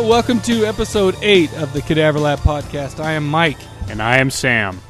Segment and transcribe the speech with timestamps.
[0.00, 3.04] Hello, welcome to episode 8 of the Cadaver Lab podcast.
[3.04, 3.58] I am Mike,
[3.90, 4.80] And I am Sam.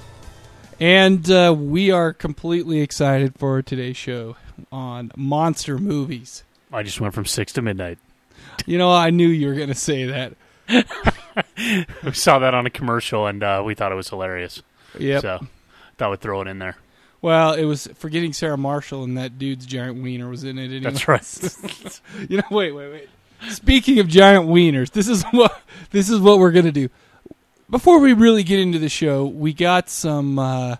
[0.79, 4.37] and uh, we are completely excited for today's show
[4.71, 6.45] on monster movies.
[6.73, 7.99] I just went from six to midnight.
[8.67, 10.35] You know, I knew you were going to say that.
[12.05, 14.63] We saw that on a commercial and uh, we thought it was hilarious.
[14.97, 15.19] Yeah.
[15.19, 15.45] So
[15.99, 16.77] thought we'd throw it in there.
[17.21, 20.67] Well, it was forgetting Sarah Marshall and that dude's giant wiener was in it.
[20.67, 20.81] Anyway.
[20.83, 22.01] That's right.
[22.31, 23.09] You know, wait, wait, wait.
[23.49, 26.89] Speaking of giant wieners, this is what this is what we're gonna do.
[27.69, 30.77] Before we really get into the show, we got some uh,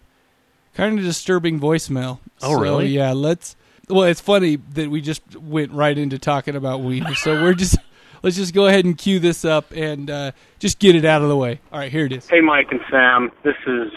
[0.75, 2.19] kind of disturbing voicemail.
[2.43, 2.89] Oh, So, really?
[2.89, 3.57] Yeah, let's.
[3.89, 7.17] Well, it's funny that we just went right into talking about wieners.
[7.17, 7.77] so we're just
[8.23, 11.29] let's just go ahead and cue this up and uh, just get it out of
[11.29, 11.61] the way.
[11.73, 12.29] All right, here it is.
[12.29, 13.31] Hey, Mike and Sam.
[13.43, 13.91] This is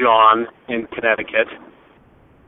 [0.00, 1.48] John in Connecticut.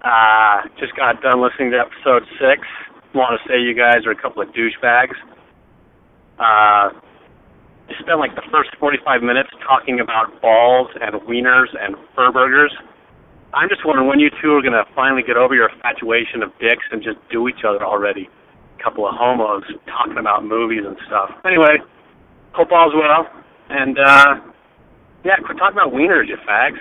[0.03, 2.67] Uh, just got done listening to episode six.
[3.14, 5.14] Want to say you guys are a couple of douchebags.
[6.43, 6.91] Uh,
[7.89, 12.73] you spent like the first 45 minutes talking about balls and wieners and fur burgers.
[13.55, 16.51] I'm just wondering when you two are going to finally get over your infatuation of
[16.59, 18.29] dicks and just do each other already.
[18.79, 21.31] A couple of homos talking about movies and stuff.
[21.45, 21.77] Anyway,
[22.53, 23.29] hope all's well.
[23.69, 24.41] And, uh,
[25.25, 26.79] yeah, quit talking about wieners, you fags.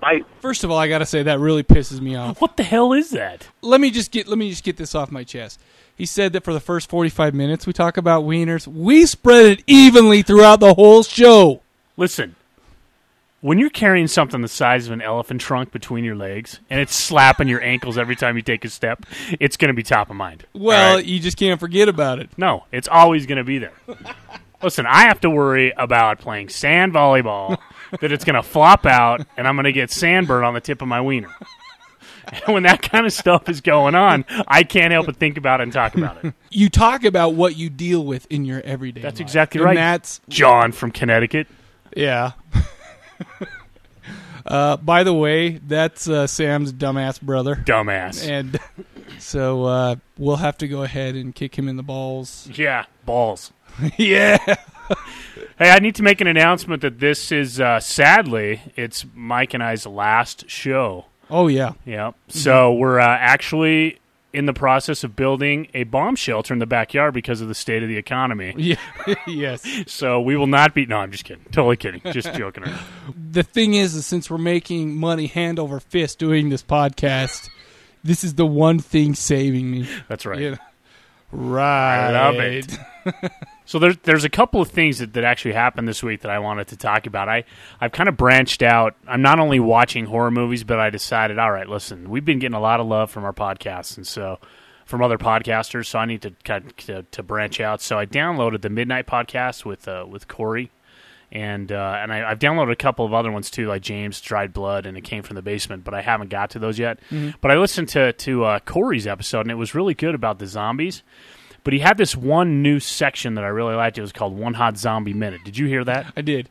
[0.00, 0.20] Bye.
[0.40, 2.40] First of all, I got to say that really pisses me off.
[2.40, 3.48] what the hell is that?
[3.62, 5.60] let me just get let me just get this off my chest.
[5.96, 8.66] He said that for the first 45 minutes we talk about wieners.
[8.66, 11.62] We spread it evenly throughout the whole show.
[11.96, 12.34] Listen,
[13.40, 16.94] when you're carrying something the size of an elephant trunk between your legs and it's
[16.94, 19.04] slapping your ankles every time you take a step,
[19.38, 20.46] it's going to be top of mind.
[20.54, 21.04] Well, right?
[21.04, 22.30] you just can't forget about it.
[22.36, 23.74] no, it's always going to be there.
[24.62, 27.58] Listen, I have to worry about playing sand volleyball,
[28.00, 30.80] that it's going to flop out and I'm going to get sandburn on the tip
[30.80, 31.28] of my wiener.
[32.26, 35.60] And when that kind of stuff is going on, I can't help but think about
[35.60, 36.34] it and talk about it.
[36.50, 39.26] You talk about what you deal with in your everyday That's life.
[39.26, 39.74] exactly And right.
[39.74, 41.48] That's John from Connecticut.
[41.96, 42.32] yeah.
[44.46, 47.56] uh, by the way, that's uh, Sam's dumbass brother.
[47.56, 48.28] Dumbass.
[48.28, 48.58] And
[49.18, 52.48] so uh, we'll have to go ahead and kick him in the balls.
[52.52, 53.52] Yeah, balls.
[53.96, 54.38] yeah.
[55.58, 59.62] Hey, I need to make an announcement that this is uh, sadly it's Mike and
[59.62, 61.06] I's last show.
[61.34, 61.72] Oh yeah.
[61.84, 62.12] Yeah.
[62.28, 63.98] So we're uh, actually
[64.32, 67.82] in the process of building a bomb shelter in the backyard because of the state
[67.82, 68.54] of the economy.
[68.64, 68.76] Yeah.
[69.26, 69.66] yes.
[69.88, 70.86] So we will not be.
[70.86, 71.44] No, I'm just kidding.
[71.50, 72.00] Totally kidding.
[72.12, 72.78] Just joking around.
[73.32, 77.50] the thing is, is since we're making money hand over fist doing this podcast,
[78.04, 79.88] this is the one thing saving me.
[80.08, 80.38] That's right.
[80.40, 80.56] You know?
[81.32, 82.10] Right.
[82.10, 82.78] I love it.
[83.66, 86.38] So there's there's a couple of things that, that actually happened this week that I
[86.38, 87.28] wanted to talk about.
[87.28, 87.44] I
[87.80, 88.94] I've kind of branched out.
[89.06, 92.56] I'm not only watching horror movies, but I decided, all right, listen, we've been getting
[92.56, 94.38] a lot of love from our podcasts, and so
[94.84, 95.86] from other podcasters.
[95.86, 97.80] So I need to kind of to, to branch out.
[97.80, 100.70] So I downloaded the Midnight Podcast with uh, with Corey,
[101.32, 104.52] and uh, and I, I've downloaded a couple of other ones too, like James Dried
[104.52, 106.98] Blood, and it came from the basement, but I haven't got to those yet.
[107.40, 110.46] But I listened to to uh, Corey's episode, and it was really good about the
[110.46, 111.02] zombies.
[111.64, 113.96] But he had this one new section that I really liked.
[113.98, 115.40] It was called One Hot Zombie Minute.
[115.44, 116.12] Did you hear that?
[116.16, 116.48] I did.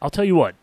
[0.00, 0.54] I'll tell you what.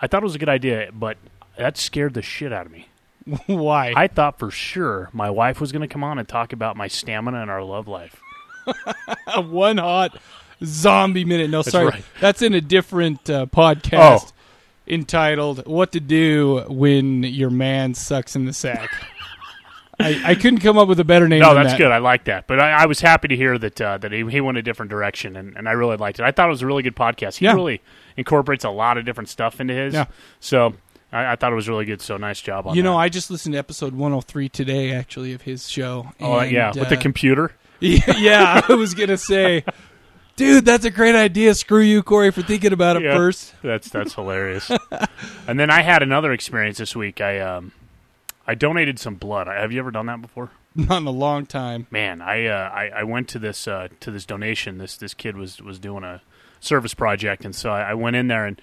[0.00, 1.16] I thought it was a good idea, but
[1.56, 2.88] that scared the shit out of me.
[3.46, 3.92] Why?
[3.96, 6.88] I thought for sure my wife was going to come on and talk about my
[6.88, 8.20] stamina and our love life.
[9.36, 10.18] One hot
[10.64, 11.50] zombie minute.
[11.50, 12.04] No, sorry, right.
[12.20, 14.32] that's in a different uh, podcast Oh.
[14.86, 18.90] entitled "What to Do When Your Man Sucks in the Sack."
[20.00, 21.40] I, I couldn't come up with a better name.
[21.40, 21.78] No, that's that.
[21.78, 21.90] good.
[21.90, 22.46] I like that.
[22.46, 24.90] But I, I was happy to hear that uh, that he, he went a different
[24.90, 26.24] direction, and, and I really liked it.
[26.24, 27.36] I thought it was a really good podcast.
[27.36, 27.54] He Yeah.
[27.54, 27.80] really
[28.16, 29.94] incorporates a lot of different stuff into his.
[29.94, 30.06] Yeah.
[30.40, 30.74] So
[31.12, 32.00] I, I thought it was really good.
[32.02, 32.98] So nice job on You know, that.
[32.98, 36.12] I just listened to episode 103 today, actually, of his show.
[36.20, 37.52] oh and, yeah, with the uh, computer.
[37.80, 39.62] Yeah, yeah, I was gonna say,
[40.36, 41.54] dude, that's a great idea.
[41.54, 43.14] Screw you, Corey, for thinking about it Yeah.
[43.14, 43.52] first.
[43.62, 44.70] That's that's hilarious.
[45.46, 47.20] and then I had another experience this week.
[47.20, 47.72] I um
[48.46, 49.46] I donated some blood.
[49.46, 50.50] Have you ever done that before?
[50.74, 51.86] Not in a long time.
[51.90, 54.78] Man, I uh, I, I went to this uh, to this donation.
[54.78, 56.20] This this kid was was doing a
[56.60, 58.60] service project, and so I, I went in there and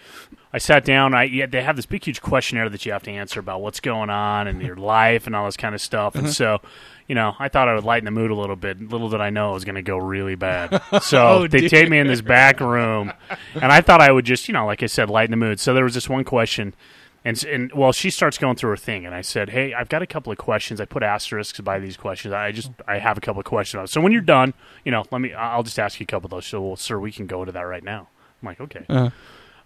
[0.52, 1.14] I sat down.
[1.14, 3.80] I yeah, they have this big huge questionnaire that you have to answer about what's
[3.80, 6.16] going on and your life and all this kind of stuff.
[6.16, 6.60] And so,
[7.08, 8.82] you know, I thought I would lighten the mood a little bit.
[8.90, 10.82] Little did I know it was going to go really bad.
[11.04, 11.70] So Oh, they dear.
[11.70, 13.14] take me in this back room,
[13.54, 15.60] and I thought I would just, you know, like I said, lighten the mood.
[15.62, 16.74] So there was this one question.
[17.24, 20.02] And, and well, she starts going through her thing, and I said, "Hey, I've got
[20.02, 20.82] a couple of questions.
[20.82, 22.34] I put asterisks by these questions.
[22.34, 23.92] I just I have a couple of questions.
[23.92, 25.32] So when you're done, you know, let me.
[25.34, 26.48] I'll just ask you a couple of those.
[26.48, 28.08] So, well, sir, we can go into that right now.
[28.42, 28.86] I'm like, okay.
[28.90, 29.12] Uh,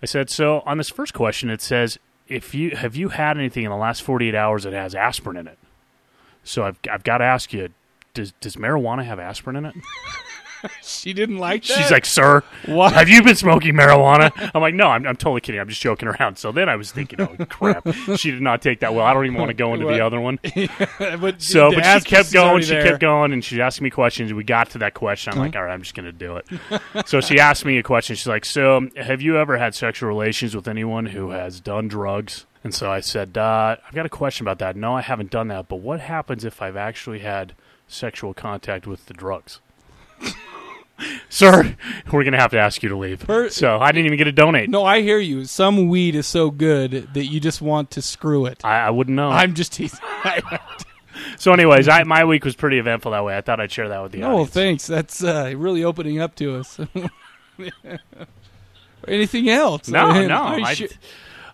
[0.01, 1.97] I said, so on this first question, it says,
[2.27, 5.47] if you have you had anything in the last 48 hours that has aspirin in
[5.47, 5.57] it?
[6.43, 7.69] So I've I've got to ask you,
[8.13, 9.75] does does marijuana have aspirin in it?
[10.83, 11.77] she didn't like that.
[11.77, 12.93] She's like, "Sir, What?
[12.93, 15.59] have you been smoking marijuana?" I'm like, "No, I'm, I'm totally kidding.
[15.61, 17.87] I'm just joking around." So then I was thinking, "Oh crap,
[18.17, 19.05] she did not take that well.
[19.05, 20.39] I don't even want to go into the other one."
[21.19, 22.61] but So, but she kept going.
[22.63, 22.81] She there.
[22.81, 22.89] Uh-huh.
[22.91, 24.33] kept going, and she asked me questions.
[24.33, 25.33] We got to that question.
[25.33, 26.47] I'm like, all right, I'm just going to do it.
[27.07, 28.15] so she asked me a question.
[28.15, 32.45] She's like, "So, have you ever had sexual relations with anyone who has done drugs?"
[32.63, 34.75] And so I said, uh, "I've got a question about that.
[34.75, 35.67] No, I haven't done that.
[35.67, 37.53] But what happens if I've actually had
[37.87, 39.59] sexual contact with the drugs?"
[41.29, 41.75] Sir,
[42.11, 43.19] we're going to have to ask you to leave.
[43.19, 44.69] Per- so I didn't even get to donate.
[44.69, 45.43] No, I hear you.
[45.43, 48.61] Some weed is so good that you just want to screw it.
[48.63, 49.29] I, I wouldn't know.
[49.29, 49.99] I'm just teasing.
[51.37, 53.35] so, anyways, I, my week was pretty eventful that way.
[53.35, 54.49] I thought I'd share that with the no, audience.
[54.51, 54.87] thanks.
[54.87, 56.79] That's uh, really opening up to us.
[59.07, 59.89] Anything else?
[59.89, 60.43] No, no.
[60.43, 60.97] I should-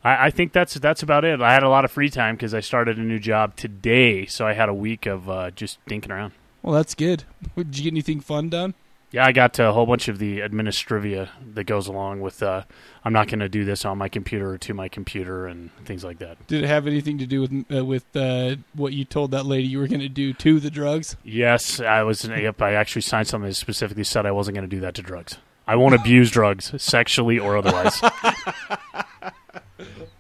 [0.04, 1.42] I, I think that's that's about it.
[1.42, 4.48] I had a lot of free time because I started a new job today, so
[4.48, 6.34] I had a week of uh, just dinking around.
[6.64, 7.24] Well, that's good.
[7.56, 8.74] Did you get anything fun done?
[9.12, 12.42] Yeah, I got a whole bunch of the administrivia that goes along with.
[12.42, 12.64] Uh,
[13.04, 16.06] I'm not going to do this on my computer or to my computer and things
[16.06, 16.48] like that.
[16.48, 19.68] Did it have anything to do with uh, with uh, what you told that lady
[19.68, 21.18] you were going to do to the drugs?
[21.26, 22.24] Yes, I was.
[22.24, 25.02] Yep, I actually signed something that specifically said I wasn't going to do that to
[25.02, 25.38] drugs.
[25.68, 28.02] I won't abuse drugs, sexually or otherwise.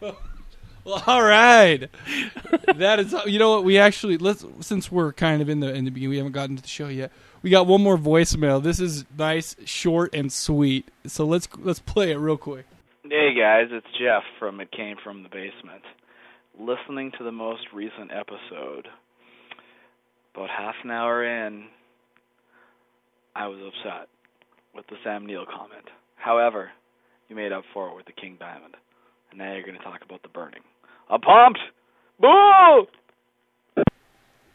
[0.92, 1.90] Well, all right.
[2.76, 3.64] that is, you know what?
[3.64, 6.58] We actually let's since we're kind of in the in the beginning, we haven't gotten
[6.58, 7.12] to the show yet.
[7.42, 8.62] We got one more voicemail.
[8.62, 10.90] This is nice, short, and sweet.
[11.08, 12.66] So let's let's play it real quick.
[13.04, 15.82] Hey guys, it's Jeff from It Came From the Basement.
[16.60, 18.90] Listening to the most recent episode,
[20.36, 21.68] about half an hour in,
[23.34, 24.10] I was upset
[24.76, 25.88] with the Sam Neill comment.
[26.16, 26.70] However,
[27.30, 28.76] you made up for it with the King Diamond.
[29.32, 30.62] And now you're going to talk about the burning.
[31.12, 31.60] I'm pumped!
[32.20, 32.88] Boo!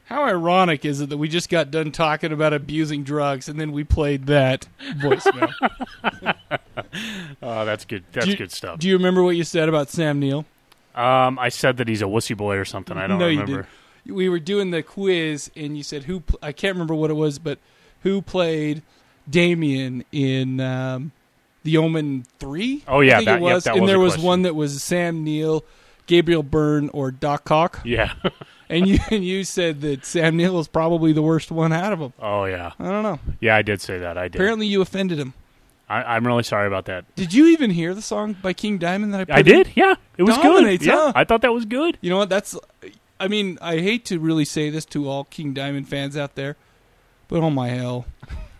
[0.04, 3.72] How ironic is it that we just got done talking about abusing drugs and then
[3.72, 4.66] we played that
[4.98, 5.52] voicemail?
[7.42, 8.04] Oh, that's good.
[8.12, 8.78] That's you- good stuff.
[8.78, 10.44] Do you remember what you said about Sam Neill?
[10.94, 12.96] Um, I said that he's a wussy boy or something.
[12.96, 13.50] I don't no, remember.
[13.52, 13.56] you
[14.06, 14.16] didn't.
[14.16, 16.20] We were doing the quiz, and you said who?
[16.20, 17.58] Pl- I can't remember what it was, but
[18.02, 18.82] who played
[19.28, 21.12] Damien in um,
[21.64, 22.82] The Omen Three?
[22.88, 23.64] Oh, yeah, I think that- it yep, was.
[23.64, 24.26] that and was there a was question.
[24.26, 25.64] one that was Sam Neill,
[26.06, 28.12] Gabriel Byrne, or Doc Cock, Yeah.
[28.68, 31.98] and you and you said that Sam Neill is probably the worst one out of
[31.98, 32.12] them.
[32.20, 32.72] oh yeah.
[32.78, 33.20] I don't know.
[33.40, 34.16] Yeah, I did say that.
[34.18, 34.36] I did.
[34.40, 35.34] Apparently, you offended him.
[35.88, 37.04] I, I'm really sorry about that.
[37.14, 39.24] Did you even hear the song by King Diamond that I?
[39.24, 39.44] Put I in?
[39.44, 39.70] did.
[39.76, 40.90] Yeah, it was Dominates, good.
[40.92, 41.12] Yeah, huh?
[41.14, 41.96] I thought that was good.
[42.00, 42.28] You know what?
[42.28, 42.56] That's.
[43.20, 46.56] I mean, I hate to really say this to all King Diamond fans out there,
[47.28, 48.04] but oh my hell.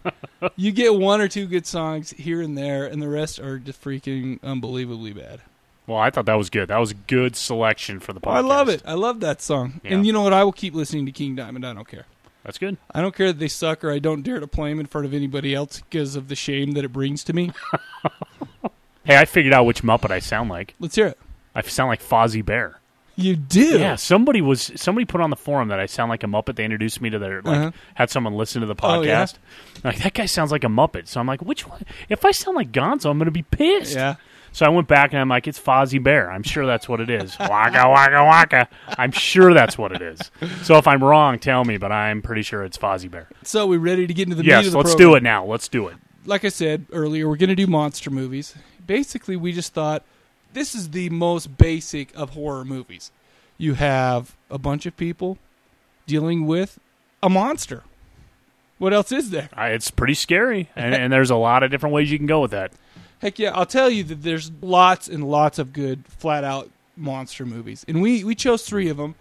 [0.57, 3.83] you get one or two good songs here and there, and the rest are just
[3.83, 5.41] freaking unbelievably bad.
[5.87, 6.69] Well, I thought that was good.
[6.69, 8.33] That was a good selection for the podcast.
[8.37, 8.83] I love it.
[8.85, 9.81] I love that song.
[9.85, 9.95] Yeah.
[9.95, 10.33] And you know what?
[10.33, 11.65] I will keep listening to King Diamond.
[11.67, 12.07] I don't care.
[12.43, 12.77] That's good.
[12.93, 15.05] I don't care that they suck or I don't dare to play them in front
[15.07, 17.53] of anybody else because of the shame that it brings to me.
[19.05, 20.75] Hey, I figured out which Muppet I sound like.
[20.81, 21.19] Let's hear it.
[21.55, 22.81] I sound like Fozzie Bear.
[23.15, 23.79] You do.
[23.79, 26.57] Yeah, somebody was somebody put on the forum that I sound like a Muppet.
[26.57, 27.71] They introduced me to their like Uh-huh.
[27.95, 29.23] had someone listen to the Oh, yeah?
[29.23, 29.35] podcast.
[29.85, 31.07] Like that guy sounds like a Muppet.
[31.07, 31.85] So I'm like, which one?
[32.09, 33.95] If I sound like Gonzo, I'm going to be pissed.
[33.95, 34.17] Yeah.
[34.57, 36.33] So I went back and I'm like, it's Fozzie Bear.
[36.33, 37.39] I'm sure that's what it is.
[37.39, 38.69] waka waka waka.
[38.89, 40.31] I'm sure that's what it is.
[40.63, 41.77] So if I'm wrong, tell me.
[41.77, 43.29] But I'm pretty sure it's Fozzie Bear.
[43.43, 45.11] So we ready to get into the meat yes, of the let's program?
[45.11, 45.45] do it now.
[45.45, 45.97] Let's do it.
[46.25, 48.55] like I said earlier, we're going to do monster movies.
[48.87, 50.05] Basically, we just thought
[50.55, 53.11] this is the most basic of horror movies.
[53.59, 55.37] You have a bunch of people
[56.07, 56.79] dealing with
[57.23, 57.83] a monster.
[58.79, 59.51] What else is there?
[59.55, 62.53] It's pretty scary, and, and there's a lot of different ways you can go with
[62.53, 62.73] that.
[63.21, 67.47] Heck yeah, I'll tell you that there's lots and lots of good flat out monster
[67.47, 67.85] movies.
[67.89, 69.15] And we we chose 3 of them.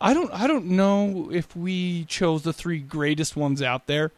[0.00, 4.12] I don't I don't know if we chose the 3 greatest ones out there,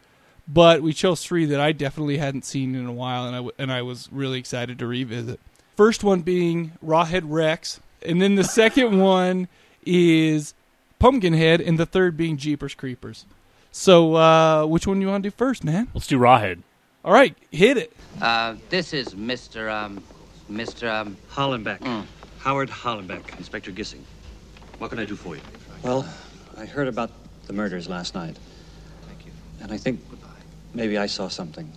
[0.49, 3.55] but we chose 3 that I definitely hadn't seen in a while and I w-
[3.59, 5.41] and I was really excited to revisit.
[5.77, 9.49] First one being Rawhead Rex, and then the second one
[9.85, 10.55] is
[10.99, 13.25] Pumpkinhead and the third being Jeepers Creepers.
[13.73, 15.89] So, uh, which one do you want to do first, man?
[15.95, 16.62] Let's do Rawhead.
[17.05, 17.93] All right, hit it.
[18.21, 19.71] Uh, this is Mr.
[19.73, 20.02] Um,
[20.50, 20.90] Mr.
[20.90, 21.79] Um, Hallenbeck.
[21.81, 22.05] Mm.
[22.40, 23.38] Howard Hallenbeck.
[23.38, 24.02] Inspector Gissing,
[24.79, 25.43] what can I do for you?
[25.83, 26.07] Well,
[26.57, 27.11] I heard about
[27.47, 28.38] the murders last night.
[29.07, 29.33] Thank you.
[29.62, 30.00] And I think
[30.75, 31.71] maybe I saw something,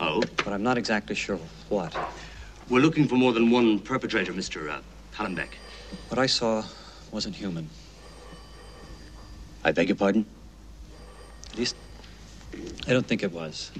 [0.00, 0.22] Oh?
[0.36, 1.38] but I'm not exactly sure
[1.68, 1.96] what.
[2.68, 4.70] We're looking for more than one perpetrator, Mr.
[4.70, 4.80] Uh,
[5.14, 5.50] Hallenbeck.
[6.08, 6.64] What I saw
[7.12, 7.68] wasn't human.
[9.64, 10.26] I beg your pardon?
[11.50, 11.76] At least,
[12.86, 13.70] I don't think it was.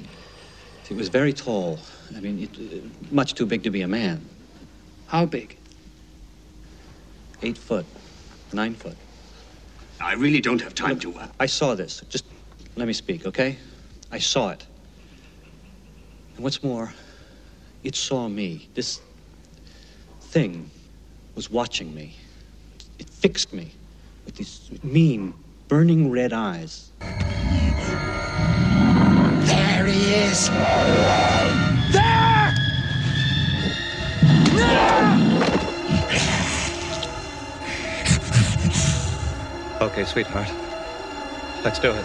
[0.88, 1.80] It was very tall.
[2.16, 4.24] I mean, it, uh, much too big to be a man.
[5.08, 5.56] how big?
[7.42, 7.86] Eight foot,
[8.52, 8.96] nine foot.
[10.00, 11.14] I really don't have time to.
[11.14, 12.02] Uh, I saw this.
[12.08, 12.24] Just
[12.76, 13.58] let me speak, okay?
[14.12, 14.66] I saw it.
[16.36, 16.92] And what's more,
[17.82, 18.68] it saw me.
[18.74, 19.00] This
[20.20, 20.70] thing
[21.34, 22.14] was watching me.
[22.98, 23.72] It fixed me
[24.24, 25.34] with these mean,
[25.68, 26.90] burning red eyes.
[31.92, 32.52] There.
[39.80, 40.50] Okay, sweetheart.
[41.62, 42.04] Let's do it.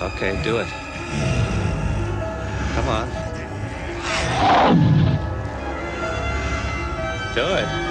[0.00, 0.68] Okay, do it.
[2.74, 3.08] Come on.
[7.34, 7.87] Do it.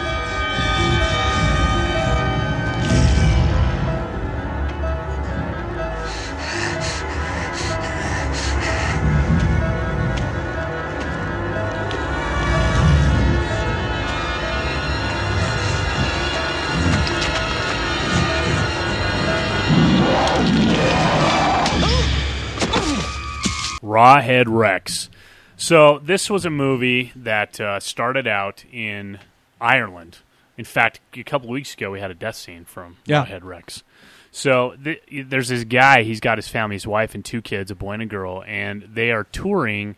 [23.87, 25.09] Rawhead Rex.
[25.55, 29.19] So this was a movie that uh, started out in
[29.59, 30.17] Ireland.
[30.57, 33.25] In fact, a couple of weeks ago, we had a death scene from Yeah.
[33.25, 33.83] Rawhead Rex.
[34.31, 36.03] So th- there's this guy.
[36.03, 38.83] He's got his family, his wife, and two kids, a boy and a girl, and
[38.93, 39.95] they are touring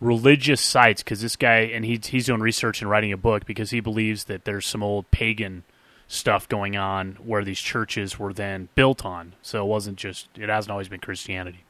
[0.00, 3.70] religious sites because this guy and he's he's doing research and writing a book because
[3.70, 5.64] he believes that there's some old pagan
[6.06, 9.34] stuff going on where these churches were then built on.
[9.42, 11.64] So it wasn't just it hasn't always been Christianity.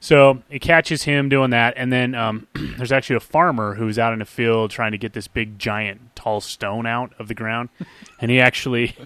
[0.00, 4.12] So it catches him doing that, and then um, there's actually a farmer who's out
[4.12, 7.68] in the field trying to get this big, giant, tall stone out of the ground,
[8.20, 8.96] and he actually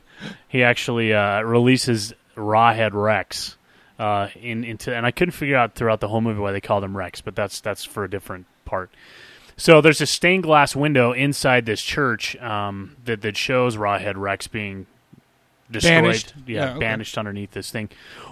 [0.48, 3.56] he actually uh, releases Rawhead Rex
[3.98, 6.84] uh, in into, and I couldn't figure out throughout the whole movie why they called
[6.84, 8.90] him Rex, but that's that's for a different part.
[9.58, 14.48] So there's a stained glass window inside this church um, that that shows Rawhead Rex
[14.48, 14.86] being
[15.70, 16.34] destroyed, Banished?
[16.46, 16.78] yeah, Yeah, okay.
[16.80, 17.88] banished underneath this thing.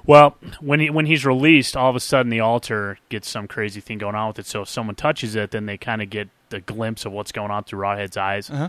[0.07, 3.81] Well, when he when he's released, all of a sudden the altar gets some crazy
[3.81, 4.47] thing going on with it.
[4.47, 7.51] So if someone touches it, then they kind of get the glimpse of what's going
[7.51, 8.51] on through Rawhead's eyes.
[8.51, 8.69] Uh-huh.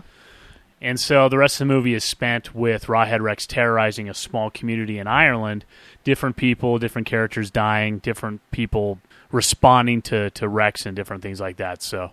[0.80, 4.50] And so the rest of the movie is spent with Rawhead Rex terrorizing a small
[4.50, 5.64] community in Ireland.
[6.04, 8.98] Different people, different characters dying, different people
[9.32, 11.82] responding to, to Rex and different things like that.
[11.82, 12.12] So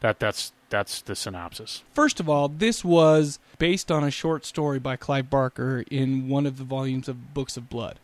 [0.00, 1.82] that that's that's the synopsis.
[1.94, 6.46] First of all, this was based on a short story by Clive Barker in one
[6.46, 8.00] of the volumes of Books of Blood,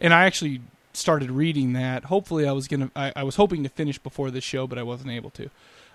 [0.00, 2.06] and I actually started reading that.
[2.06, 2.90] Hopefully, I was gonna.
[2.96, 5.48] I, I was hoping to finish before this show, but I wasn't able to.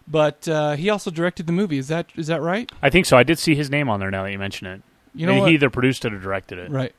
[0.08, 1.78] But uh, he also directed the movie.
[1.78, 2.72] Is that is that right?
[2.82, 3.18] I think so.
[3.18, 4.82] I did see his name on there now that you mention it.
[5.14, 5.50] You know what?
[5.50, 6.72] he either produced it or directed it.
[6.72, 6.96] Right.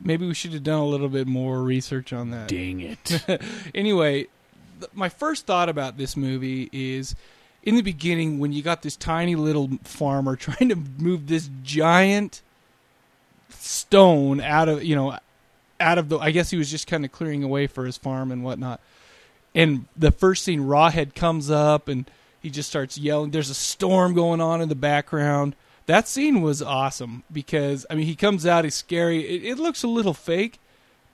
[0.00, 2.48] Maybe we should have done a little bit more research on that.
[2.48, 3.42] Dang it.
[3.74, 4.26] anyway,
[4.80, 7.14] th- my first thought about this movie is
[7.66, 12.40] in the beginning when you got this tiny little farmer trying to move this giant
[13.50, 15.18] stone out of, you know,
[15.78, 18.32] out of the I guess he was just kind of clearing away for his farm
[18.32, 18.80] and whatnot.
[19.54, 23.32] And the first scene Rawhead comes up and he just starts yelling.
[23.32, 25.56] There's a storm going on in the background.
[25.86, 29.26] That scene was awesome because I mean he comes out, he's scary.
[29.26, 30.58] It, it looks a little fake,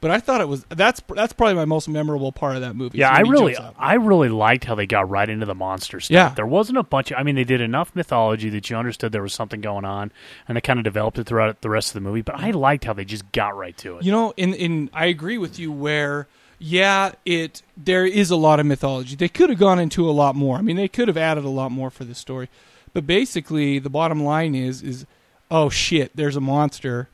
[0.03, 2.99] but I thought it was that's that's probably my most memorable part of that movie.
[2.99, 3.57] Yeah, I really.
[3.79, 6.13] I really liked how they got right into the monster stuff.
[6.13, 6.29] Yeah.
[6.35, 7.13] there wasn't a bunch.
[7.13, 10.11] Of, I mean, they did enough mythology that you understood there was something going on,
[10.49, 12.21] and they kind of developed it throughout the rest of the movie.
[12.21, 14.05] But I liked how they just got right to it.
[14.05, 16.27] You know, in in I agree with you where
[16.59, 19.15] yeah, it there is a lot of mythology.
[19.15, 20.59] They could have gone into a lot more.
[20.59, 22.49] I mean, they could have added a lot more for this story.
[22.93, 25.07] But basically, the bottom line is is
[25.49, 27.09] oh shit, there's a monster.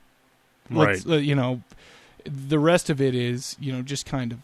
[0.70, 1.14] Let's, Right.
[1.16, 1.62] uh, you know,
[2.28, 4.38] the rest of it is, you know, just kind of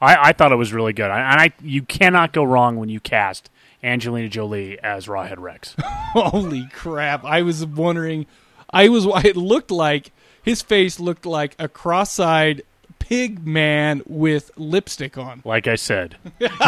[0.00, 1.10] I, I thought it was really good.
[1.10, 3.50] I, and I, you cannot go wrong when you cast
[3.82, 5.74] Angelina Jolie as Rawhead Rex.
[5.80, 7.24] Holy crap!
[7.24, 8.26] I was wondering.
[8.70, 9.06] I was.
[9.24, 10.12] It looked like
[10.42, 12.62] his face looked like a cross-eyed
[12.98, 15.42] pig man with lipstick on.
[15.44, 16.16] Like I said,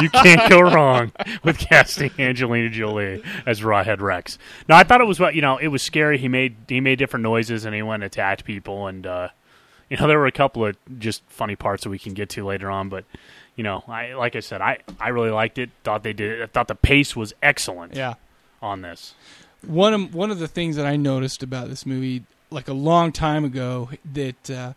[0.01, 4.39] you can't go wrong with casting Angelina Jolie as Rawhead Rex.
[4.69, 5.59] No, I thought it was what you know.
[5.59, 6.19] It was scary.
[6.19, 9.29] He made he made different noises and he went and attacked people and uh,
[9.91, 12.45] you know there were a couple of just funny parts that we can get to
[12.45, 12.89] later on.
[12.89, 13.05] But
[13.57, 15.71] you know, I like I said, I I really liked it.
[15.85, 16.43] Thought they did.
[16.43, 17.95] I thought the pace was excellent.
[17.95, 18.15] Yeah.
[18.63, 19.15] on this.
[19.67, 23.11] One of one of the things that I noticed about this movie, like a long
[23.13, 24.73] time ago, that uh,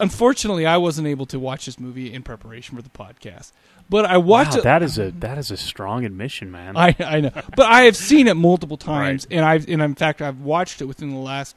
[0.00, 3.52] unfortunately I wasn't able to watch this movie in preparation for the podcast.
[3.88, 4.62] But I watched Wow, it.
[4.64, 6.76] that is a that is a strong admission, man.
[6.76, 10.22] I I know, but I have seen it multiple times, and I've and in fact
[10.22, 11.56] I've watched it within the last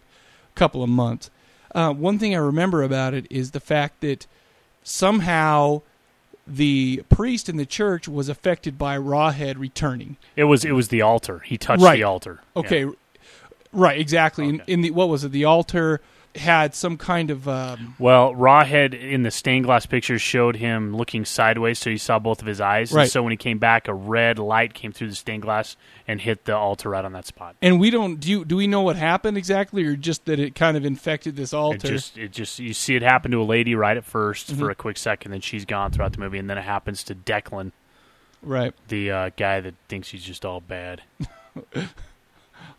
[0.55, 1.29] couple of months.
[1.75, 4.25] Uh, one thing I remember about it is the fact that
[4.83, 5.81] somehow
[6.47, 10.15] the priest in the church was affected by Rawhead returning.
[10.35, 11.39] It was it was the altar.
[11.39, 11.97] He touched Right.
[11.97, 12.39] the altar.
[12.55, 12.91] Okay, Yeah.
[13.73, 14.47] right, exactly.
[14.47, 15.31] In, in the what was it?
[15.31, 16.01] The altar.
[16.35, 21.23] Had some kind of um, Well, Rawhead in the stained glass picture showed him looking
[21.25, 22.91] sideways, so you saw both of his eyes.
[22.91, 23.09] And Right.
[23.09, 25.77] so when he came back, a red light came through the stained glass
[26.07, 27.55] and hit the altar right on that spot.
[27.61, 30.55] and we don't do you, do we know what happened exactly or just that it
[30.55, 33.43] kind of infected this It altar just, it just, you see it happen to a
[33.43, 34.59] lady right at 1st Mhm.
[34.59, 37.15] for a quick second, then she's gone throughout the movie, and then it happens to
[37.15, 37.71] Declan,
[38.43, 41.01] right the uh, guy that thinks he's just all bad.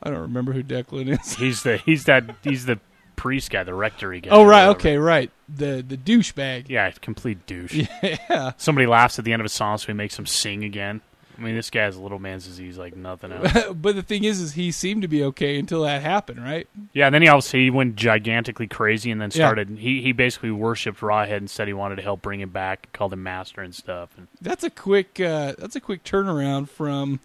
[0.02, 2.78] I don't remember who Declan is He's the, he's that, he's the
[3.16, 4.30] priest guy, the rectory guy.
[4.30, 7.87] oh right okay right the the douchebag Yeah, complete douche.
[8.02, 11.00] yeah Somebody laughs at the end of a song, so he makes him sing again.
[11.38, 13.52] I mean, this guy has a little man's disease like nothing else.
[13.75, 17.06] but the thing is is he seemed to be okay until that happened right yeah,
[17.06, 19.46] And then he obviously he went gigantically crazy and then Yeah.
[19.46, 19.68] started.
[19.78, 23.12] He he basically worshipped Rawhead and said he wanted to help bring him back, called
[23.12, 24.11] him master and stuff.
[24.16, 27.20] And that's a quick uh, that's a quick turnaround from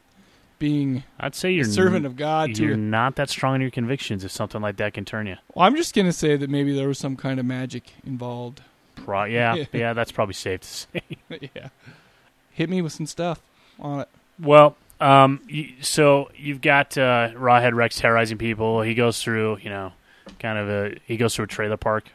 [0.62, 3.72] being I'd say you're a servant of God You're to not that strong in your
[3.72, 5.36] convictions if something like that can turn you.
[5.56, 8.62] well, I'm just gonna say that maybe there was some kind of magic involved
[8.96, 9.66] Pro- yeah, Yeah.
[9.74, 11.02] yeah, that's probably safe to say.
[11.56, 11.70] yeah
[12.52, 13.42] hit me with some stuff
[13.80, 15.42] on it Well, um,
[15.82, 18.84] so you've got uh, Rawhead Rex terrorizing people.
[18.84, 19.94] He goes through, you know,
[20.40, 22.06] kind of a he goes through a trailer park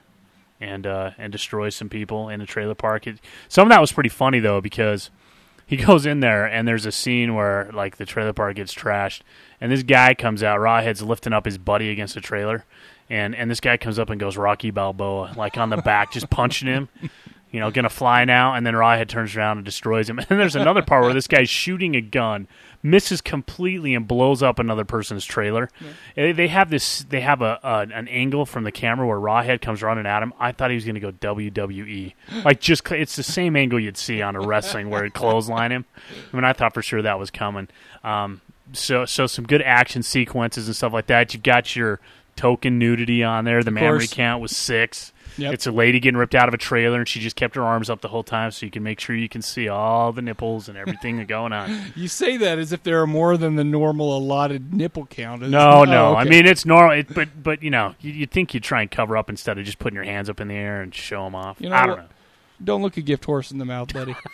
[0.60, 3.08] and uh, and destroys some people in a trailer park.
[3.08, 5.10] It, some of that was pretty funny though because
[5.66, 9.20] he goes in there and there's a scene where like the trailer park gets trashed
[9.60, 10.60] and this guy comes out.
[10.60, 12.64] Rawhead's lifting up his buddy against the trailer.
[13.08, 16.28] And, and this guy comes up and goes Rocky Balboa, like on the back, just
[16.28, 16.88] punching him
[17.50, 20.18] you know, gonna fly now, and then Rawhead turns around and destroys him.
[20.18, 22.48] And then there's another part where this guy's shooting a gun,
[22.82, 25.70] misses completely, and blows up another person's trailer.
[26.16, 29.60] Eh, They have this, they have a, a an angle from the camera where Rawhead
[29.60, 30.32] comes running at him.
[30.38, 34.20] I thought he was gonna go WWE, like just it's the same angle you'd see
[34.22, 35.84] on a wrestling where it clothesline him.
[36.32, 37.68] I mean, I thought for sure that was coming.
[38.04, 38.40] Um,
[38.72, 41.32] so so some good action sequences and stuff like that.
[41.32, 42.00] You've got your
[42.34, 43.62] token nudity on there.
[43.62, 45.12] The memory count was six.
[45.38, 45.52] Yep.
[45.54, 47.90] It's a lady getting ripped out of a trailer, and she just kept her arms
[47.90, 50.68] up the whole time, so you can make sure you can see all the nipples
[50.68, 51.70] and everything going on.
[51.96, 55.42] You say that as if there are more than the normal allotted nipple count.
[55.42, 56.14] No, Oh, no.
[56.14, 56.30] I okay.
[56.30, 59.16] mean, it's normal, it, but but you know, you, you'd think you'd try and cover
[59.16, 61.60] up instead of just putting your hands up in the air and show them off.
[61.60, 62.08] You know I don't know.
[62.64, 64.14] don't look a gift horse in the mouth, buddy.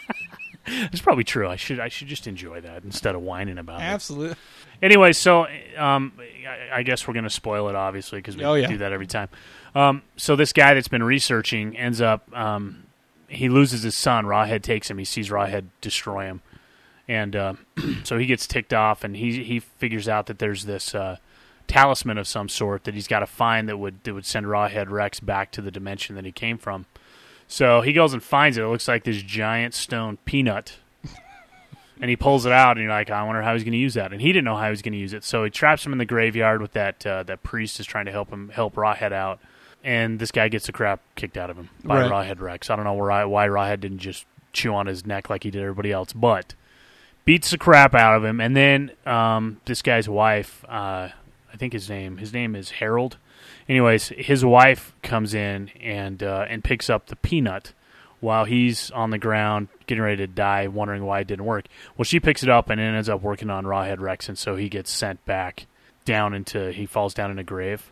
[0.65, 1.49] It's probably true.
[1.49, 3.85] I should I should just enjoy that instead of whining about it.
[3.85, 4.37] Absolutely.
[4.81, 8.55] Anyway, so um, I, I guess we're going to spoil it, obviously, because we Oh,
[8.55, 8.69] yeah.
[8.69, 9.29] do that every time.
[9.75, 12.85] Um, so this guy that's been researching ends up um,
[13.29, 14.27] he loses his son.
[14.27, 14.99] Rawhead takes him.
[14.99, 16.43] He sees Rawhead destroy him,
[17.09, 17.55] and uh,
[18.05, 21.17] so he gets ticked off, and he he figures out that there's this uh,
[21.67, 24.91] talisman of some sort that he's got to find that would that would send Rawhead
[24.91, 26.87] Rex back to the dimension that he came from.
[27.49, 28.63] So he goes and finds it.
[28.63, 30.77] It looks like this giant stone peanut
[32.01, 33.95] and he pulls it out, and you're like, I wonder how he's going to use
[33.95, 34.13] that.
[34.13, 35.93] And he didn't know how he was going to use it, so he traps him
[35.93, 39.13] in the graveyard with that uh, that priest is trying to help him help Rawhead
[39.13, 39.41] out,
[39.85, 42.11] and this guy gets the crap kicked out of him by Right.
[42.29, 42.71] Rawhead Rex.
[42.71, 45.62] I don't know why why Rawhead didn't just chew on his neck like he did
[45.62, 46.55] everybody else, but
[47.25, 51.09] beats the crap out of him, and then um, this guy's wife, uh,
[51.53, 53.16] I think his name his name is Harold.
[53.68, 57.73] Anyways, his wife comes in and uh, and picks up the peanut
[58.21, 61.66] while he's on the ground getting ready to die, wondering why it didn't work.
[61.97, 64.57] Well, she picks it up and it ends up working on Rawhead Rex, and so
[64.57, 65.66] he gets sent back
[66.05, 67.91] down into he falls down in a grave.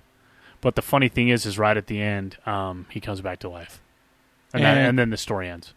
[0.60, 3.48] But the funny thing is, is right at the end, um, he comes back to
[3.48, 3.80] life,
[4.52, 5.72] and, then, And- and then the story ends.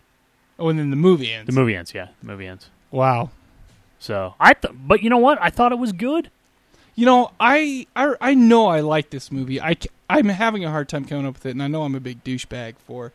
[0.59, 1.47] Oh, and then the movie ends.
[1.47, 2.69] The movie ends, yeah, the movie ends.
[2.91, 3.31] Wow.
[3.99, 5.37] So I, th- but you know what?
[5.41, 6.29] I thought it was good.
[6.95, 9.59] You know, I, I I know I like this movie.
[9.59, 9.75] I
[10.09, 12.23] I'm having a hard time coming up with it, and I know I'm a big
[12.23, 13.13] douchebag for.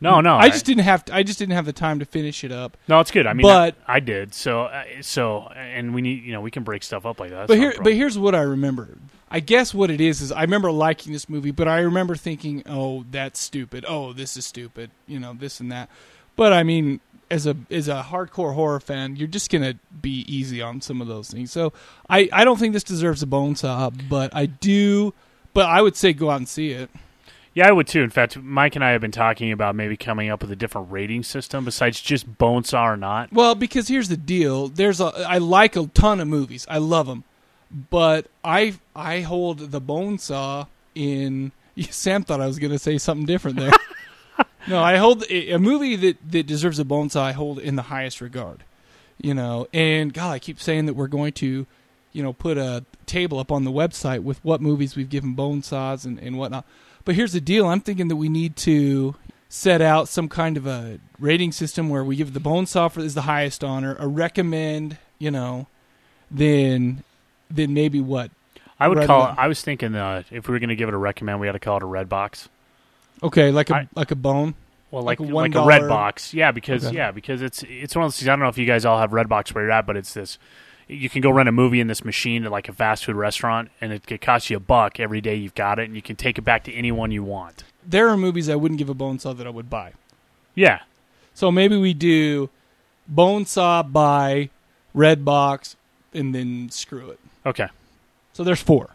[0.00, 2.52] No, no, I just didn't have I just didn't have the time to finish it
[2.52, 2.76] up.
[2.86, 3.26] No, it's good.
[3.26, 4.32] I mean, but I, I did.
[4.34, 7.36] So, uh, so, and we need, you know, we can break stuff up like that.
[7.36, 8.90] That's but here but here's what I remember.
[9.30, 12.62] I guess what it is is I remember liking this movie, but I remember thinking,
[12.66, 13.84] "Oh, that's stupid.
[13.88, 15.88] Oh, this is stupid." You know, this and that.
[16.36, 20.62] But I mean, as a as a hardcore horror fan, you're just gonna be easy
[20.62, 21.50] on some of those things.
[21.50, 21.72] So
[22.08, 25.12] I I don't think this deserves a bone saw, but I do.
[25.52, 26.90] But I would say go out and see it.
[27.54, 28.02] Yeah, I would too.
[28.02, 30.92] In fact, Mike and I have been talking about maybe coming up with a different
[30.92, 33.32] rating system besides just Bonesaw or not.
[33.32, 34.68] Well, because here's the deal.
[34.68, 36.66] There's a I like a ton of movies.
[36.68, 37.24] I love them,
[37.70, 41.52] but I I hold the bone saw in.
[41.90, 43.72] Sam thought I was going to say something different there.
[44.68, 47.24] no, I hold a a movie that that deserves a bone saw.
[47.24, 48.64] I hold in the highest regard.
[49.18, 51.66] You know, and God, I keep saying that we're going to,
[52.12, 55.62] you know, put a table up on the website with what movies we've given bone
[55.62, 56.66] saws and and whatnot.
[57.04, 57.66] But here's the deal.
[57.66, 59.14] I'm thinking that we need to
[59.48, 63.00] set out some kind of a rating system where we give the bone saw for
[63.00, 65.66] is the highest honor, a recommend, you know,
[66.30, 67.04] then
[67.50, 68.30] then maybe what
[68.78, 69.34] I would Red call.
[69.36, 71.52] I was thinking uh, if we were going to give it a recommend, we had
[71.54, 72.48] to call it a red box.
[73.22, 74.54] Okay, like a I- like a bone.
[74.90, 76.96] Well, Like like a like, a red box, yeah, because Okay.
[76.96, 78.28] yeah, because it's it's one of those things.
[78.28, 80.14] I don't know if you guys all have red box where you're at, but it's
[80.14, 80.38] this.
[80.88, 83.70] You can go rent a movie in this machine at like a fast food restaurant,
[83.80, 86.14] and it could cost you a buck every day you've got it, and you can
[86.14, 87.64] take it back to anyone you want.
[87.84, 89.92] There are movies I wouldn't give a bone saw that I would buy.
[90.54, 90.80] Yeah,
[91.34, 92.48] So maybe we do
[93.08, 94.50] bone saw buy
[94.94, 95.74] red box
[96.14, 97.18] and then screw it.
[97.46, 97.68] Okay,
[98.32, 98.90] So there's four.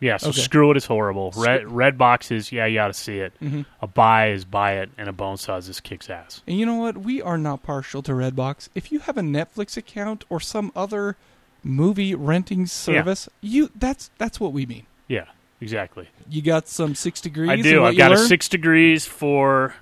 [0.00, 0.16] yeah.
[0.16, 0.40] So Okay.
[0.40, 1.32] screw it is horrible.
[1.36, 3.32] Red red box is yeah, you got to see it.
[3.40, 3.64] Mhm.
[3.80, 6.42] A buy is buy it, and a bone saw is just kicks ass.
[6.46, 6.98] And you know what?
[6.98, 8.68] We are not partial to Redbox.
[8.74, 11.16] If you have a Netflix account or some other
[11.62, 14.86] movie renting service, you that's that's what we mean.
[15.06, 15.26] Yeah,
[15.60, 16.08] exactly.
[16.28, 17.50] You got some six degrees.
[17.50, 17.80] I do.
[17.82, 18.28] what I've you got a learned?
[18.28, 19.74] six degrees for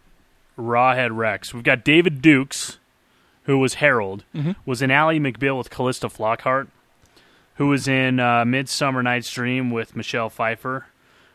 [0.58, 1.54] Rawhead Rex.
[1.54, 2.76] We've got David Dukes,
[3.44, 4.56] who was Harold, Mhm.
[4.66, 6.68] was in Ally McBeal with Calista Flockhart,
[7.60, 10.86] who was in uh, Midsummer Night's Dream with Michelle Pfeiffer,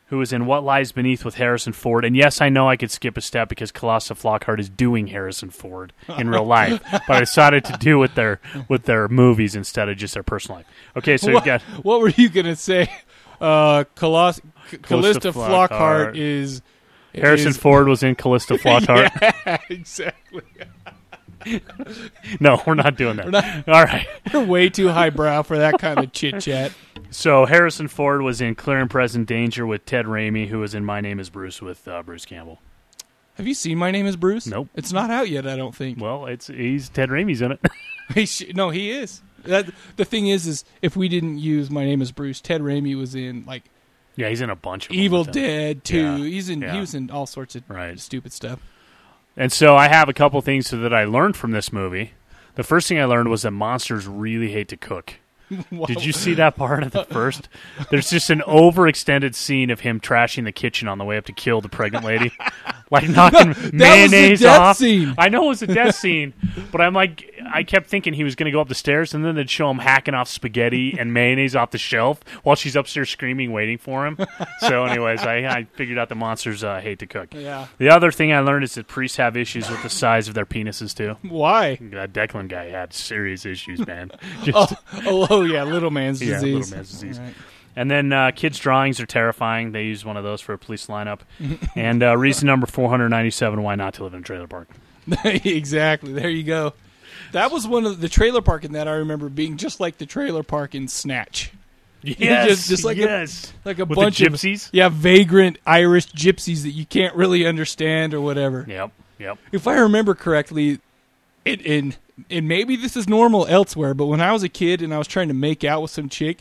[0.08, 2.04] who was in What Lies Beneath with Harrison Ford.
[2.04, 5.52] And yes, I know I could skip a step because Calista Flockhart is doing Harrison
[5.52, 9.88] Ford in real life, but I decided to do with their with their movies instead
[9.88, 10.66] of just their personal life.
[10.98, 12.90] Okay, so what, got what were you gonna say?
[13.40, 15.70] Uh, C- Calista Flockhart.
[15.70, 16.64] Flockhart is
[17.14, 19.12] Harrison is- Ford was in Calista Flockhart.
[19.46, 20.42] yeah, exactly.
[22.40, 23.30] No, we're not doing that.
[23.30, 24.08] Not- All right.
[24.34, 26.72] We're way too highbrow for that kind of chit chat.
[27.12, 30.84] So Harrison Ford was in Clear and Present Danger with Ted Raimi, who was in
[30.84, 32.60] My Name Is Bruce with uh, Bruce Campbell.
[33.36, 34.48] Have you seen My Name Is Bruce?
[34.48, 34.70] Nope.
[34.76, 35.46] It's not out yet.
[35.48, 36.00] I don't think.
[36.02, 37.60] Well, it's he's Ted Raimi's in it.
[38.14, 39.24] He sh- no, he is.
[39.46, 42.96] That, the thing is, is if we didn't use My Name Is Bruce, Ted Raimi
[42.96, 43.64] was in like
[44.16, 45.24] yeah, he's in a bunch of Evil.
[45.24, 46.18] Dead too.
[46.18, 46.62] Yeah, He's in.
[46.62, 46.74] yeah.
[46.74, 48.00] He was in all sorts of Right.
[48.00, 48.60] stupid stuff.
[49.38, 52.14] And so I have a couple things that I learned from this movie.
[52.56, 55.16] The first thing I learned was that monsters really hate to cook.
[55.88, 57.50] Did you see that part of the first?
[57.92, 61.34] There's just an overextended scene of him trashing the kitchen on the way up to
[61.34, 62.32] kill the pregnant lady,
[62.92, 64.78] like knocking the mayonnaise death off.
[64.78, 65.14] scene.
[65.18, 66.34] I know it was a death scene,
[66.72, 69.24] but I'm like, I kept thinking he was going to go up the stairs, and
[69.24, 73.10] then they'd show him hacking off spaghetti and mayonnaise off the shelf while she's upstairs
[73.10, 74.18] screaming, waiting for him.
[74.60, 77.34] So, anyways, I, I figured out the monsters uh, hate to cook.
[77.34, 77.68] Yeah.
[77.78, 80.46] The other thing I learned is that priests have issues with the size of their
[80.46, 81.18] penises too.
[81.28, 81.78] Why?
[81.82, 84.12] That Declan guy had serious issues, man.
[84.44, 84.74] Just,
[85.06, 86.54] Oh, oh, yeah, little man's yeah, disease.
[86.72, 87.20] little man's disease.
[87.20, 87.34] All right.
[87.76, 89.72] And then uh, kids' drawings are terrifying.
[89.74, 91.20] They use one of those for a police lineup.
[91.76, 94.70] and uh, reason number 497 why not to live in a trailer park.
[95.26, 96.14] exactly.
[96.14, 96.74] There you go.
[97.32, 100.06] That was one of the trailer park in that I remember being just like the
[100.06, 101.52] trailer park in Snatch.
[102.08, 103.52] Yes, just, just like yes.
[103.66, 104.28] a, like a With bunch gypsies?
[104.28, 104.70] of gypsies.
[104.72, 108.64] yeah, vagrant Irish gypsies that you can't really understand or whatever.
[108.68, 109.40] Yep, yep.
[109.52, 110.80] If I remember correctly,
[111.46, 111.96] it and
[112.30, 115.08] and maybe this is normal elsewhere, but when I was a kid and I was
[115.08, 116.40] trying to make out with some chick,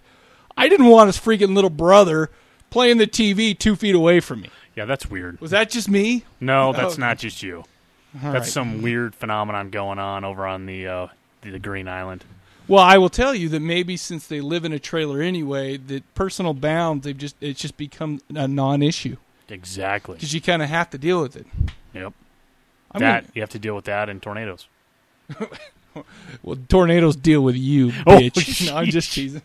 [0.57, 2.31] I didn't want his freaking little brother
[2.71, 4.51] playing the TV two feet away from me.
[4.77, 5.41] Yeah, that's weird.
[5.41, 6.25] Was that just me?
[6.41, 7.01] No, that's Oh.
[7.01, 7.59] not just you.
[8.23, 8.47] All that's right.
[8.47, 11.07] some weird phenomenon going on over on the uh,
[11.43, 12.25] the, the Green Island.
[12.67, 16.15] Well, I will tell you that maybe since they live in a trailer anyway, that
[16.15, 19.17] personal bounds they've just it's just become a non-issue
[19.51, 20.15] Exactly.
[20.15, 21.47] because you kind of have to deal with it.
[21.93, 22.13] Yep.
[22.93, 24.67] I that mean, you have to deal with that in tornadoes.
[26.43, 28.67] well, tornadoes deal with you, Oh, bitch.
[28.71, 29.43] no, I'm just teasing.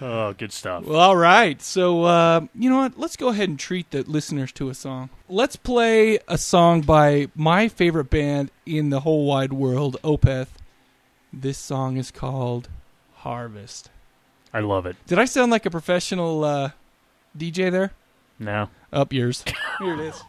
[0.00, 0.84] Oh, good stuff.
[0.84, 1.60] Well, all right.
[1.62, 2.98] So, uh, you know what?
[2.98, 5.08] Let's go ahead and treat the listeners to a song.
[5.28, 10.48] Let's play a song by my favorite band in the whole wide world, Opeth.
[11.32, 12.68] This song is called
[13.14, 13.88] Harvest.
[14.52, 14.96] I love it.
[15.06, 16.70] Did I sound like a professional uh,
[17.36, 17.92] DJ there?
[18.38, 18.68] No.
[18.92, 19.44] Up yours.
[19.78, 20.22] Here it is.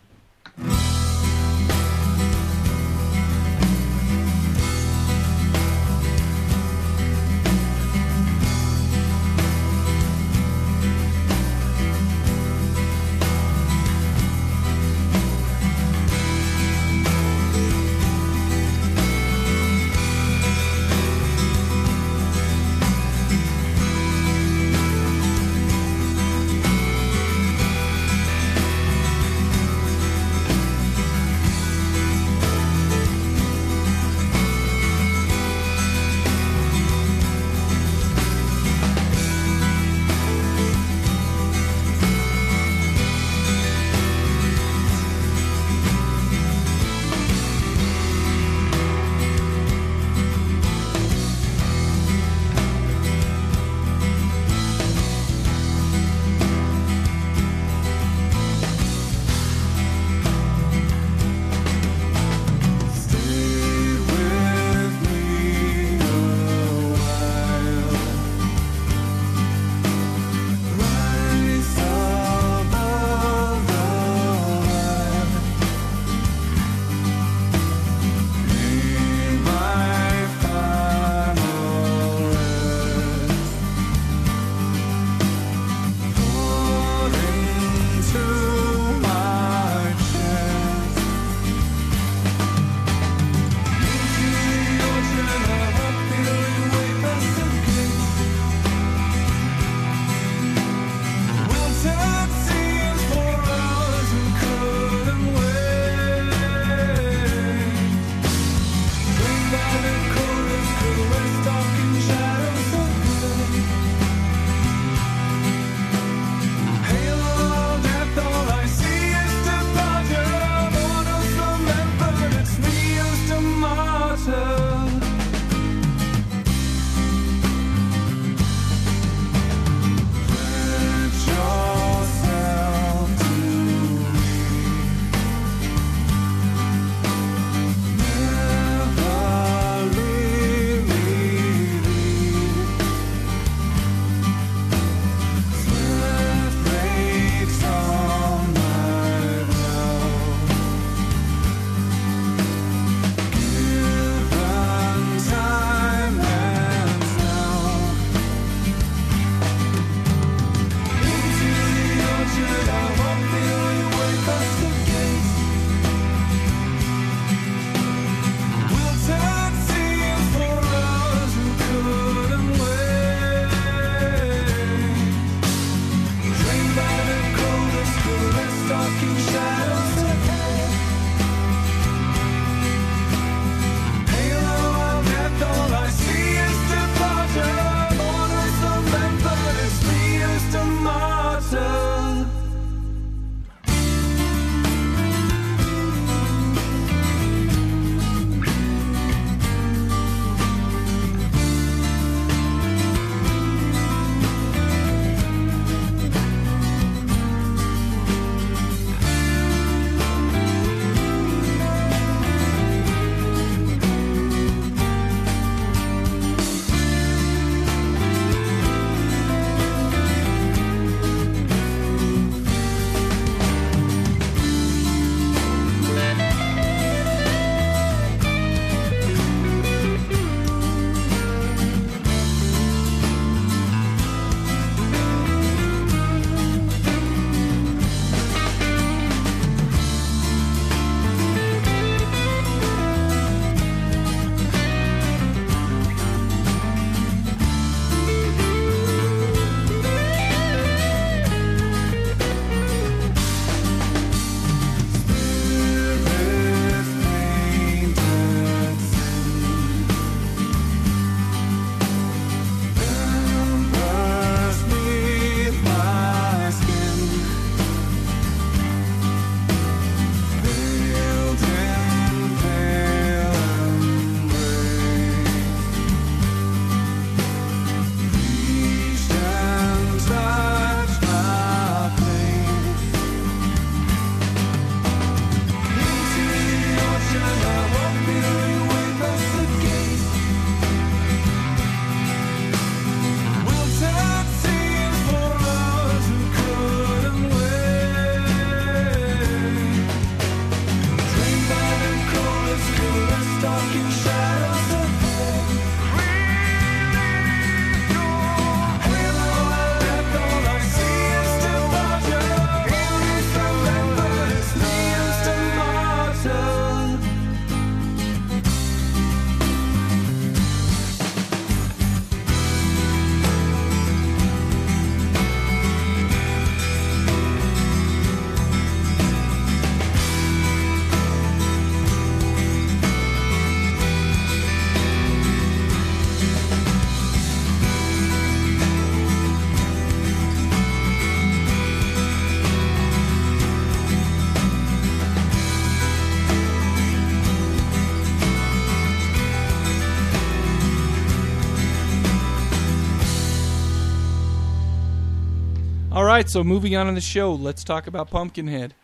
[356.13, 358.75] Right, so moving on in the show, let's talk about Pumpkinhead.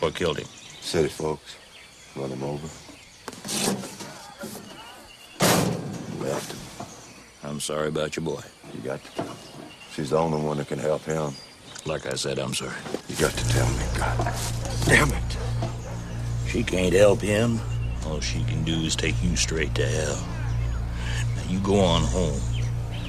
[0.00, 0.48] What killed him?
[0.80, 1.56] City folks.
[2.16, 2.66] Run him over.
[6.20, 7.48] Left him.
[7.48, 8.40] I'm sorry about your boy.
[8.74, 9.24] You got to.
[9.94, 11.32] She's the only one that can help him.
[11.86, 12.74] Like I said, I'm sorry.
[13.08, 14.34] You got to tell me, God.
[14.86, 15.36] Damn it.
[16.48, 17.60] She can't help him.
[18.06, 20.26] All she can do is take you straight to hell.
[21.36, 22.40] Now you go on home.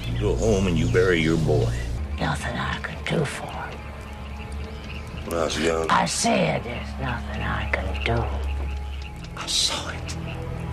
[0.06, 1.74] You go home and you bury your boy.
[2.20, 3.80] Nothing I can do for him.
[5.26, 8.24] When I was young, I said there's nothing I can do.
[9.38, 10.12] I saw it.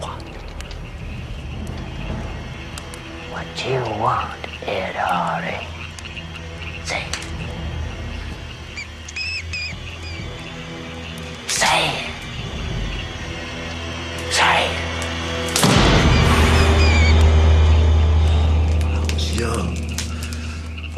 [0.01, 0.23] What?
[3.31, 5.67] What you want, Ed Harley?
[6.85, 7.05] Say.
[11.47, 12.11] Say it.
[14.33, 14.79] Say it.
[18.83, 19.86] I was young.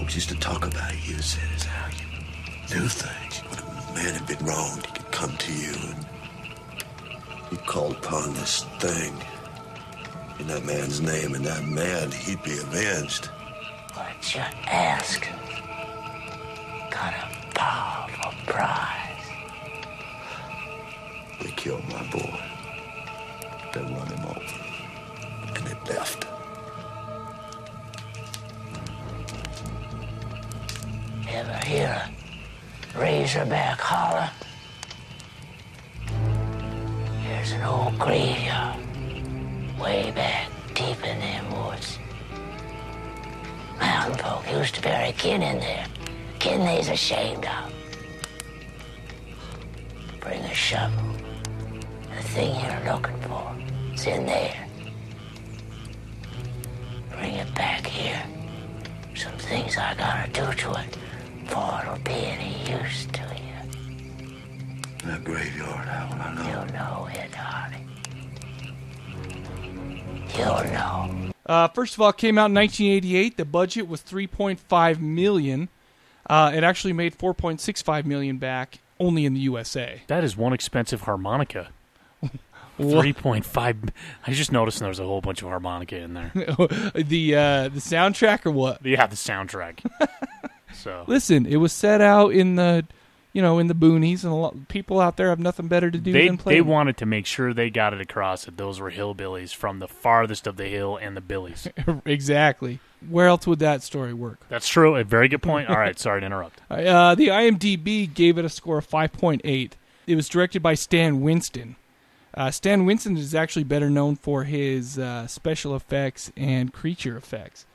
[0.08, 3.40] Folks used to talk about you, said how you knew things.
[3.40, 6.06] When a man had been wronged, he could come to you and
[7.50, 9.12] he called upon this thing
[10.38, 13.26] in that man's name, and that man, he'd be avenged.
[13.92, 15.28] What you ask
[16.90, 19.26] Got a powerful prize.
[21.42, 22.40] They killed my boy.
[23.74, 25.54] They run him over.
[25.54, 26.37] And they left.
[31.30, 32.10] Ever hear
[32.94, 34.30] a razorback holler?
[37.22, 38.80] There's an old graveyard
[39.78, 41.98] way back deep in them woods.
[43.78, 45.86] Mountain folk used to bury kin in there.
[46.38, 47.72] Kin they's ashamed of.
[50.20, 51.14] Bring a shovel.
[52.16, 53.54] The thing you're looking for
[53.92, 54.66] is in there.
[57.10, 58.22] Bring it back here.
[59.14, 60.96] Some things I gotta do to it
[61.48, 65.06] before it'll be any use to you.
[65.06, 66.12] that graveyard, Hal.
[66.20, 66.42] I know.
[66.42, 67.84] You know it, Harley.
[70.34, 71.32] You know.
[71.46, 73.36] Uh, first of all, it came out in 1988.
[73.36, 75.68] The budget was 3.5 million.
[76.28, 80.02] Uh, it actually made 4.65 million back only in the USA.
[80.08, 81.68] That is one expensive harmonica.
[82.76, 83.76] Three point five.
[84.24, 86.30] I just noticed there's a whole bunch of harmonica in there.
[86.34, 86.44] the
[87.34, 88.84] uh, the soundtrack or what?
[88.86, 89.80] Yeah, the soundtrack.
[90.72, 92.84] so Listen, it was set out in the,
[93.32, 95.98] you know, in the boonies, and a lot people out there have nothing better to
[95.98, 96.54] do they than play.
[96.54, 99.88] they wanted to make sure they got it across that those were hillbillies from the
[99.88, 101.68] farthest of the hill and the billies.
[102.04, 102.80] exactly.
[103.08, 104.40] Where else would that story work?
[104.48, 104.96] That's true.
[104.96, 105.68] A very good point.
[105.68, 106.60] All right, sorry to interrupt.
[106.70, 109.72] Uh, the IMDb gave it a score of 5.8.
[110.06, 111.76] It was directed by Stan Winston.
[112.34, 117.66] Uh, Stan Winston is actually better known for his uh, special effects and creature effects.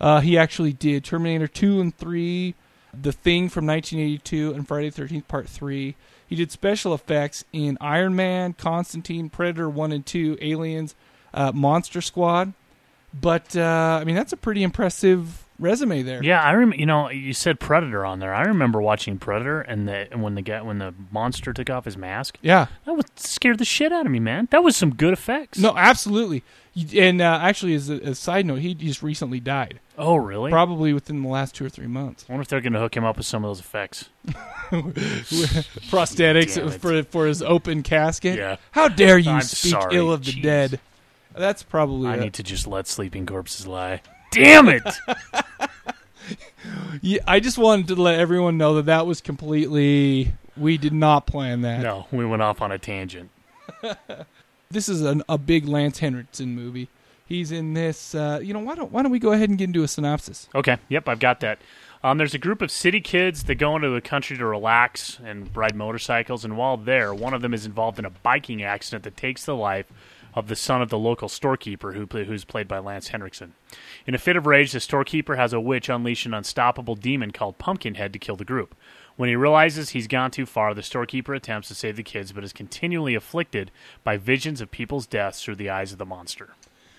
[0.00, 2.54] Uh, he actually did Terminator 2 and 3,
[2.98, 5.94] The Thing from 1982, and Friday the 13th Part 3.
[6.26, 10.94] He did special effects in Iron Man, Constantine, Predator 1 and 2, Aliens,
[11.34, 12.52] uh, Monster Squad.
[13.12, 16.22] But, uh, I mean, that's a pretty impressive resume there.
[16.22, 16.76] Yeah, I remember.
[16.76, 18.34] You know, you said Predator on there.
[18.34, 21.84] I remember watching Predator and the and when the guy when the monster took off
[21.84, 22.38] his mask.
[22.40, 22.66] Yeah.
[22.86, 24.48] that was scared the shit out of me, man.
[24.50, 25.58] That was some good effects.
[25.58, 26.42] No, absolutely.
[26.96, 29.80] And uh, actually, as a, as a side note, he just recently died.
[30.02, 30.50] Oh, really?
[30.50, 32.24] Probably within the last two or three months.
[32.28, 34.08] I wonder if they're going to hook him up with some of those effects.
[35.90, 38.38] Prosthetics Damn for for his open casket.
[38.38, 38.56] Yeah.
[38.72, 39.96] How dare you I'm speak sorry.
[39.96, 40.42] ill of the Jeez.
[40.42, 40.80] dead?
[41.34, 42.08] That's probably.
[42.08, 42.20] I it.
[42.20, 44.00] need to just let sleeping corpses lie.
[44.32, 44.82] Damn it!
[47.02, 50.32] Yeah, I just wanted to let everyone know that that was completely.
[50.56, 51.80] We did not plan that.
[51.80, 53.30] no, we went off on a tangent.
[54.72, 56.88] This is an, a big Lance Henriksen movie.
[57.30, 58.12] He's in this.
[58.12, 60.48] Uh, you know, why don't why don't we go ahead and get into a synopsis?
[60.52, 61.60] Okay, yep, I've got that.
[62.02, 65.54] Um, there's a group of city kids that go into the country to relax and
[65.56, 69.16] ride motorcycles, and while there, one of them is involved in a biking accident that
[69.16, 69.86] takes the life
[70.34, 73.54] of the son of the local storekeeper, who who's played by Lance Henriksen.
[74.08, 77.58] In a fit of rage, the storekeeper has a witch unleash an unstoppable demon called
[77.58, 78.74] Pumpkinhead to kill the group.
[79.14, 82.42] When he realizes he's gone too far, the storekeeper attempts to save the kids, but
[82.42, 83.70] is continually afflicted
[84.02, 86.54] by visions of people's deaths through the eyes of the monster.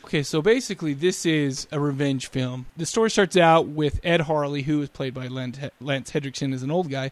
[0.06, 2.66] Okay, so basically, this is a revenge film.
[2.76, 6.72] The story starts out with Ed Harley, who is played by Lance Hendrickson, as an
[6.72, 7.12] old guy.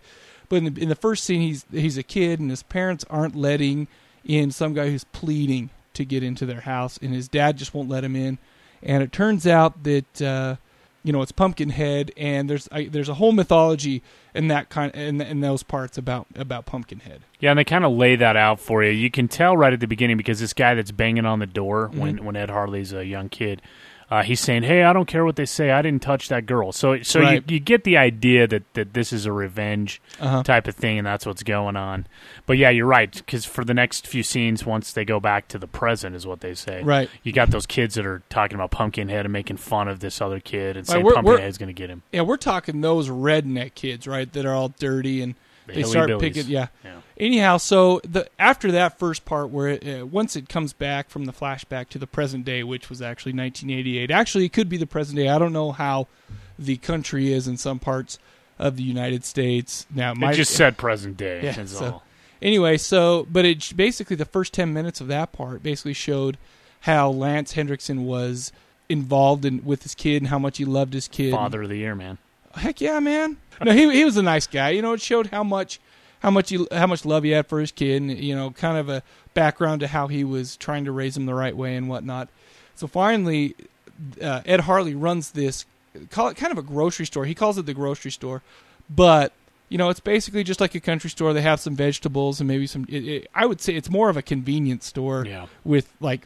[0.50, 3.36] But in the, in the first scene, he's he's a kid, and his parents aren't
[3.36, 3.88] letting
[4.26, 7.90] in some guy who's pleading to get into their house, and his dad just won't
[7.90, 8.38] let him in.
[8.82, 10.56] And it turns out that uh,
[11.04, 14.02] you know it's Pumpkinhead, and there's I, there's a whole mythology
[14.36, 17.22] in that kind in, in those parts about about Pumpkinhead.
[17.40, 18.92] Yeah, and they kind of lay that out for you.
[18.92, 21.90] You can tell right at the beginning because this guy that's banging on the door
[21.94, 22.24] when, Mhm.
[22.24, 23.62] when Ed Harley's a young kid,
[24.12, 25.72] uh, he's saying, "Hey, I don't care what they say.
[25.72, 27.44] I didn't touch that girl." So, so Right.
[27.48, 30.44] you, you get the idea that, that this is a revenge Uh-huh.
[30.44, 32.08] type of thing, and that's what's going on.
[32.46, 35.60] But yeah, you're right because for the next few scenes, once they go back to
[35.60, 36.82] the present, is what they say.
[36.82, 37.10] Right.
[37.24, 40.40] You got those kids that are talking about Pumpkinhead and making fun of this other
[40.40, 42.02] kid and saying we're- we're- Pumpkinhead's going to get him.
[42.12, 44.32] Yeah, we're talking those redneck kids, right?
[44.34, 45.36] That are all dirty and
[45.70, 46.48] The they start picking.
[46.48, 46.68] Yeah.
[46.84, 47.02] Yeah.
[47.18, 51.26] Anyhow, so the after that first part, where it, uh, once it comes back from
[51.26, 54.12] the flashback to the present day, which was actually 1988.
[54.12, 55.30] Actually, it could be the present day.
[55.30, 56.08] I don't know how
[56.58, 58.20] the country is in some parts
[58.58, 60.14] of the United States now.
[60.14, 61.42] It just said present day.
[61.44, 61.66] Yeah.
[61.66, 62.04] So all.
[62.42, 66.38] anyway, so but it basically the first 10 minutes of that part basically showed
[66.82, 68.52] how Lance Hendrickson was
[68.90, 71.32] involved in with his kid and how much he loved his kid.
[71.32, 72.18] Father of the year, man.
[72.56, 73.38] Heck yeah, man.
[73.64, 74.70] No, he he was a nice guy.
[74.72, 75.80] You know, it showed how much
[76.20, 78.78] how much he how much love he had for his kid, and you know, kind
[78.78, 81.88] of a background to how he was trying to raise him the right way and
[81.90, 82.30] whatnot.
[82.76, 83.56] So finally,
[84.22, 85.66] uh, Ed Harley runs this
[86.10, 87.26] call it kind of a grocery store.
[87.26, 88.42] He calls it the grocery store,
[88.90, 89.34] but
[89.68, 91.32] you know, it's basically just like a country store.
[91.34, 92.86] They have some vegetables and maybe some.
[92.90, 95.46] It, it, I would say it's more of a convenience store Yeah.
[95.64, 96.26] with like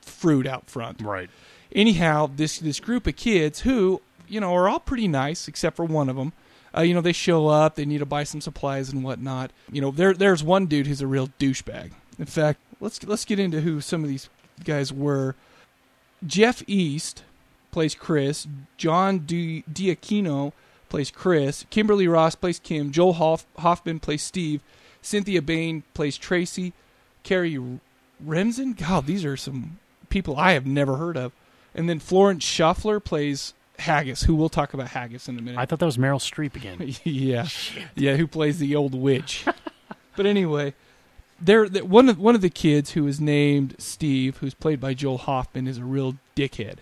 [0.00, 1.00] fruit out front.
[1.02, 1.30] Right.
[1.72, 5.84] Anyhow, this this group of kids who you know are all pretty nice except for
[5.84, 6.32] one of them.
[6.76, 7.74] Uh, you know, they show up.
[7.74, 9.50] They need to buy some supplies and whatnot.
[9.72, 11.92] You know, there there's one dude who's a real douchebag.
[12.18, 14.28] In fact, let's let's get into who some of these
[14.64, 15.34] guys were.
[16.26, 17.22] Jeff East
[17.70, 18.46] plays Chris.
[18.76, 20.52] John Di- Diaquino
[20.88, 21.64] plays Chris.
[21.70, 22.90] Kimberly Ross plays Kim.
[22.90, 24.60] Joel Hoff- Hoffman plays Steve.
[25.00, 26.72] Cynthia Bain plays Tracy.
[27.22, 27.58] Kerry
[28.20, 28.72] Remsen.
[28.72, 31.32] God, these are some people I have never heard of.
[31.74, 35.58] And then Florence Schauffler plays Haggis, who we'll talk about Haggis in a minute.
[35.58, 36.94] I thought that was Meryl Streep again.
[37.04, 37.46] yeah,
[37.94, 39.44] yeah, who plays the old witch.
[40.16, 40.74] but anyway,
[41.40, 44.94] there there- one of one of the kids who is named Steve, who's played by
[44.94, 46.76] Joel Hoffman, is a real dickhead.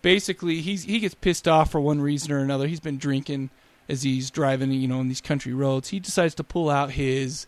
[0.00, 2.66] Basically, he's he gets pissed off for one reason or another.
[2.66, 3.50] He's been drinking
[3.88, 5.88] as he's driving, you know, on these country roads.
[5.90, 7.46] He decides to pull out his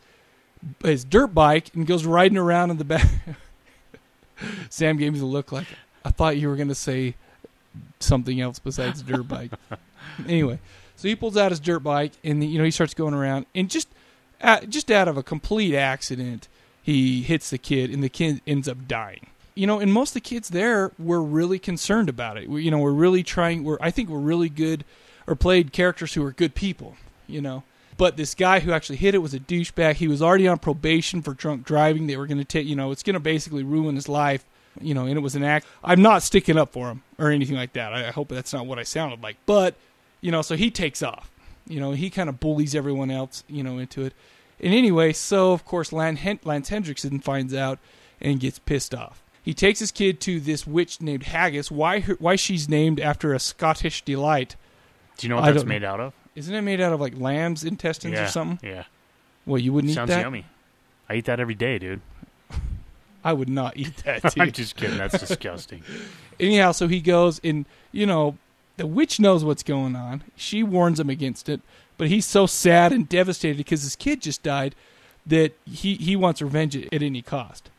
[0.84, 3.06] his dirt bike and goes riding around in the back.
[4.68, 5.66] Sam gave me the look like
[6.04, 7.14] I thought you were going to say
[8.00, 9.50] something else besides dirt bike.
[10.28, 10.58] anyway,
[10.96, 13.70] so he pulls out his dirt bike and you know he starts going around and
[13.70, 13.88] just
[14.40, 16.48] uh, just out of a complete accident
[16.82, 19.28] he hits the kid and the kid ends up dying.
[19.54, 22.48] You know, and most of the kids there were really concerned about it.
[22.48, 23.64] We, you know, we're really trying.
[23.64, 24.84] We're I think we're really good
[25.26, 26.96] or played characters who are good people.
[27.26, 27.62] You know,
[27.96, 29.94] but this guy who actually hit it was a douchebag.
[29.94, 32.06] He was already on probation for drunk driving.
[32.06, 34.44] They were going to take, you know, it's going to basically ruin his life.
[34.80, 35.66] You know, and it was an act.
[35.82, 37.92] I'm not sticking up for him or anything like that.
[37.92, 39.36] I, I hope that's not what I sounded like.
[39.46, 39.74] But
[40.20, 41.30] you know, so he takes off.
[41.66, 43.44] You know, he kind of bullies everyone else.
[43.48, 44.14] You know, into it.
[44.60, 47.78] And anyway, so of course Lance, Hen- Lance Hendrickson finds out
[48.20, 49.22] and gets pissed off.
[49.42, 51.70] He takes his kid to this witch named Haggis.
[51.70, 54.56] Why her, why she's named after a Scottish delight?
[55.18, 56.14] Do you know what I that's made out of?
[56.34, 58.68] Isn't it made out of like lamb's intestines yeah, or something?
[58.68, 58.84] Yeah.
[59.46, 60.22] Well, you wouldn't Sounds eat that.
[60.22, 60.46] Sounds yummy.
[61.08, 62.00] I eat that every day, dude.
[63.24, 64.22] I would not eat that.
[64.22, 64.38] Dude.
[64.38, 64.98] I'm just kidding.
[64.98, 65.82] That's disgusting.
[66.40, 68.36] Anyhow, so he goes and you know
[68.76, 70.22] the witch knows what's going on.
[70.36, 71.60] She warns him against it,
[71.96, 74.74] but he's so sad and devastated because his kid just died
[75.26, 77.70] that he he wants revenge at, any cost.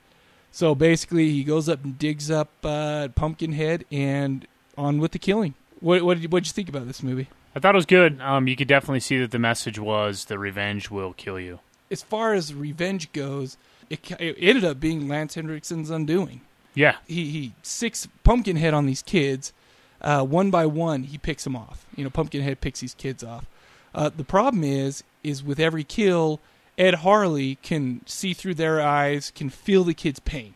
[0.51, 5.53] So basically, he goes up and digs up uh, Pumpkinhead and on with the killing.
[5.79, 7.27] What what did you, you think about this movie?
[7.55, 8.19] I thought it was good.
[8.19, 11.59] Um, you could definitely see that the message was the revenge will kill you.
[11.89, 13.57] As far as revenge goes,
[13.89, 16.41] it, it ended up being Lance Hendrickson's undoing.
[16.73, 16.97] Yeah.
[17.07, 19.53] he he sics Pumpkinhead on these kids,
[20.01, 21.03] uh, one by one.
[21.03, 21.85] He picks them off.
[21.95, 23.45] You know, Pumpkinhead picks these kids off.
[23.93, 26.41] Uh, the problem is, is with every kill,
[26.77, 30.53] Ed Harley can see through their eyes, can feel the kid's pain.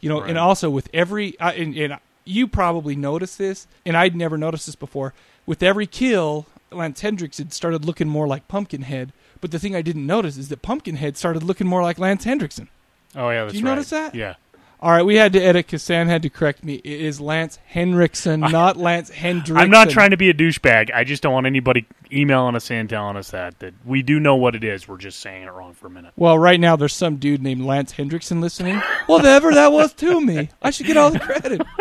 [0.00, 4.14] You know, and also with every, uh, and, and you probably noticed this, and I'd
[4.14, 5.14] never noticed this before.
[5.46, 9.12] With every kill, Lance Hendrickson started looking more like Pumpkinhead.
[9.40, 12.68] But the thing I didn't notice is that Pumpkinhead started looking more like Lance Hendrickson.
[13.14, 13.72] Oh yeah, that's Did you right.
[13.72, 14.14] notice that?
[14.14, 14.34] Yeah.
[14.78, 16.74] All right, we had to edit because Sam had to correct me.
[16.74, 19.56] It is Lance Henriksen, not Lance Hendrickson.
[19.56, 20.90] I'm not trying to be a douchebag.
[20.92, 24.36] I just don't want anybody emailing us and telling us that that we do know
[24.36, 24.86] what it is.
[24.86, 26.12] We're just saying it wrong for a minute.
[26.16, 28.76] Well, right now there's some dude named Lance Hendrickson listening.
[29.06, 31.62] Whatever that was to me, I should get all the credit.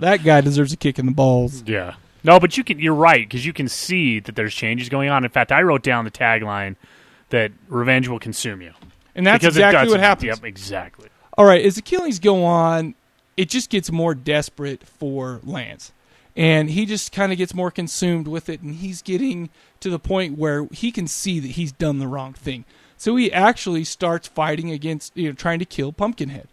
[0.00, 1.64] That guy deserves a kick in the balls.
[1.66, 1.94] Yeah.
[2.24, 2.78] No, but you can.
[2.78, 5.24] You're right because you can see that there's changes going on.
[5.24, 6.76] In fact, I wrote down the tagline
[7.30, 8.72] that "Revenge will consume you,"
[9.14, 10.28] And that's Because exactly what happens.
[10.28, 11.08] Yep, exactly.
[11.36, 12.94] All right, as the killings go on,
[13.36, 15.92] it just gets more desperate for Lance.
[16.36, 19.50] And he just kind of gets more consumed with it, and he's getting
[19.80, 22.64] to the point where he can see that he's done the wrong thing.
[22.96, 26.46] So he actually starts fighting against, you know, trying to kill Pumpkinhead.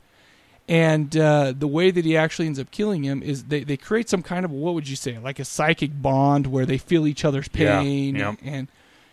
[0.68, 4.10] And uh, the way that he actually ends up killing him is they, they create
[4.10, 7.24] some kind of, what would you say, like a psychic bond where they feel each
[7.24, 8.40] other's Yeah, pain yep.
[8.44, 8.68] and,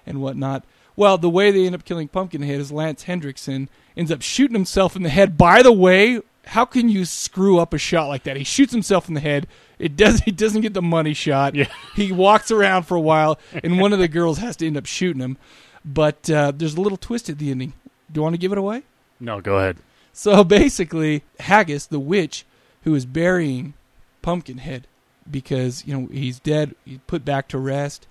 [0.07, 0.65] and whatnot.
[0.97, 4.97] Well, the way they end up killing Pumpkinhead is Lance Hendrickson ends up shooting himself
[4.97, 5.37] in the head.
[5.37, 8.37] By the way, how can you screw up a shot like that?
[8.37, 9.47] He shoots himself in the head.
[9.79, 10.21] It does.
[10.25, 11.55] He doesn't get the money shot.
[11.55, 11.67] Yeah.
[11.97, 14.87] He walks around for a while, and one of the girls has to end up
[14.87, 15.37] shooting him.
[15.85, 17.75] But uh, there's a little twist at the ending.
[18.11, 18.83] Do you want to give it away?
[19.21, 19.77] No, go ahead.
[20.13, 22.45] So basically, Haggis, the witch,
[22.85, 23.75] who is burying
[24.23, 24.87] Pumpkinhead
[25.31, 28.07] because you know he's dead, he's put back to rest.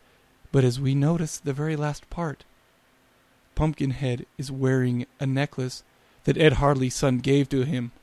[0.51, 2.43] But as we notice, the very last part,
[3.55, 5.83] Pumpkinhead is wearing a necklace
[6.25, 7.91] that Ed Harley's son gave to him.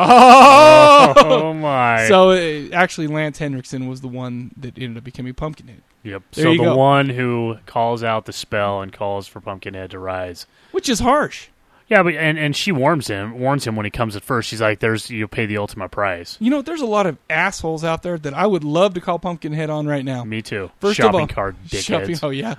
[0.00, 2.06] Oh, oh my!
[2.06, 5.82] So uh, actually, Lance Hendrickson was the one that ended up becoming Pumpkinhead.
[6.04, 6.22] Yep.
[6.32, 6.76] There so the go.
[6.76, 10.46] one who calls out the spell and calls for Pumpkinhead to rise.
[10.70, 11.48] which is harsh.
[11.88, 14.48] Yeah, but and, and she warns him warns him when he comes at first.
[14.48, 17.82] She's like, "There's you'll pay the ultimate price." You know, there's a lot of assholes
[17.82, 20.22] out there that I would love to call Pumpkinhead on right now.
[20.24, 20.70] Me too.
[20.80, 21.84] First Shopping of all, cart dickheads.
[21.84, 22.16] shopping.
[22.22, 22.56] Oh yeah,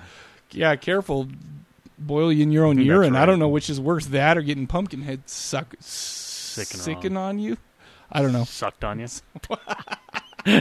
[0.50, 0.74] yeah.
[0.74, 1.28] Careful,
[1.96, 3.14] boil you in your own That's urine.
[3.14, 7.56] I don't know which is worse, that or getting Pumpkinhead suck Sicking sicking on you.
[8.10, 8.42] I don't know.
[8.44, 9.06] Sucked on you.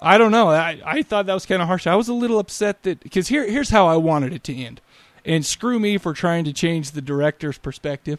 [0.00, 0.50] I don't know.
[0.50, 1.86] I, I thought that was kind of harsh.
[1.86, 4.80] I was a little upset that because here here's how I wanted it to end,
[5.28, 8.18] and screw me for trying to change the director's perspective,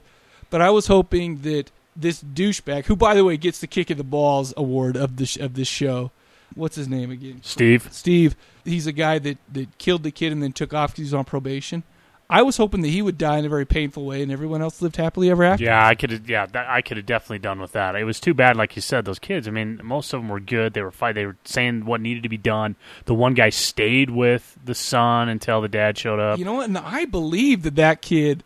[0.50, 3.98] but I was hoping that this douchebag, who by the way gets the kick of
[3.98, 6.12] the balls award of the sh- of this show,
[6.54, 7.42] what's his name again?
[7.44, 7.90] Steve.
[7.92, 8.36] Steve.
[8.64, 11.14] He's a guy that that killed the kid and then took off because he was
[11.16, 11.84] on probation.
[12.32, 14.84] I was hoping that he would die in a very painful way, and everyone else
[14.84, 15.64] lived happily ever after.
[15.64, 16.30] Yeah, I could have.
[16.30, 17.96] Yeah, that, I could have definitely done with that.
[17.96, 19.06] It was too bad, like you said.
[19.06, 19.48] Those kids.
[19.48, 20.74] I mean, most of them were good.
[20.74, 21.16] They were fight.
[21.16, 22.76] They were saying what needed to be done.
[23.06, 26.38] The one guy stayed with the son until the dad showed up.
[26.38, 26.68] You know what?
[26.68, 28.44] And I believe that that kid,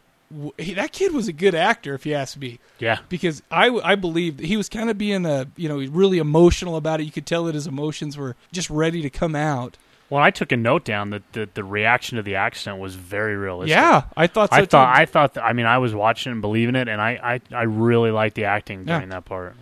[0.58, 2.60] that kid was a good actor, if you ask me.
[2.80, 3.00] Yeah.
[3.10, 6.78] Because I, I believe that he was kind of being a, you know, really emotional
[6.78, 7.04] about it.
[7.04, 9.78] You could tell that his emotions were just ready to come out.
[10.10, 13.36] Well, I took a note down that the, the reaction to the accident was very
[13.36, 13.76] realistic.
[13.76, 15.01] Yeah, I thought so I thought too.
[15.01, 17.64] I thought that, I mean I was watching and believing it, and I I, I
[17.64, 18.97] really liked the acting Yeah.
[18.97, 19.56] during that part.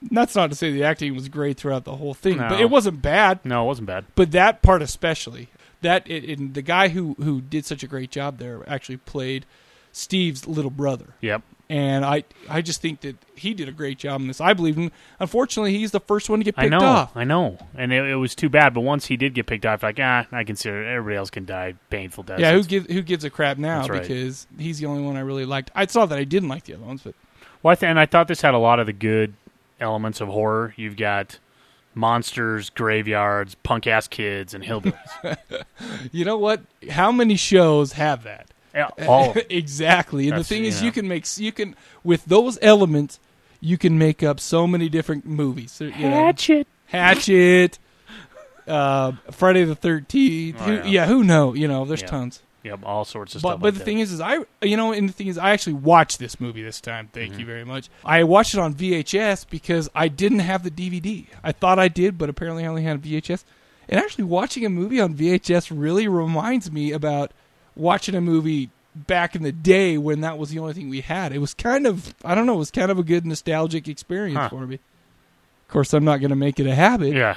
[0.00, 3.02] That's not to say the acting was great throughout the whole thing, but it wasn't
[3.02, 3.44] bad.
[3.44, 4.04] No, it wasn't bad.
[4.14, 5.48] But that part especially,
[5.80, 9.44] that it, and the guy who who did such a great job there actually played
[9.90, 11.14] Steve's little brother.
[11.20, 11.42] Yep.
[11.70, 14.40] And I I just think that he did a great job in this.
[14.40, 14.90] I believe him.
[15.20, 17.14] Unfortunately, he's the first one to get I picked know, off.
[17.14, 18.72] I know, and it, it was too bad.
[18.72, 20.88] But once he did get picked off, like ah, I consider it.
[20.88, 22.40] everybody else can die painful deaths.
[22.40, 23.86] Yeah, who gives who gives a crap now?
[23.86, 24.00] Right.
[24.00, 25.70] Because he's the only one I really liked.
[25.74, 27.14] I saw that I didn't like the other ones, but
[27.62, 29.34] Well, I th- and I thought this had a lot of the good
[29.78, 30.72] elements of horror.
[30.76, 31.38] You've got
[31.94, 35.36] monsters, graveyards, punk ass kids, and hillbillies.
[36.12, 36.62] you know what?
[36.90, 38.48] How many shows have that?
[38.74, 39.44] Yeah, all of them.
[39.50, 40.24] exactly.
[40.24, 40.86] And That's- the thing is, yeah.
[40.86, 43.18] you can make you can with those elements,
[43.60, 45.72] you can make up so many different movies.
[45.72, 46.66] So, you know, Hatchet.
[46.86, 47.78] Hatchet,
[48.66, 50.56] uh, Friday the Thirteenth.
[50.60, 50.84] Oh, yeah.
[50.84, 51.06] yeah.
[51.06, 51.54] who know?
[51.54, 52.08] You know, there's Yeah.
[52.08, 52.42] tons.
[52.64, 53.60] Yep, all sorts of But stuff.
[53.60, 53.84] but like the that.
[53.84, 56.62] thing is, is I you know, and the thing is, I actually watched this movie
[56.62, 57.08] this time.
[57.12, 57.40] Thank Mm-hmm.
[57.40, 57.88] you very much.
[58.04, 61.26] I watched it on VHS because I didn't have the DVD.
[61.42, 63.44] I thought I did, but apparently I only had VHS.
[63.88, 67.32] And actually, watching a movie on VHS really reminds me about
[67.78, 71.32] watching a movie back in the day when that was the only thing we had.
[71.32, 74.36] It was kind of I don't know, it was kind of a good nostalgic experience
[74.38, 74.48] Huh.
[74.50, 74.74] for me.
[74.74, 77.14] Of course, I'm not going to make it a habit.
[77.14, 77.36] yeah,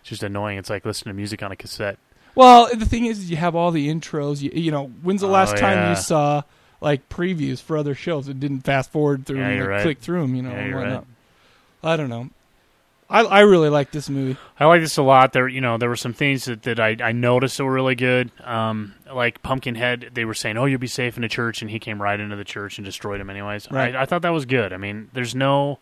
[0.00, 0.58] it's just annoying.
[0.58, 1.98] It's like listening to music on a cassette.
[2.34, 4.40] Well, the thing is, you have all the intros.
[4.40, 5.90] You, you know, when's the oh, last Oh, time yeah.
[5.90, 6.42] you saw
[6.80, 9.82] like previews for other shows and didn't fast forward through Yeah, and you're like, right.
[9.82, 10.34] click through them?
[10.34, 11.06] You know, Yeah, and you're whatnot.
[11.84, 11.92] right.
[11.92, 12.30] I don't know.
[13.12, 14.36] I I really like this movie.
[14.58, 15.32] I like this a lot.
[15.32, 17.94] There, you know, there were some things that, that I, I noticed that were really
[17.94, 18.30] good.
[18.42, 21.78] Um, like Pumpkinhead, they were saying, "Oh, you'll be safe in a church," and he
[21.78, 23.28] came right into the church and destroyed him.
[23.30, 23.94] Anyways, Right.
[23.94, 24.72] I, I thought that was good.
[24.72, 25.78] I mean, there's no,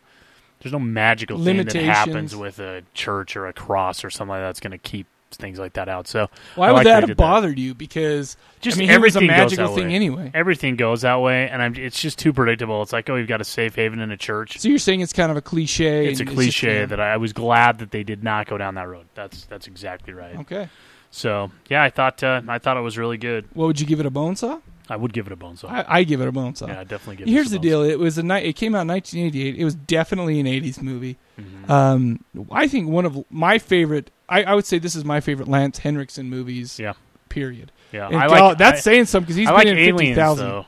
[0.61, 4.41] there's no magical thing that happens with a church or a cross or something like
[4.43, 5.07] that's going to keep
[5.37, 6.09] things like that out.
[6.09, 7.75] So Why I would like that have bothered you?
[7.75, 9.95] Because Just I mean, it was a everything goes magical that thing way.
[9.95, 10.31] anyway.
[10.35, 12.83] Everything goes that way, and I'm, it's just too predictable.
[12.83, 14.59] It's like, oh, you've got a safe haven in a church.
[14.59, 16.09] So you're saying it's kind of a cliche?
[16.09, 18.59] It's a cliche just, you that I, I was glad that they did not go
[18.59, 19.07] down that road.
[19.15, 20.37] That's that's exactly right.
[20.37, 20.69] Okay.
[21.11, 23.47] So yeah, I thought uh, I thought it was really good.
[23.55, 24.61] What would you give it a bone saw?
[24.91, 25.69] I would give it a bone saw.
[25.69, 26.67] I, I give it a bone saw.
[26.67, 28.45] Yeah, I'd definitely give Here's a the bone deal: it was a night.
[28.45, 29.57] It came out in 1988.
[29.59, 31.17] It was definitely an 80s movie.
[31.39, 31.71] Mm-hmm.
[31.71, 34.11] Um, I think one of my favorite.
[34.29, 36.79] I, I would say this is my favorite Lance Henriksen movies.
[36.79, 36.93] Yeah.
[37.29, 37.73] Period.
[37.93, 39.99] Yeah, And I like- that's I- saying something because he's I been like in Aliens,
[39.99, 40.49] fifty thousand.
[40.49, 40.67] though.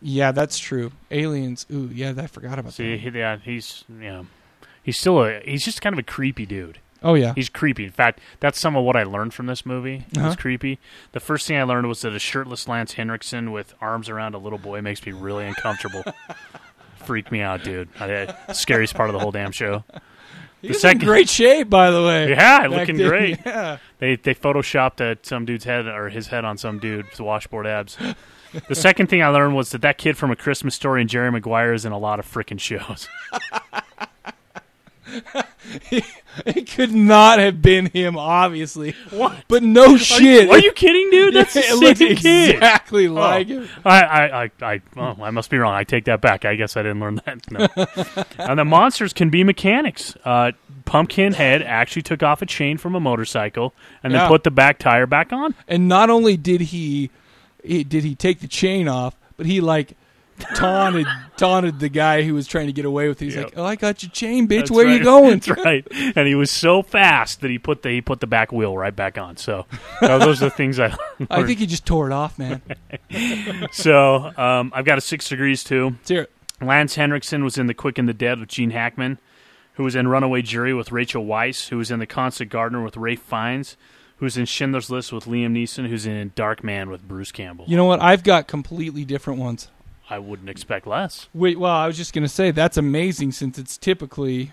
[0.00, 0.92] Yeah, that's true.
[1.10, 1.64] Aliens.
[1.72, 3.00] Ooh, yeah, I forgot about See, that.
[3.12, 4.24] he, yeah, he's yeah,
[4.82, 6.78] he's still a he's just kind of a creepy dude.
[7.04, 7.32] Oh, yeah.
[7.34, 7.84] he's creepy.
[7.84, 10.04] In fact, that's some of what I learned from this movie.
[10.12, 10.34] It Uh-huh.
[10.36, 10.78] creepy.
[11.12, 14.38] The first thing I learned was that a shirtless Lance Henriksen with arms around a
[14.38, 16.04] little boy makes me really uncomfortable.
[17.04, 17.88] Freaked me out, dude.
[17.98, 19.82] I, scariest part of the whole damn show.
[20.60, 22.30] He was in second- great shape, by the way.
[22.30, 23.08] Yeah, looking then.
[23.08, 23.38] great.
[23.46, 23.78] Yeah.
[23.98, 27.96] They they photoshopped uh, some dude's head or his head on some dude's washboard abs.
[28.68, 31.30] The second thing I learned was that that kid from A Christmas Story and Jerry
[31.32, 33.08] Maguire is in a lot of freaking shows.
[36.46, 38.94] it could not have been him, obviously.
[39.10, 39.44] What?
[39.48, 40.48] But no shit.
[40.50, 41.34] Are you kidding, dude?
[41.34, 42.54] That's the it same kid.
[42.56, 43.12] exactly Oh.
[43.12, 43.68] like him.
[43.84, 45.74] I, I, I, I, oh, I must be wrong.
[45.74, 46.44] I take that back.
[46.44, 47.50] I guess I didn't learn that.
[47.50, 48.24] No.
[48.44, 50.16] and the monsters can be mechanics.
[50.24, 50.52] Uh,
[50.84, 54.20] Pumpkinhead actually took off a chain from a motorcycle and Yeah.
[54.20, 55.54] then put the back tire back on.
[55.68, 57.10] And not only did he,
[57.62, 59.96] he did he take the chain off, but he like
[60.38, 61.06] taunted
[61.36, 63.24] taunted the guy who was trying to get away with it.
[63.26, 63.44] He's Yep.
[63.44, 64.58] like, "Oh, I got your chain, bitch.
[64.58, 64.98] That's Where right.
[64.98, 65.86] you going?" That's right.
[66.16, 68.94] And he was so fast that he put the he put the back wheel right
[68.94, 69.36] back on.
[69.36, 69.66] So
[70.00, 70.88] uh, those are the things I.
[71.18, 71.28] Learned.
[71.30, 72.62] I think he just tore it off, man.
[73.72, 74.30] so.
[74.36, 75.90] Um, I've got a six degrees too.
[75.90, 76.32] Let's hear it.
[76.60, 79.18] Lance Henriksen was in The Quick and the Dead with Gene Hackman,
[79.74, 82.96] who was in Runaway Jury with Rachel Weisz, who was in The Constant Gardener with
[82.96, 83.76] Ray Fiennes,
[84.18, 87.64] who's in Schindler's List with Liam Neeson, who's in Darkman with Bruce Campbell.
[87.66, 88.00] You know what?
[88.00, 89.68] I've got completely different ones.
[90.10, 91.28] I wouldn't expect less.
[91.32, 94.52] Wait, well, I was just going to say that's amazing since it's typically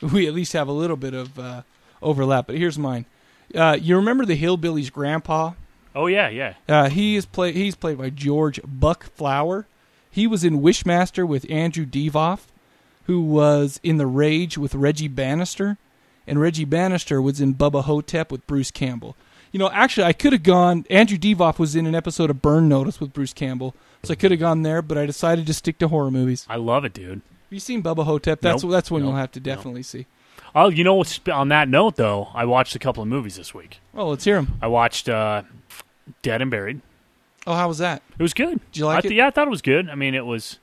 [0.00, 1.62] we at least have a little bit of uh,
[2.00, 2.46] overlap.
[2.46, 3.06] But here's mine.
[3.54, 5.52] Uh, you remember the hillbilly's grandpa?
[5.94, 6.54] Oh yeah, yeah.
[6.68, 7.52] Uh, he is play.
[7.52, 9.66] He's played by George Buck Flower.
[10.10, 12.40] He was in Wishmaster with Andrew Divoff,
[13.04, 15.78] who was in The Rage with Reggie Bannister,
[16.26, 19.16] and Reggie Bannister was in Bubba Ho-Tep with Bruce Campbell.
[19.52, 20.86] You know, actually, I could have gone.
[20.88, 23.74] Andrew Divoff was in an episode of Burn Notice with Bruce Campbell,
[24.04, 26.46] so I could have gone there, but I decided to stick to horror movies.
[26.48, 27.20] I love it, dude.
[27.20, 28.40] Have you seen Bubba Ho-Tep?
[28.40, 28.72] That's Nope.
[28.72, 29.08] that's one Nope.
[29.10, 30.06] you'll have to definitely see.
[30.54, 33.54] Oh, you know, what's- on that note though, I watched a couple of movies this
[33.54, 33.80] week.
[33.94, 34.58] Oh, let's hear them.
[34.60, 35.42] I watched uh,
[36.22, 36.80] Dead and Buried.
[37.46, 38.02] Oh, how was that?
[38.18, 38.60] It was good.
[38.72, 39.14] Did you like I it?
[39.14, 39.88] Yeah, I thought it was good.
[39.88, 40.58] I mean, it was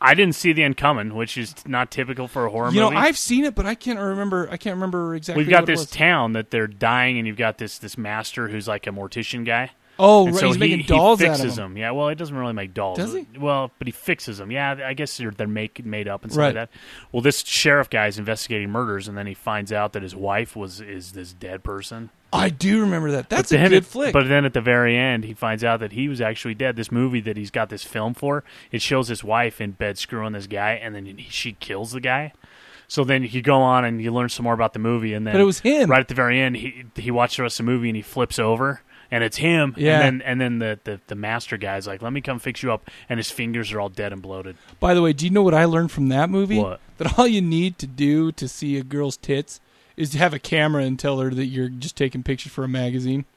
[0.00, 2.76] I didn't see the end coming, which is not typical for a horror movie.
[2.76, 3.02] You know, movie.
[3.06, 4.48] I've seen it, but I can't remember.
[4.50, 5.44] I can't remember exactly.
[5.44, 5.90] We've got what it this was.
[5.90, 9.72] town that they're dying, and you've got this this master who's like a mortician guy.
[10.00, 11.74] Oh, And right, so he's he, making he dolls out of fixes them.
[11.74, 11.76] them.
[11.78, 12.98] Yeah, well, he doesn't really make dolls.
[12.98, 13.26] Does he?
[13.38, 14.50] Well, but he fixes them.
[14.50, 16.46] Yeah, I guess they're, they're make, made up and stuff Right.
[16.56, 16.70] like that.
[17.12, 20.56] Well, this sheriff guy is investigating murders, and then he finds out that his wife
[20.56, 22.10] was is this dead person.
[22.32, 23.28] I do remember that.
[23.28, 24.12] That's a good flick.
[24.12, 26.76] But then at the very end, he finds out that he was actually dead.
[26.76, 30.32] This movie that he's got this film for, it shows his wife in bed screwing
[30.32, 32.32] this guy, and then he, she kills the guy.
[32.86, 35.34] So then you go on and you learn some more about the movie, and then
[35.34, 35.90] But it was him.
[35.90, 38.02] Right at the very end, he he watched the rest of the movie and he
[38.02, 38.80] flips over.
[39.12, 40.00] And it's him, Yeah.
[40.00, 42.72] and then and then the, the, the master guy's like, "Let me come fix you
[42.72, 44.56] up," and his fingers are all dead and bloated.
[44.78, 46.58] By the way, do you know what I learned from that movie?
[46.60, 46.80] What?
[46.98, 49.60] That all you need to do to see a girl's tits
[49.96, 52.68] is to have a camera and tell her that you're just taking pictures for a
[52.68, 53.24] magazine.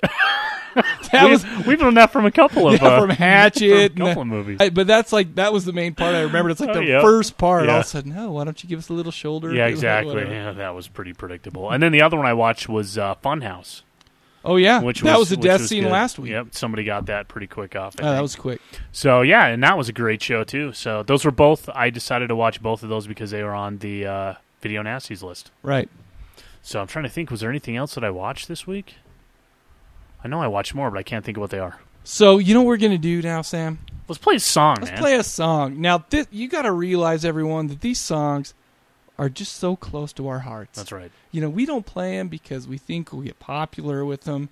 [1.11, 4.05] that was we've learned that from a couple of yeah, uh, from Hatchet, from a
[4.09, 4.57] couple of movies.
[4.59, 6.49] I- but that's like that was the main part I remember.
[6.49, 7.01] It's like Oh, the yep.
[7.01, 7.61] first part.
[7.63, 7.75] All Yeah.
[7.79, 9.53] of a sudden, oh, why don't you give us a little shoulder?
[9.53, 10.13] yeah, exactly.
[10.15, 10.31] whatever.
[10.33, 11.69] Yeah, that was pretty predictable.
[11.71, 13.81] And then the other one I watched was uh, Funhouse.
[14.45, 15.91] Oh yeah, which that was the which death was scene good.
[15.91, 16.31] last week.
[16.31, 17.95] Yep, somebody got that pretty quick off.
[17.99, 18.61] Oh, that was quick.
[18.91, 20.73] So yeah, and that was a great show too.
[20.73, 21.69] So those were both.
[21.69, 25.23] I decided to watch both of those because they were on the uh, video nasties
[25.23, 25.51] list.
[25.61, 25.89] Right.
[26.61, 27.31] So I'm trying to think.
[27.31, 28.95] Was there anything else that I watched this week?
[30.23, 31.79] I know I watched more, but I can't think of what they are.
[32.03, 33.79] So you know what we're gonna do now, Sam?
[34.09, 34.99] Let's play a song, Let's man.
[34.99, 35.79] play a song.
[35.79, 38.53] Now, thi- you got to realize, everyone, that these songs
[39.17, 40.77] are just so close to our hearts.
[40.77, 41.11] That's right.
[41.31, 44.49] You know, we don't play them because we think we'll get popular with them.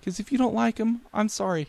[0.00, 1.68] Because if you don't like them, I'm sorry.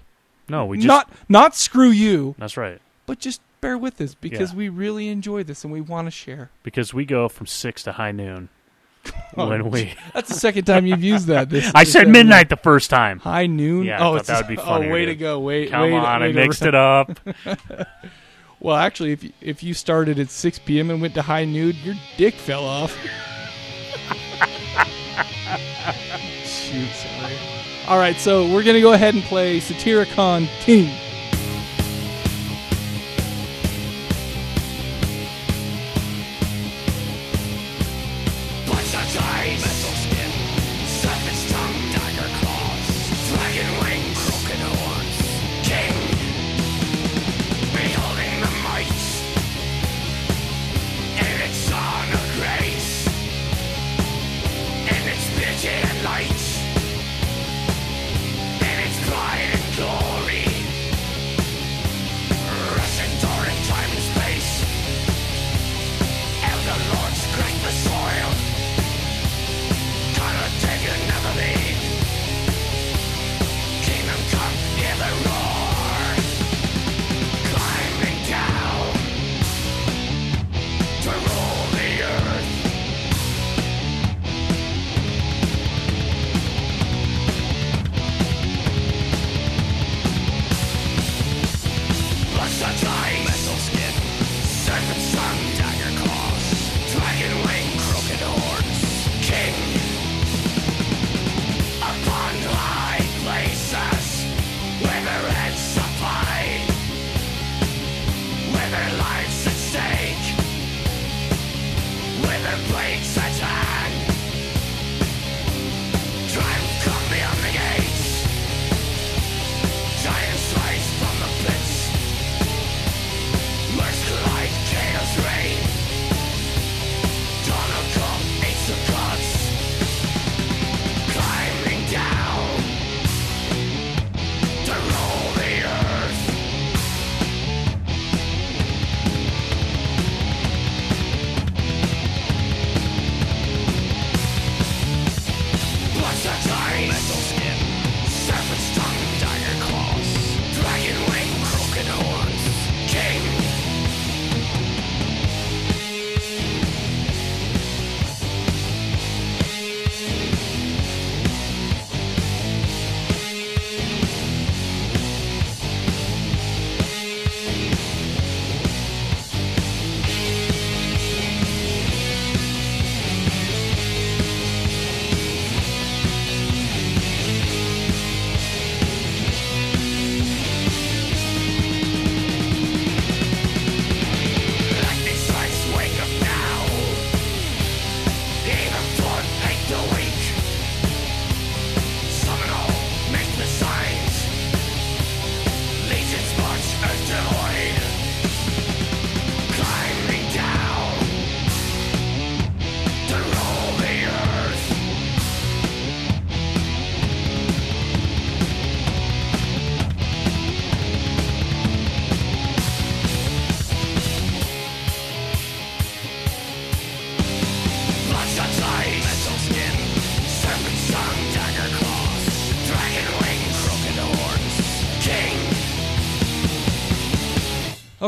[0.50, 2.80] No, we just not not screw you, That's right.
[3.08, 4.58] but just bear with us because Yeah.
[4.58, 6.52] we really enjoy this and we want to share.
[6.62, 8.50] Because we go from six to high noon
[9.38, 9.94] Oh, when we.
[10.14, 11.50] That's the second time you've used that.
[11.50, 13.20] This I said midnight the first time.
[13.20, 13.86] High noon.
[13.86, 14.88] Yeah, I oh, thought that would be funny.
[14.90, 15.40] Oh, way to go!
[15.40, 17.18] Wait, Come way to- on, I way to- mixed it up.
[18.60, 20.90] Well, actually, if you, if you started at 6 p.m.
[20.90, 22.92] and went to high nude, your dick fell off.
[26.44, 27.36] Shoot, sorry.
[27.88, 30.92] All right, so we're gonna go ahead and play Satyricon King.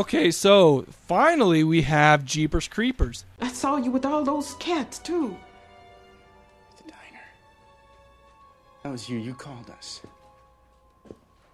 [0.08, 3.26] Okay, so finally we have Jeepers Creepers.
[3.42, 5.36] I saw you with all those cats, too.
[6.72, 7.26] At the diner.
[8.82, 9.18] That was you.
[9.18, 10.00] You called us.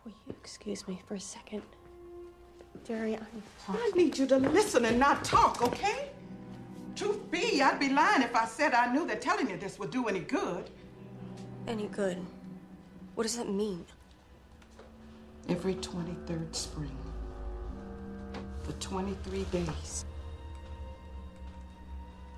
[0.05, 1.63] Will you excuse me for a second?
[2.87, 3.43] Jerry, I'm.
[3.71, 6.11] I need you to listen and not talk, okay?
[6.95, 9.91] Truth be, I'd be lying if I said I knew that telling you this would
[9.91, 10.71] do any good.
[11.67, 12.19] Any good?
[13.17, 13.85] What does that mean?
[15.49, 16.97] Every 23rd spring,
[18.65, 20.05] for 23 days,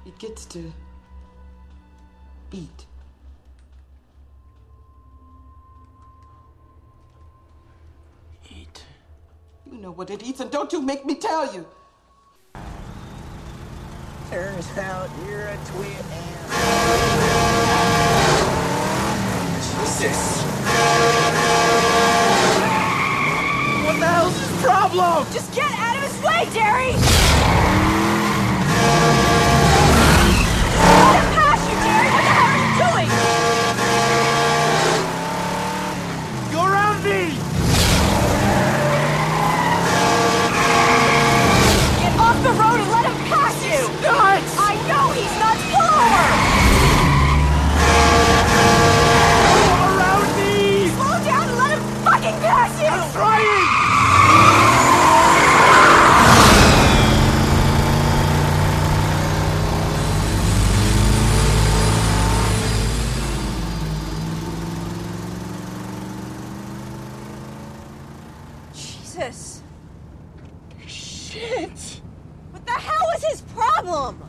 [0.04, 0.72] he gets to
[2.52, 2.86] eat.
[8.50, 8.84] Eat.
[9.70, 11.66] You know what it eats, and don't you make me tell you.
[14.30, 16.04] Turns out you're a twin
[19.62, 20.42] Jesus.
[23.84, 25.26] What the hell's his problem?
[25.32, 26.92] Just get out of his way, Jerry!
[30.82, 32.10] Let him pass you, Jerry!
[32.10, 33.08] What the hell are you doing?
[36.52, 37.22] Go around me!
[42.02, 43.86] Get off the road and let him pass you!
[44.02, 44.56] nuts!
[44.58, 45.62] I know he's nuts!
[45.72, 46.26] Pull over!
[49.96, 50.88] Around me!
[50.90, 52.88] Slow down and let him fucking pass you!
[52.88, 53.66] I'm trying!
[68.74, 69.62] Jesus.
[70.86, 72.00] Shit!
[72.50, 74.22] What the hell is his problem?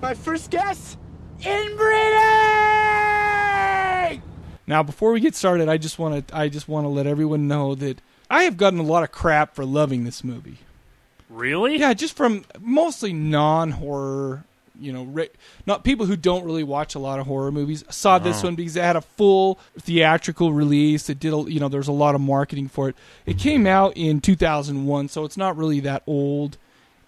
[0.00, 0.96] My first guess?
[1.40, 1.82] Inbreeding!
[4.66, 7.46] Now, before we get started, I just want to I just want to let everyone
[7.46, 10.56] know that I have gotten a lot of crap for loving this movie.
[11.28, 11.76] Really?
[11.78, 14.44] Yeah, just from mostly non-horror,
[14.80, 15.28] you know, re-
[15.66, 17.84] not people who don't really watch a lot of horror movies.
[17.90, 18.46] Saw this Oh.
[18.46, 21.10] one because it had a full theatrical release.
[21.10, 22.96] It did, a, you know, there's a lot of marketing for it.
[23.26, 26.56] It came out in 2001, so it's not really that old.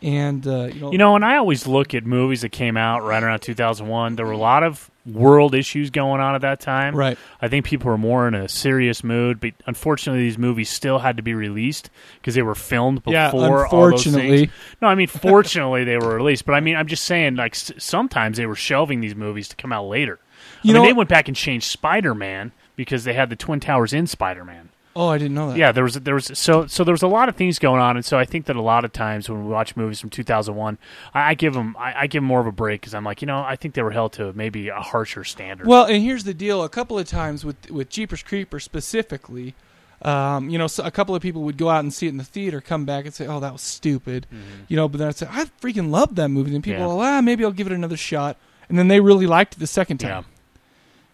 [0.03, 3.03] And uh, you know, You know, and I always look at movies that came out
[3.03, 4.17] right around 2001.
[4.17, 6.95] There were a lot of world issues going on at that time.
[6.95, 7.19] Right.
[7.41, 11.17] I think people were more in a serious mood, but unfortunately, these movies still had
[11.17, 11.91] to be released
[12.21, 14.51] because they were filmed before Yeah, all those unfortunately.
[14.83, 16.45] No, I mean, fortunately, they were released.
[16.45, 19.57] But I mean, I'm just saying, like, s- sometimes they were shelving these movies to
[19.57, 20.19] come out later.
[20.63, 23.37] You I know mean, they went back and changed Spider Man because they had the
[23.37, 24.68] Twin Towers in Spider Man.
[24.97, 25.57] Oh, I didn't know that.
[25.57, 27.97] Yeah, there was there was so so there was a lot of things going on,
[27.97, 30.79] and so I think that a lot of times when we watch movies from 2001,
[31.15, 33.23] I, I give them I, I give 'em more of a break because I'm like,
[33.23, 35.67] you know, I think they were held to maybe a harsher standard.
[35.67, 39.55] Well, and here's the deal: a couple of times with with Jeepers Creepers specifically,
[40.03, 42.17] um, you know, so a couple of people would go out and see it in
[42.17, 44.27] the theater, come back and say, "Oh, that was stupid,"
[44.69, 44.89] you know.
[44.89, 46.89] But then I'd say, "I freaking love that movie," and people, Mm-hmm.
[46.91, 46.97] Yeah.
[46.97, 48.37] "Well, ah, maybe I'll give it another shot,"
[48.69, 50.25] and then they really liked it the second time.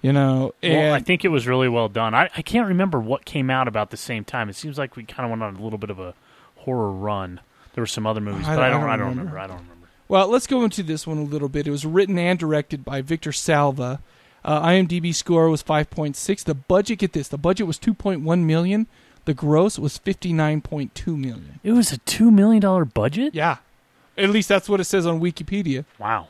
[0.04, 2.14] You know, well, I think it was really well done.
[2.14, 4.50] I, I can't remember what came out about the same time.
[4.50, 6.12] It seems like we kind of went on a little bit of a
[6.56, 7.40] horror run.
[7.72, 9.20] There were some other movies, I but I don't- I don't remember.
[9.32, 9.38] remember.
[9.38, 9.88] I don't remember.
[10.06, 11.66] Well, let's go into this one a little bit.
[11.66, 14.00] It was written and directed by Victor Salva.
[14.44, 16.44] Uh, IMDb score was 5.6.
[16.44, 18.86] The budget, get this, the budget was 2.1 million.
[19.24, 21.60] The gross was 59.2 million.
[21.62, 23.34] It was a two million dollar budget.
[23.34, 23.56] Yeah,
[24.18, 25.86] at least that's what it says on Wikipedia.
[25.98, 26.28] Wow.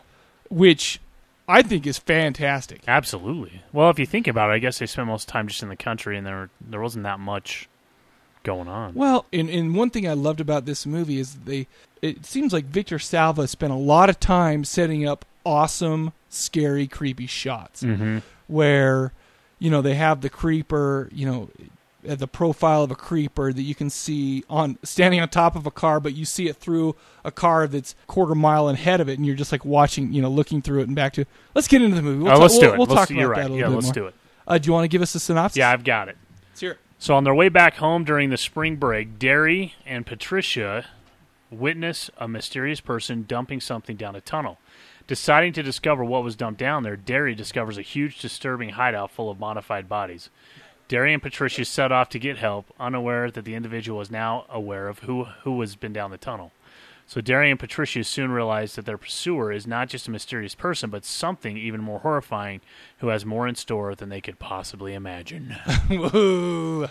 [0.48, 1.00] Which
[1.46, 2.80] I think is fantastic.
[2.88, 3.62] Absolutely.
[3.72, 5.62] Well, if you think about it, I guess they spent most of the time just
[5.62, 7.68] in the country, and there there wasn't that much
[8.44, 8.94] going on.
[8.94, 11.66] Well, and, and one thing I loved about this movie is they.
[12.02, 17.26] It seems like Victor Salva spent a lot of time setting up awesome, scary, creepy
[17.26, 17.82] shots.
[17.82, 18.22] Mhm.
[18.46, 19.12] Where,
[19.58, 21.48] you know, they have the creeper, you know,
[22.04, 25.70] the profile of a creeper that you can see on standing on top of a
[25.70, 26.94] car, but you see it through
[27.24, 30.30] a car that's quarter mile ahead of it, and you're just like watching, you know,
[30.30, 31.24] looking through it and back to.
[31.54, 32.22] Let's get into the movie.
[32.24, 32.78] We'll Oh, talk- let's do we'll- it.
[32.78, 33.48] We'll Let's- talk you're about right.
[33.48, 34.04] that a Yeah, little bit let's more.
[34.04, 34.14] do it.
[34.46, 35.56] Uh, do you want to give us a synopsis?
[35.56, 36.16] Yeah, I've got it.
[36.50, 36.78] Let's hear it.
[36.98, 40.84] So on their way back home during the spring break, Darry and Patricia
[41.50, 44.58] witness a mysterious person dumping something down a tunnel.
[45.06, 49.30] Deciding to discover what was dumped down there, Darry discovers a huge, disturbing hideout full
[49.30, 50.30] of modified bodies.
[50.88, 54.88] Darry and Patricia set off to get help, unaware that the individual is now aware
[54.88, 56.52] of who who has been down the tunnel.
[57.06, 60.88] So Darry and Patricia soon realize that their pursuer is not just a mysterious person,
[60.88, 62.62] but something even more horrifying,
[62.98, 65.50] who has more in store than they could possibly imagine.
[65.90, 66.88] Whoa.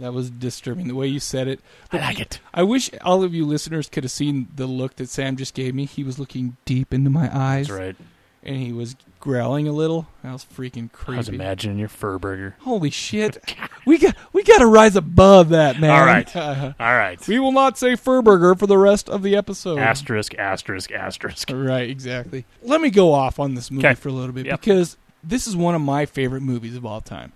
[0.00, 1.60] That was disturbing the way you said it.
[1.92, 2.40] I like it.
[2.52, 5.76] I wish all of you listeners could have seen the look that Sam just gave
[5.76, 5.84] me.
[5.84, 7.68] He was looking deep into my eyes.
[7.68, 7.96] That's right.
[8.42, 10.08] and he was growling a little.
[10.24, 11.14] That was freaking creepy.
[11.14, 12.56] I was imagining your fur burger.
[12.60, 13.38] Holy shit.
[13.86, 15.90] we got we got to rise above that, man.
[15.90, 16.28] All right.
[16.42, 16.72] Uh-huh.
[16.80, 17.26] All right.
[17.28, 19.78] We will not say Furburger for the rest of the episode.
[19.78, 21.50] Asterisk, asterisk, asterisk.
[21.52, 22.44] Right, exactly.
[22.62, 23.94] Let me go off on this movie 'Kay.
[23.94, 24.60] for a little bit Yep.
[24.60, 27.32] because this is one of my favorite movies of all time.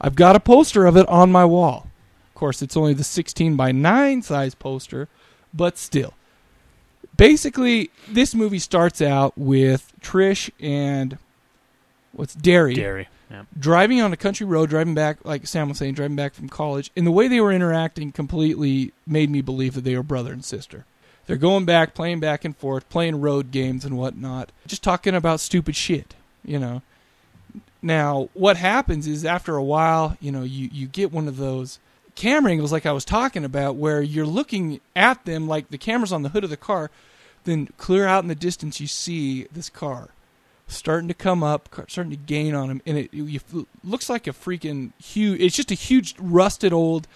[0.00, 1.86] I've got a poster of it on my wall.
[2.28, 5.08] Of course, it's only the 16 by 9 size poster,
[5.54, 6.12] but still.
[7.16, 11.18] Basically, this movie starts out with Trish and
[12.12, 13.08] what's Darry Darry.
[13.30, 13.44] Yeah.
[13.58, 16.90] driving on a country road, driving back, like Sam was saying, driving back from college,
[16.96, 20.44] and the way they were interacting completely made me believe that they were brother and
[20.44, 20.84] sister.
[21.26, 25.38] They're going back, playing back and forth, playing road games and whatnot, just talking about
[25.38, 26.82] stupid shit, you know.
[27.82, 31.78] Now, what happens is after a while, you know, you, you get one of those
[32.16, 36.12] camera angles like I was talking about where you're looking at them like the camera's
[36.12, 36.90] on the hood of the car,
[37.44, 40.10] then clear out in the distance you see this car
[40.70, 44.26] starting to come up, starting to gain on him, and it, it, it looks like
[44.26, 45.40] a freaking huge.
[45.40, 47.06] It's just a huge rusted old,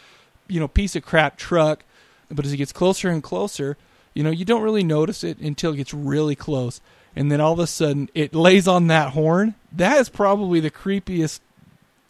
[0.49, 1.85] you know, piece of crap truck.
[2.31, 3.77] But as it gets closer and closer,
[4.15, 6.81] you know, you don't really notice it until it gets really close,
[7.15, 9.55] and then all of a sudden it lays on that horn.
[9.73, 11.41] That is probably the creepiest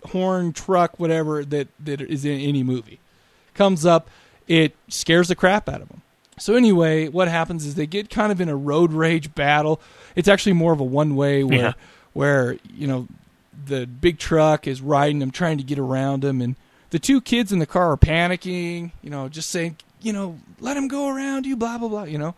[0.07, 3.01] horn truck, whatever that that is in any movie.
[3.55, 4.09] Comes up,
[4.47, 6.03] it scares the crap out of them.
[6.39, 9.81] So anyway, what happens is they get kind of in a road rage battle.
[10.17, 11.73] It's actually more of a one way where Yeah.
[12.13, 13.07] where you know
[13.67, 16.57] the big truck is riding them, trying to get around them, and
[16.91, 18.91] the two kids in the car are panicking.
[19.03, 22.05] You know, just saying, you know, let him go around you, blah blah blah.
[22.05, 22.35] You know,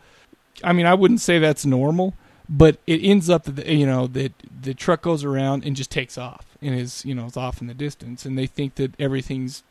[0.63, 2.13] I mean, I wouldn't say that's normal,
[2.47, 4.31] but it ends up that the, you know that
[4.61, 7.67] the truck goes around and just takes off and is you know is off in
[7.67, 9.63] the distance, and they think that everything's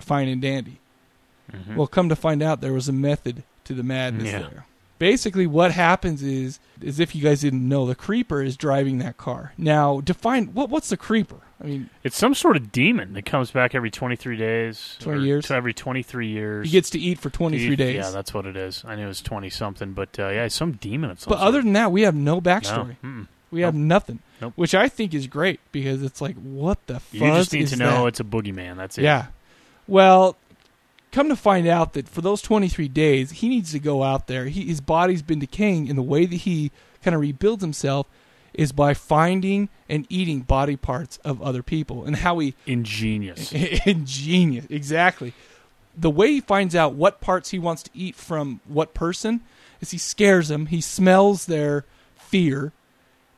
[0.00, 0.78] fine and dandy.
[1.52, 1.76] Mhm.
[1.76, 4.38] Well, come to find out, there was a method to the madness Yeah.
[4.40, 4.66] there.
[4.98, 9.16] Basically, what happens is, as if you guys didn't know, the creeper is driving that
[9.16, 9.54] car.
[9.56, 11.36] Now, define what what's the creeper?
[11.62, 14.96] I mean, It's some sort of demon that comes back every 23 days.
[15.00, 15.46] 20 years?
[15.46, 16.66] To every 23 years.
[16.66, 17.94] he gets to eat for 23 Eat- days.
[17.96, 18.82] Yeah, that's what it is.
[18.86, 21.10] I knew it was 20 something, but uh, yeah, some demon.
[21.10, 21.48] Of some But sort.
[21.48, 22.96] other than that, we have no backstory.
[23.02, 23.26] No.
[23.50, 23.86] We have Nope.
[23.88, 24.52] nothing, Nope.
[24.56, 27.70] which I think is great because it's like, what the fuzz you just need is
[27.70, 28.08] to know that?
[28.08, 28.76] it's a boogeyman.
[28.76, 29.02] That's it.
[29.04, 29.26] Yeah.
[29.88, 30.36] Well,
[31.12, 34.46] come to find out that for those 23 days, he needs to go out there.
[34.46, 36.70] He, his body's been decaying, and the way that he
[37.02, 38.06] kind of rebuilds himself
[38.52, 43.52] is by finding and eating body parts of other people, and how he Ingenious.
[43.86, 45.32] ingenious exactly.
[45.96, 49.40] The way he finds out what parts he wants to eat from what person
[49.80, 50.66] is he scares them.
[50.66, 51.84] He smells their
[52.16, 52.72] fear,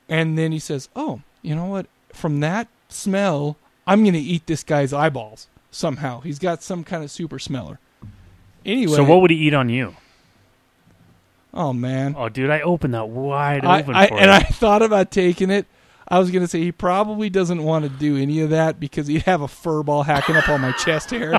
[0.08, 1.86] and then he says, "Oh, you know what?
[2.12, 3.56] From that smell,
[3.86, 6.20] I'm going to eat this guy's eyeballs somehow.
[6.20, 7.80] He's got some kind of super smeller."
[8.64, 9.96] Anyway, So what would he eat on you?
[11.54, 12.14] Oh man!
[12.16, 14.30] Oh, dude, I opened that wide I, open I, and.
[14.30, 15.66] I thought about taking it.
[16.08, 19.06] I was going to say he probably doesn't want to do any of that because
[19.06, 21.38] he'd have a fur ball hacking up on my chest hair.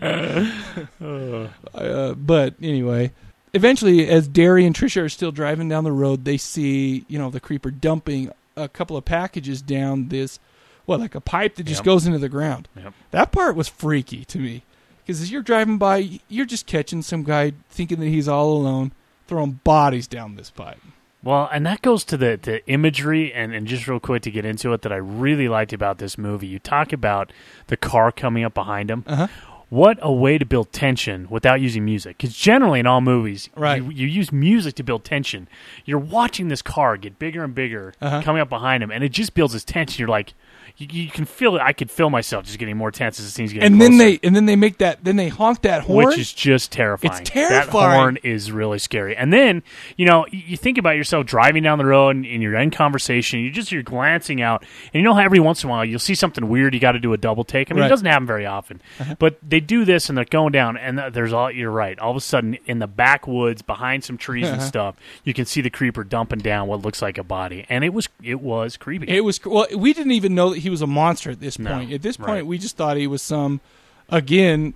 [1.74, 3.12] uh, but anyway,
[3.54, 7.30] eventually, as Darry and Trisha are still driving down the road, they see you know
[7.30, 10.40] the creeper dumping a couple of packages down this,
[10.88, 11.84] what like a pipe that just Yep.
[11.84, 12.66] goes into the ground.
[12.76, 12.94] Yep.
[13.10, 14.62] That part was freaky to me
[15.04, 18.92] because as you're driving by, you're just catching some guy thinking that he's all alone,
[19.26, 20.78] throwing bodies down this pipe.
[21.22, 24.44] Well, and that goes to the, the imagery, and, and just real quick to get
[24.44, 26.46] into it, that I really liked about this movie.
[26.46, 27.32] You talk about
[27.66, 29.02] the car coming up behind him.
[29.06, 29.26] Uh-huh.
[29.68, 32.16] What a way to build tension without using music.
[32.18, 33.82] Because generally in all movies, Right.
[33.82, 35.48] you, you use music to build tension.
[35.84, 38.22] You're watching this car get bigger and bigger Uh-huh.
[38.22, 39.98] coming up behind him, and it just builds this tension.
[40.00, 40.34] You're like,
[40.78, 41.62] you, you can feel it.
[41.62, 44.04] I could feel myself just getting more tense as the scene's getting and then closer.
[44.04, 47.20] they and then they make that then they honk that horn Which is just terrifying.
[47.20, 47.66] It's terrifying.
[47.90, 49.16] That horn is really scary.
[49.16, 49.62] And then,
[49.96, 53.40] you know, you think about yourself driving down the road and, and you're in conversation,
[53.40, 55.98] you just you're glancing out, and you know how every once in a while you'll
[55.98, 57.70] see something weird, you got to do a double take.
[57.70, 57.86] I mean, Right.
[57.86, 58.80] it doesn't happen very often,
[59.18, 61.50] but they do this and they're going down, and there's all.
[61.50, 61.98] You're right.
[61.98, 64.66] All of a sudden, in the backwoods, behind some trees and Uh-huh.
[64.68, 67.92] stuff, you can see the creeper dumping down what looks like a body, and it
[67.92, 69.08] was it was creepy.
[69.08, 69.66] It was well.
[69.76, 71.92] We didn't even know that he was a monster at this No, point.
[71.92, 72.46] At this point, right.
[72.46, 73.60] we just thought he was some,
[74.08, 74.74] again,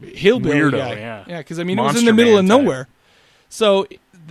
[0.00, 0.94] hillbilly Weirdo, guy.
[0.96, 1.24] yeah.
[1.26, 1.38] yeah.
[1.38, 2.64] Because I mean, it was in the middle of man type.
[2.64, 2.88] nowhere.
[3.48, 3.86] So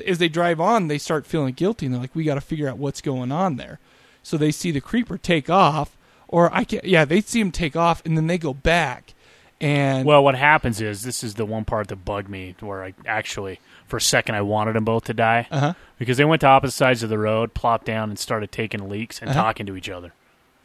[0.07, 2.67] as they drive on, they start feeling guilty, and they're like, "We got to figure
[2.67, 3.79] out what's going on there."
[4.23, 5.95] So they see the creeper take off,
[6.27, 6.83] or I can't.
[6.85, 9.13] Yeah, they see him take off, and then they go back,
[9.61, 12.93] and Well, what happens is this is the one part that bugged me, where I
[13.05, 15.73] actually, for a second, I wanted them both to die Uh-huh.
[15.99, 19.19] because they went to opposite sides of the road, plopped down, and started taking leaks
[19.21, 19.41] and Uh-huh.
[19.41, 20.13] talking to each other.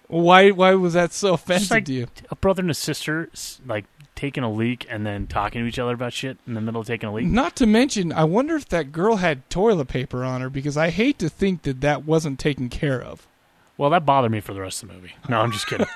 [0.09, 0.51] Why?
[0.51, 2.07] Why was that so offensive like to you?
[2.31, 3.31] a brother and a sister,
[3.67, 3.85] like
[4.19, 6.87] taking a leak and then talking to each other about shit in the middle of
[6.87, 7.27] taking a leak.
[7.27, 10.91] Not to mention, I wonder if that girl had toilet paper on her because I
[10.91, 13.29] hate to think that that wasn't taken care of.
[13.77, 15.15] Well, that bothered me for the rest of the movie.
[15.29, 15.87] No, I'm just kidding.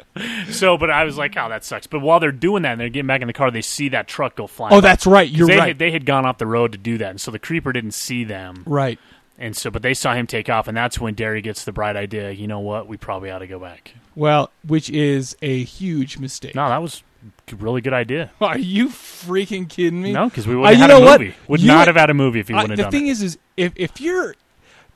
[0.50, 1.88] so, but I was like, oh, that sucks.
[1.88, 4.06] But while they're doing that and they're getting back in the car, they see that
[4.06, 4.72] truck go flying.
[4.72, 4.88] Oh, by.
[4.88, 5.28] that's right.
[5.28, 5.68] You're they right.
[5.68, 7.94] Had, they had gone off the road to do that, and so the creeper didn't
[7.94, 8.62] see them.
[8.64, 9.00] Right.
[9.42, 11.96] And so, but they saw him take off, and that's when Darry gets the bright
[11.96, 12.30] idea.
[12.30, 12.86] You know what?
[12.86, 13.92] We probably ought to go back.
[14.14, 16.54] Well, which is a huge mistake.
[16.54, 17.02] No, that was
[17.50, 18.30] a really good idea.
[18.40, 20.12] Are you freaking kidding me?
[20.12, 21.20] No, because we Uh, would have you had a what?
[21.20, 21.34] movie.
[21.48, 23.10] Would You- not have had a movie if you wouldn't the have done thing it.
[23.10, 24.36] is, is if if you're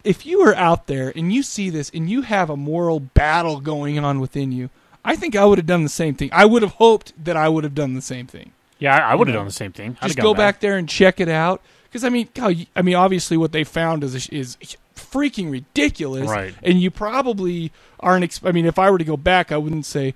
[0.05, 3.59] if you are out there and you see this and you have a moral battle
[3.61, 4.71] going on within you,
[5.05, 6.31] I think I would have done the same thing.
[6.33, 8.53] I would have hoped that I would have done the same thing.
[8.79, 9.97] Yeah, I, I would have done the same thing.
[10.01, 11.63] I'd Just go gone back there and check it out.
[11.97, 14.59] Because I mean, God, I mean, obviously, what they found is is
[14.95, 16.29] freaking ridiculous.
[16.29, 16.55] Right.
[16.63, 18.23] And you probably aren't.
[18.23, 20.13] Ex- I mean, if I were to go back, I wouldn't say,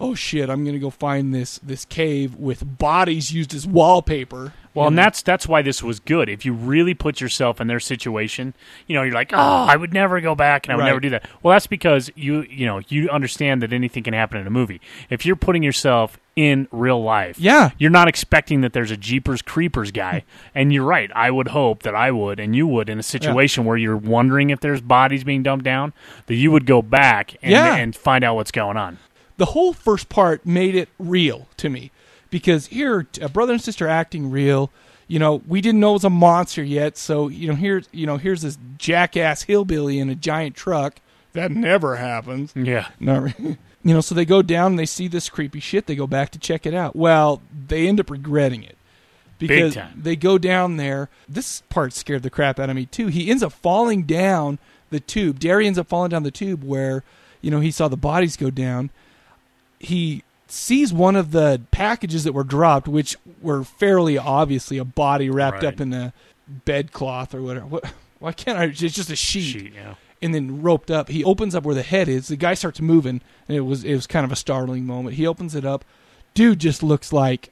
[0.00, 4.52] "Oh shit, I'm going to go find this this cave with bodies used as wallpaper."
[4.74, 6.28] Well, and that's that's why this was good.
[6.28, 8.54] If you really put yourself in their situation,
[8.88, 10.88] you know, you're like, oh, I would never go back, and I would Right.
[10.88, 11.28] never do that.
[11.44, 14.80] Well, that's because you you know you understand that anything can happen in a movie.
[15.10, 17.70] If you're putting yourself in real life, Yeah.
[17.78, 20.24] you're not expecting that there's a Jeepers Creepers guy.
[20.56, 21.08] and you're right.
[21.14, 24.50] I would hope that I would, and you would, in a situation where you're wondering
[24.50, 25.92] if there's bodies being dumped down,
[26.26, 27.76] that you would go back and, Yeah.
[27.76, 28.98] and find out what's going on.
[29.36, 31.90] The whole first part made it real to me.
[32.30, 34.70] Because here a brother and sister acting real
[35.06, 38.06] you know we didn't know it was a monster yet so you know here's you
[38.06, 41.00] know here's this jackass hillbilly in a giant truck.
[41.32, 42.52] That never happens.
[42.56, 42.88] Yeah.
[43.00, 46.06] no you know so they go down and they see this creepy shit they go
[46.06, 46.96] back to check it out.
[46.96, 48.76] Well they end up regretting it.
[49.38, 50.00] Because time.
[50.00, 51.10] they go down there.
[51.28, 53.08] This part scared the crap out of me too.
[53.08, 54.58] He ends up falling down
[54.90, 55.38] the tube.
[55.38, 57.02] Darry ends up falling down the tube where
[57.40, 58.90] you know he saw the bodies go down
[59.84, 65.30] he sees one of the packages that were dropped, which were fairly obviously a body
[65.30, 65.74] wrapped Right.
[65.74, 66.12] up in a
[66.64, 67.66] bedcloth or whatever.
[67.66, 68.64] What, why can't I?
[68.64, 69.94] It's just a sheet, Sheet, yeah.
[70.22, 71.08] and then roped up.
[71.08, 72.28] He opens up where the head is.
[72.28, 75.16] The guy starts moving, and it was it was kind of a startling moment.
[75.16, 75.84] He opens it up.
[76.34, 77.50] Dude just looks like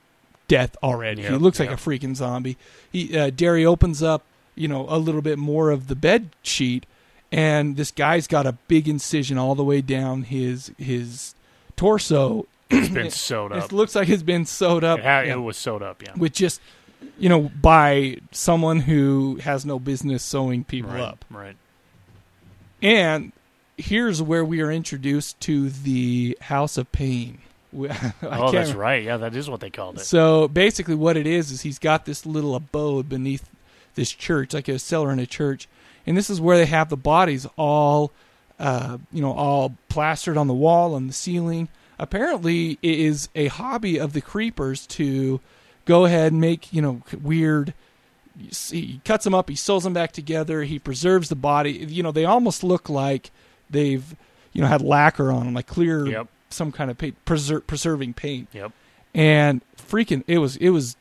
[0.49, 1.23] death already.
[1.23, 2.57] he Yep, looks like a freaking zombie.
[2.91, 4.23] He uh, Darry opens up,
[4.55, 6.85] you know, a little bit more of the bed sheet,
[7.31, 11.35] and this guy's got a big incision all the way down his his
[11.83, 12.47] torso.
[12.71, 13.65] It's been sewed up.
[13.65, 14.99] It looks like it's been sewed up.
[15.01, 16.13] It, had, it was sewed up, yeah.
[16.17, 16.61] with just
[17.19, 21.25] you know by someone who has no business sewing people Right, up.
[21.31, 21.57] right.
[22.81, 23.33] And
[23.77, 27.39] here's where we are introduced to the House of Pain.
[28.23, 29.03] Oh, that's right.
[29.03, 30.01] Yeah, that is what they called it.
[30.05, 33.49] So basically, what it is is he's got this little abode beneath
[33.95, 35.69] this church, like a cellar in a church,
[36.07, 38.13] and this is where they have the bodies all,
[38.59, 41.69] uh, you know, all plastered on the wall and the ceiling.
[41.99, 45.41] Apparently, it is a hobby of the creepers to
[45.85, 47.75] go ahead and make you know weird.
[48.71, 51.73] He cuts them up, he sews them back together, he preserves the body.
[51.73, 53.31] You know, they almost look like
[53.69, 54.17] they've
[54.53, 56.29] you know had lacquer on them, like clear Yep.
[56.51, 58.73] some kind of paint, preser- preserving paint Yep.
[59.15, 60.97] and freaking it was it was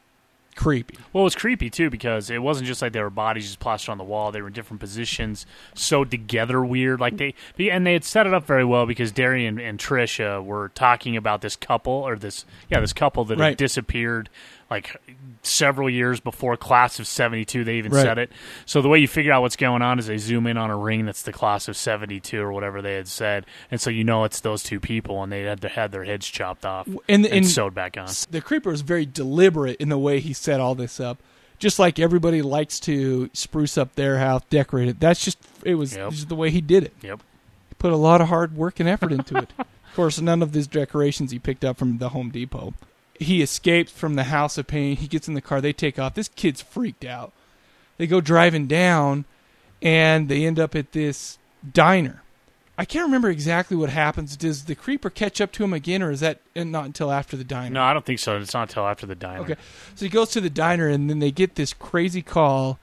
[0.56, 3.60] creepy Well, it was creepy too because it wasn't just like there were bodies just
[3.60, 4.32] plastered on the wall.
[4.32, 7.00] They were in different positions, sewed together weird.
[7.00, 10.70] Like they and they had set it up very well because Darian and Trisha were
[10.70, 13.50] talking about this couple or this yeah this couple that Right.
[13.50, 14.30] had disappeared
[14.70, 14.96] like
[15.44, 18.04] several years before class of 72 they even Right.
[18.04, 18.32] said it.
[18.66, 20.78] So the way you figure out what's going on is they zoom in on a
[20.78, 23.46] ring that's the class of 72 or whatever they had said.
[23.72, 26.28] And so you know it's those two people and they had their, had their heads
[26.28, 28.08] chopped off and, and, and sewed back on.
[28.30, 31.18] the creeper was very deliberate in the way he set all this up.
[31.58, 35.00] Just like everybody likes to spruce up their house decorate it.
[35.00, 36.10] That's just it was Yep.
[36.12, 36.94] just the way he did it.
[37.02, 37.20] Yep.
[37.70, 39.50] he put a lot of hard work and effort into it.
[39.60, 42.74] Of course none of these decorations he picked up from the home depot
[43.22, 46.14] he escapes from the house of pain he gets in the car they take off
[46.14, 47.32] this kid's freaked out
[47.98, 49.26] they go driving down
[49.82, 51.38] and they end up at this
[51.74, 52.22] diner
[52.78, 54.36] I can't remember exactly what happens.
[54.36, 57.44] Does the creeper catch up to him again, or is that not until after the
[57.44, 57.76] diner?
[57.76, 59.56] no i don't think so it's not until after the diner Okay.
[59.94, 62.80] So he goes to the diner, and then they get this crazy call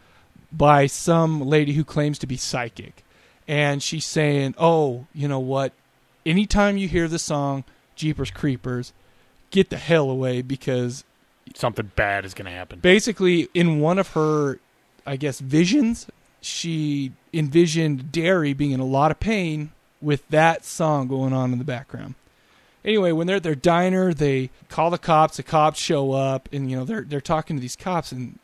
[0.52, 3.02] by some lady who claims to be psychic.
[3.48, 5.72] And she's saying, Oh, you know what?
[6.24, 7.64] Anytime you hear the song
[7.96, 8.92] Jeepers Creepers,
[9.50, 11.04] get the hell away because
[11.54, 14.58] something bad is going to happen basically, in one of her,
[15.06, 16.06] I guess, visions,
[16.40, 21.58] she envisioned Darry being in a lot of pain with that song going on in
[21.58, 22.14] the background.
[22.84, 25.36] Anyway, when they're at their diner, they call the cops.
[25.36, 28.38] The cops show up, and you know they're they're talking to these cops, and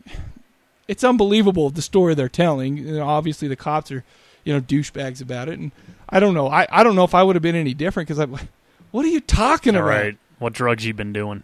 [0.89, 2.77] it's unbelievable the story they're telling.
[2.77, 4.05] You know, obviously, the cops are
[4.43, 5.71] you know douchebags about it, and
[6.09, 6.49] I don't know.
[6.49, 8.49] I, I don't know if I would have been any different because I'm like
[8.95, 9.91] what are you talking All about?
[9.91, 11.43] right what drugs you've been doing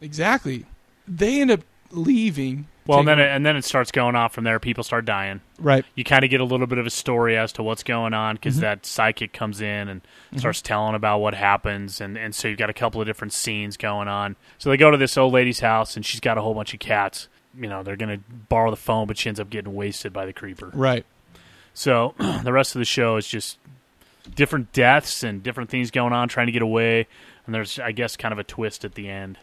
[0.00, 0.66] Exactly.
[1.06, 1.60] They end up
[1.92, 2.66] leaving.
[2.86, 4.58] Well, and then it, and then it starts going off from there.
[4.58, 5.40] People start dying.
[5.60, 5.84] Right.
[5.94, 8.34] You kind of get a little bit of a story as to what's going on
[8.34, 8.60] because Mhm.
[8.62, 10.00] that psychic comes in and
[10.34, 10.40] Mhm.
[10.40, 13.76] starts telling about what happens, and and so you've got a couple of different scenes
[13.76, 14.34] going on.
[14.58, 16.80] So they go to this old lady's house, and she's got a whole bunch of
[16.80, 17.28] cats.
[17.56, 18.18] You know, they're gonna
[18.48, 20.70] borrow the phone, but she ends up getting wasted by the creeper.
[20.74, 21.04] Right.
[21.74, 23.58] So the rest of the show is just
[24.34, 27.06] different deaths and different things going on, trying to get away.
[27.46, 29.38] And there's, I guess, kind of a twist at the end.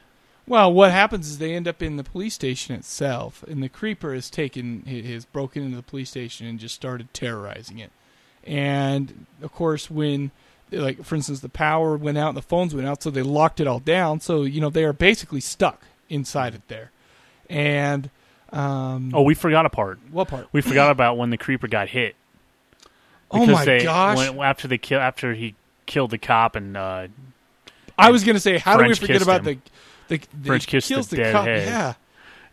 [0.47, 4.16] Well, what happens is they end up in the police station itself, and the creeper
[4.16, 7.91] has taken has broken into the police station and just started terrorizing it.
[8.43, 10.32] And of course, when
[10.72, 13.60] like for instance, the power went out and the phones went out, so they locked
[13.60, 14.22] it all down.
[14.22, 16.91] So you know they are basically stuck inside it there.
[17.47, 18.10] And
[18.52, 20.00] um, Oh, we forgot a part.
[20.12, 20.47] What part?
[20.52, 22.16] We forgot about when the creeper got hit.
[23.32, 24.18] Oh my they, gosh.
[24.18, 27.08] When, after they kill, after he killed the cop and uh,
[28.00, 29.62] I was gonna say, how do we forget about him.
[30.08, 31.45] the the, the French kissed kills the, the dead cop?
[31.45, 31.68] head.
[31.68, 31.93] Yeah.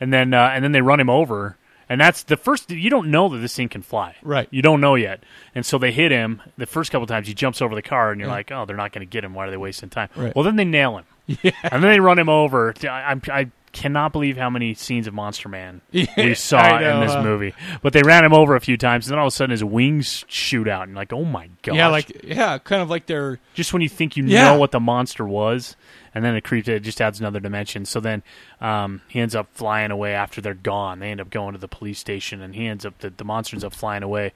[0.00, 1.56] and then uh, and then they run him over,
[1.88, 2.70] and that's the first.
[2.70, 4.48] You don't know that this thing can fly, Right.
[4.50, 5.22] You don't know yet,
[5.54, 7.26] and so they hit him the first couple times.
[7.28, 8.34] He jumps over the car, and you're Yeah.
[8.34, 9.32] like, oh, they're not going to get him.
[9.34, 10.08] Why are they wasting time?
[10.16, 10.34] Right.
[10.34, 11.04] Well, then they nail him,
[11.42, 11.52] Yeah.
[11.62, 12.74] and then they run him over.
[12.82, 16.94] I, I, I cannot believe how many scenes of Monster Man we saw I know,
[16.94, 17.22] in this huh?
[17.22, 17.54] movie.
[17.82, 19.62] But they ran him over a few times, and then all of a sudden his
[19.62, 21.76] wings shoot out, and like, oh my god!
[21.76, 24.44] Yeah, like yeah, kind of like they're just when you think you Yeah.
[24.52, 25.76] know what the monster was,
[26.14, 26.68] and then it creeps.
[26.68, 27.84] It just adds another dimension.
[27.84, 28.22] So then
[28.60, 30.98] um, he ends up flying away after they're gone.
[30.98, 33.54] They end up going to the police station, and he ends up the, the monster
[33.56, 34.32] ends up flying away.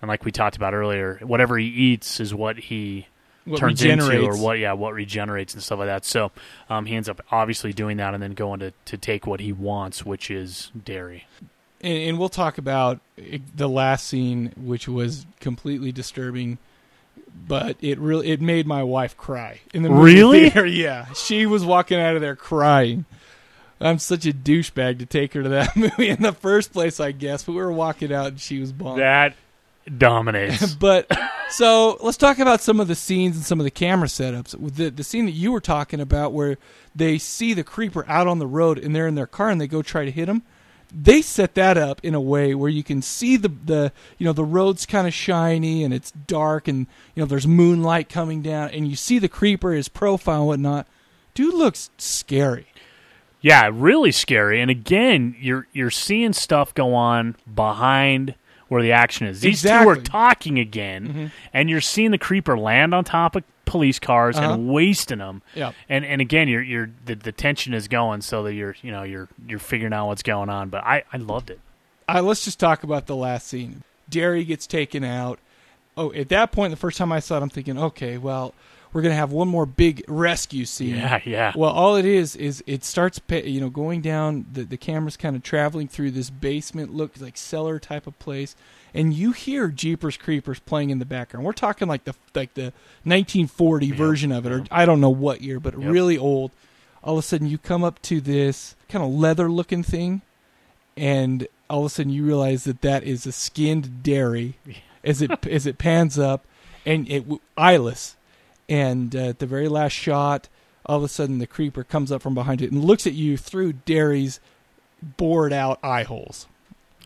[0.00, 3.08] And like we talked about earlier, whatever he eats is what he
[3.44, 6.04] What turns into, or what yeah, what regenerates and stuff like that.
[6.04, 6.32] So
[6.70, 9.52] um, he ends up obviously doing that, and then going to to take what he
[9.52, 11.26] wants, which is Darry.
[11.82, 13.00] and, and we'll talk about
[13.54, 16.56] the last scene, which was completely disturbing,
[17.46, 20.40] but it really it made my wife cry in the movie Really?
[20.50, 20.64] theater.
[20.84, 23.04] Yeah, she was walking out of there crying.
[23.80, 27.12] I'm such a douchebag to take her to that movie in the first place, I
[27.12, 27.42] guess.
[27.44, 29.00] But we were walking out, and she was bummed.
[29.00, 29.34] That
[29.98, 30.74] dominates.
[30.76, 31.06] but
[31.54, 34.56] so let's talk about some of the scenes and some of the camera setups.
[34.74, 36.58] The the scene that you were talking about, where
[36.96, 39.68] they see the creeper out on the road and they're in their car and they
[39.68, 40.42] go try to hit him.
[40.92, 44.32] They set that up in a way where you can see the the you know
[44.32, 48.70] the road's kind of shiny and it's dark and you know there's moonlight coming down
[48.70, 50.88] and you see the creeper his profile and whatnot.
[51.34, 52.66] Dude looks scary.
[53.40, 54.60] Yeah, really scary.
[54.60, 58.34] And again, you're you're seeing stuff go on behind
[58.74, 59.40] where the action is.
[59.40, 59.92] These two Exactly.
[59.92, 61.30] are talking again, Mhm.
[61.54, 64.52] and you're seeing the creeper land on top of police cars Uh-huh.
[64.52, 65.40] and wasting them.
[65.54, 65.72] Yeah.
[65.88, 69.02] And and again, you're you're the, the tension is going so that you're you know
[69.04, 70.68] you're you're figuring out what's going on.
[70.68, 71.60] But I I loved it.
[72.12, 73.82] Let's just talk about the last scene.
[74.10, 75.38] Darry gets taken out.
[75.96, 78.52] Oh, at that point, the first time I saw it, I'm thinking, okay, well,
[78.94, 80.94] we're gonna have one more big rescue scene.
[80.94, 81.52] Yeah, yeah.
[81.56, 84.46] Well, all it is is it starts, you know, going down.
[84.52, 88.54] The the camera's kind of traveling through this basement, look like cellar type of place,
[88.94, 91.44] and you hear Jeepers Creepers playing in the background.
[91.44, 92.72] We're talking like the like the
[93.02, 95.90] 1940 version of it, or I don't know what year, but Yep.
[95.92, 96.52] really old.
[97.02, 100.22] All of a sudden, you come up to this kind of leather looking thing,
[100.96, 104.54] and all of a sudden you realize that that is a skinned Darry
[105.02, 106.44] as it as it pans up
[106.86, 107.24] and it
[107.56, 108.16] eyeless
[108.68, 110.48] and uh, at the very last shot
[110.86, 113.36] all of a sudden the creeper comes up from behind it and looks at you
[113.36, 114.38] through Darry's
[115.02, 116.46] bored out eye holes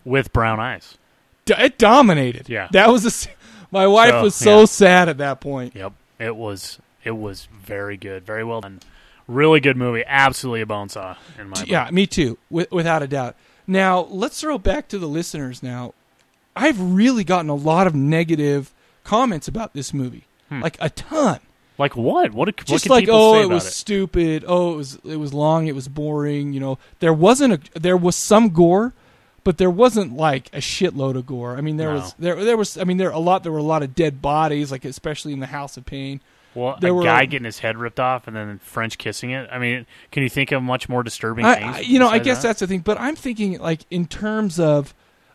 [0.04, 0.98] With brown eyes.
[1.44, 2.68] D- it dominated Yeah.
[2.72, 3.28] that was a
[3.70, 4.64] my wife So, was so yeah.
[4.66, 5.92] sad at that point Yep.
[6.18, 8.80] It was it was very good, very well done.
[9.28, 10.02] Really good movie.
[10.06, 13.36] Absolutely a bone saw in my yeah me too wi- without a doubt
[13.66, 15.92] now let's throw back to the listeners now
[16.56, 18.72] i've really gotten a lot of negative
[19.04, 20.62] comments about this movie Hmm.
[20.62, 21.40] like a ton
[21.78, 22.32] Like what?
[22.32, 23.70] What, what just can like people oh say it was it?
[23.70, 27.78] stupid oh it was it was long it was boring you know there wasn't a
[27.80, 28.92] there was some gore
[29.44, 32.00] but there wasn't like a shitload of gore i mean there No.
[32.00, 34.20] was there there was i mean there a lot there were a lot of dead
[34.20, 36.20] bodies like especially in the house of pain
[36.54, 39.48] Well, there a were guy getting his head ripped off and then French kissing it.
[39.52, 41.76] I mean, can you think of much more disturbing I, things?
[41.76, 42.48] I- you know i guess that?
[42.48, 44.92] that's the thing but i'm thinking like in terms of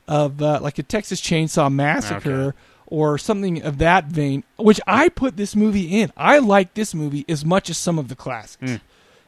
[0.10, 2.53] of uh, like a texas chainsaw massacre
[2.94, 7.26] or something of that vein which i put this movie in i like this movie
[7.28, 8.82] as much as some of the classics Mm.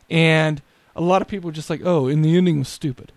[0.09, 0.61] and
[0.95, 3.11] a lot of people are just like oh and the ending was stupid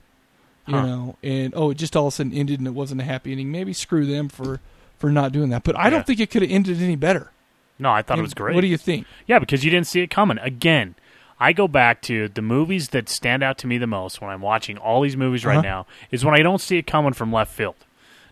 [0.66, 0.86] you Huh.
[0.86, 3.30] know and oh it just all of a sudden ended and it wasn't a happy
[3.30, 4.60] ending maybe screw them for
[4.98, 5.90] for not doing that but i Yeah.
[5.90, 7.30] don't think it could have ended any better
[7.78, 8.54] No, I thought And it was great.
[8.54, 10.38] what do you think Yeah, because you didn't see it coming.
[10.38, 10.94] Again,
[11.38, 14.40] I go back to the movies that stand out to me the most when I'm
[14.42, 15.62] watching all these movies right Uh-huh.
[15.72, 17.76] now is when I don't see it coming from left field.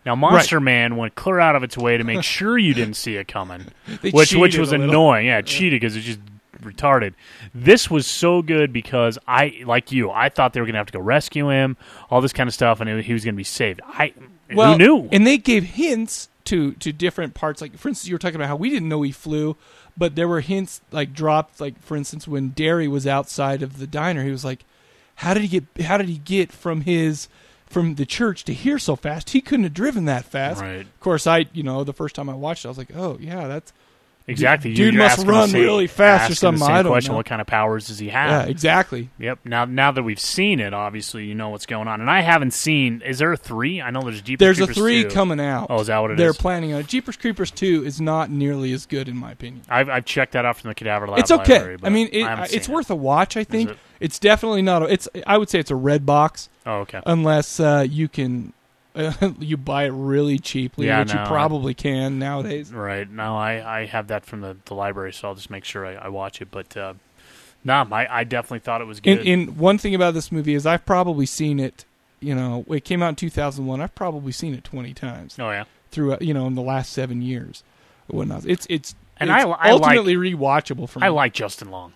[0.07, 3.17] Now, Monster Man went clear out of its way to make sure you didn't see
[3.17, 3.67] it coming,
[4.13, 5.27] which which was annoying.
[5.27, 6.21] Yeah, cheated because it just
[6.63, 7.15] retarded.
[7.53, 10.87] This was so good because I, like you, I thought they were going to have
[10.87, 11.77] to go rescue him,
[12.09, 13.81] all this kind of stuff, and it, he was going to be saved.
[13.85, 14.15] I
[14.53, 15.09] Well, who knew?
[15.11, 17.61] And they gave hints to to different parts.
[17.61, 19.57] Like for instance, you were talking about how we didn't know he flew,
[19.97, 21.61] but there were hints like dropped.
[21.61, 24.65] Like for instance, when Darry was outside of the diner, he was like,
[25.17, 25.85] "How did he get?
[25.87, 27.29] How did he get from his?"
[27.67, 30.61] From the church to here so fast, he couldn't have driven that fast.
[30.61, 30.83] Right.
[30.83, 33.19] Of course, I you know the first time I watched it, I was like, "Oh
[33.21, 33.73] yeah, that's
[34.29, 34.75] Exactly.
[34.75, 36.67] Dude You're must run same- really fast or something.
[36.69, 37.19] I don't question: know.
[37.19, 38.47] What kind of powers does he have?
[38.47, 39.09] Yeah, exactly.
[39.21, 39.41] Yep.
[39.45, 42.01] Now, now that we've seen it, obviously you know what's going on.
[42.01, 43.03] And I haven't seen.
[43.07, 43.81] Is there a three?
[43.81, 45.11] I know there's Jeepers There's a three 2.
[45.11, 45.69] coming out.
[45.71, 46.37] Oh, is that what it They're is?
[46.37, 46.85] planning on.
[46.87, 49.63] Jeepers Creepers two is not nearly as good in my opinion.
[49.69, 51.21] I've, I've checked that out from the Cadaver Lab.
[51.21, 51.59] it's okay.
[51.59, 53.37] Library, I mean, it, I it's worth a watch.
[53.37, 53.79] I think it?
[54.01, 54.83] it's definitely not.
[54.83, 55.09] A, it's.
[55.25, 56.49] I would say it's a red box.
[56.67, 57.01] Oh, okay.
[57.07, 58.53] Unless uh, you can,
[59.39, 62.73] you buy it really cheaply, Yeah, which no, you I- probably can nowadays.
[62.73, 63.09] Right.
[63.11, 65.95] No, I, I have that from the, the library, so I'll just make sure I,
[65.95, 66.51] I watch it.
[66.51, 66.95] But uh,
[67.65, 69.19] no, I, I definitely thought it was good.
[69.19, 71.85] And, and one thing about this movie is I've probably seen it.
[72.21, 73.81] You know, it came out in 2001.
[73.81, 75.37] I've probably seen it 20 times.
[75.39, 75.65] Oh, yeah?
[75.91, 77.63] Through you know in the last seven years,
[78.09, 78.45] or whatnot.
[78.47, 81.07] It's it's And it's I- I like- ultimately rewatchable for me.
[81.07, 81.93] I like Justin Long.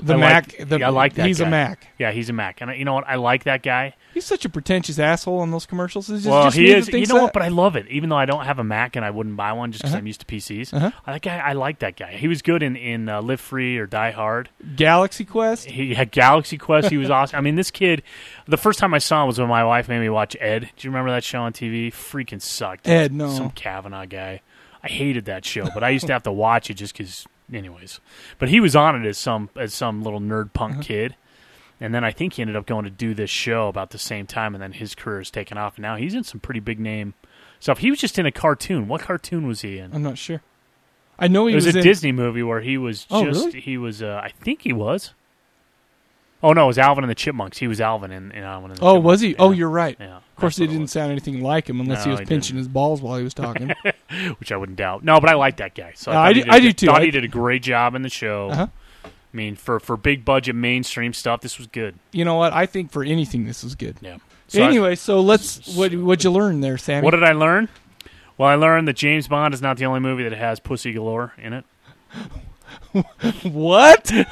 [0.00, 1.26] The I Mac- Like, the- yeah, I like that.
[1.26, 1.46] he's a.
[1.48, 1.86] Mac.
[1.98, 2.60] Yeah, he's a Mac.
[2.60, 3.04] And I, you know what?
[3.06, 3.94] I like that guy.
[4.14, 6.10] He's such a pretentious asshole on those commercials.
[6.10, 6.88] It's just, well, just he that is.
[6.88, 7.32] You know what?
[7.32, 7.86] But I love it.
[7.88, 9.98] Even though I don't have a Mac and I wouldn't buy one just because Uh-huh.
[9.98, 10.74] I'm used to PCs.
[10.74, 10.90] Uh-huh.
[11.06, 12.12] I That guy, I like that guy.
[12.12, 14.48] He was good in in uh, Live Free or Die Hard.
[14.76, 15.66] Galaxy Quest.
[15.66, 16.88] He had Galaxy Quest.
[16.90, 17.38] He was awesome.
[17.38, 18.02] I mean, this kid.
[18.46, 20.70] The first time I saw him was when my wife made me watch Ed.
[20.76, 21.88] Do you remember that show on TV?
[21.92, 22.88] Freaking sucked.
[22.88, 23.30] Ed, no.
[23.30, 24.40] Some Cavanagh guy.
[24.84, 27.24] I hated that show, but I used to have to watch it just because.
[27.52, 28.00] Anyways,
[28.38, 30.82] but he was on it as some as some little nerd punk Uh-huh.
[30.82, 31.16] kid.
[31.80, 34.24] And then I think he ended up going to do this show about the same
[34.26, 35.74] time, and then his career has taken off.
[35.76, 37.14] And now he's in some pretty big name
[37.58, 37.78] stuff.
[37.78, 38.86] He was just in a cartoon.
[38.86, 39.92] What cartoon was he in?
[39.92, 40.42] I'm not sure.
[41.18, 43.46] I know he it was, was a in- Disney movie where he was Oh, just
[43.46, 43.60] really?
[43.60, 45.12] he was uh, I think he was.
[46.42, 47.58] Oh no, it was Alvin and the Chipmunks.
[47.58, 49.04] He was Alvin in, in Alvin and the Oh, Chipmunks.
[49.04, 49.36] was he?
[49.38, 49.96] Oh, you're right.
[50.00, 52.56] Yeah, Of course, he didn't sound anything like him unless he No, was he pinching
[52.56, 53.72] his balls while he was talking.
[54.38, 55.04] which I wouldn't doubt.
[55.04, 55.92] No, but I like that guy.
[55.94, 56.86] So Uh, I, do- did, I do too.
[56.86, 58.50] Thought I- he did a great job in the show.
[58.50, 58.66] Uh-huh.
[59.04, 61.94] I mean, for for big budget mainstream stuff, this was good.
[62.10, 62.52] you know what?
[62.52, 63.96] I think for anything, this was good.
[64.00, 64.18] Yeah.
[64.48, 65.74] So I- anyway, so let's.
[65.76, 67.04] What what'd you learn there, Sammy?
[67.04, 67.68] What did I learn?
[68.36, 71.32] Well, I learned that James Bond is not the only movie that has pussy galore
[71.38, 71.64] in it.
[73.44, 74.10] what?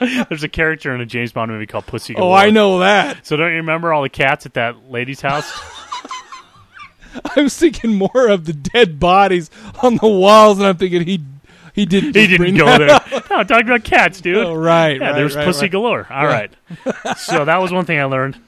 [0.28, 2.32] There's a character in a James Bond movie called Pussy oh, Galore.
[2.32, 3.26] Oh, I know that.
[3.26, 5.50] So don't you remember all the cats at that lady's house?
[7.36, 9.50] I was thinking more of the dead bodies
[9.82, 11.20] on the walls, and I'm thinking he
[11.74, 12.14] he didn't.
[12.14, 12.90] he didn't go there.
[12.90, 13.10] up.
[13.30, 14.36] No, I'm talking about cats, dude.
[14.38, 15.70] Oh, right, Yeah, right, there's right, pussy right.
[15.70, 16.06] galore.
[16.10, 16.52] All right.
[17.16, 18.38] so that was one thing I learned.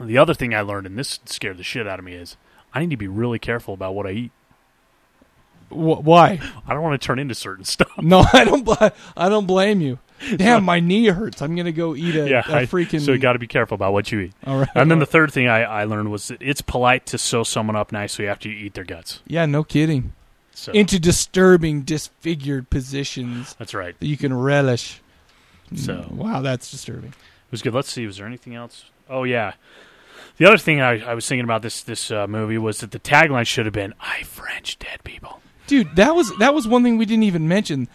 [0.00, 2.36] The other thing I learned, and this scared the shit out of me, is
[2.72, 4.32] I need to be really careful about what I eat.
[5.70, 6.40] Wh- why?
[6.66, 7.90] I don't want to turn into certain stuff.
[7.98, 8.64] No, I don't.
[8.64, 8.74] bl-
[9.16, 9.98] I don't blame you.
[10.36, 11.40] Damn, my knee hurts.
[11.42, 13.00] I'm gonna go eat a, yeah, a I- freaking.
[13.00, 14.32] so you got to be careful about what you eat.
[14.46, 17.18] All right, And then the third thing I, I learned was that it's polite to
[17.18, 19.20] sew someone up nicely after you eat their guts.
[19.26, 20.12] Yeah, no kidding.
[20.52, 23.54] So- Into disturbing, disfigured positions.
[23.58, 23.98] That's right.
[24.00, 25.00] That you can relish.
[25.74, 27.10] So- Mm, wow, that's disturbing.
[27.10, 27.74] It was good.
[27.74, 28.06] Let's see.
[28.06, 28.86] Was there anything else?
[29.08, 29.52] Oh yeah.
[30.36, 32.98] The other thing I, I was thinking about this this uh, movie was that the
[33.00, 36.96] tagline should have been "I French dead people." Dude, that was that was one thing
[36.98, 37.88] we didn't even mention.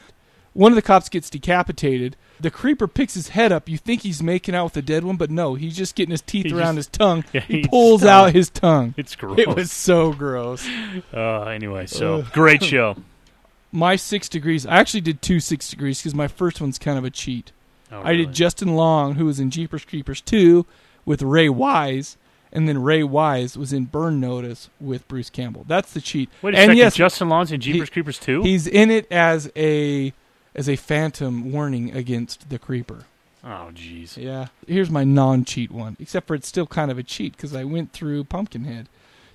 [0.54, 2.16] One of the cops gets decapitated.
[2.40, 3.68] The creeper picks his head up.
[3.70, 6.22] You think he's making out with the dead one, but no, he's just getting his
[6.22, 7.24] teeth He around just- his tongue.
[7.34, 8.94] Yeah, he pulls out his tongue.
[8.98, 9.40] It's gross.
[9.40, 10.68] It was so gross.
[11.14, 12.98] Uh, anyway, so great show.
[13.72, 14.66] My six degrees.
[14.68, 17.52] I actually did two six degrees because my first one's kind of a cheat.
[17.92, 20.68] Oh, I did Justin Long, who was in Jeepers Creepers two,
[21.06, 22.16] with Ray Wise,
[22.52, 25.66] and then Ray Wise was in Burn Notice with Bruce Campbell.
[25.68, 26.30] That's the cheat.
[26.44, 26.78] Wait a and second.
[26.78, 28.44] yes, Justin Long's in Jeepers Creepers 2?
[28.44, 30.14] He's in it as a
[30.56, 33.06] as a phantom warning against the creeper.
[33.44, 34.16] Oh, jeez.
[34.18, 34.48] Yeah.
[34.68, 37.92] Here's my non-cheat one, except for it's still kind of a cheat because I went
[37.92, 38.88] through Pumpkinhead.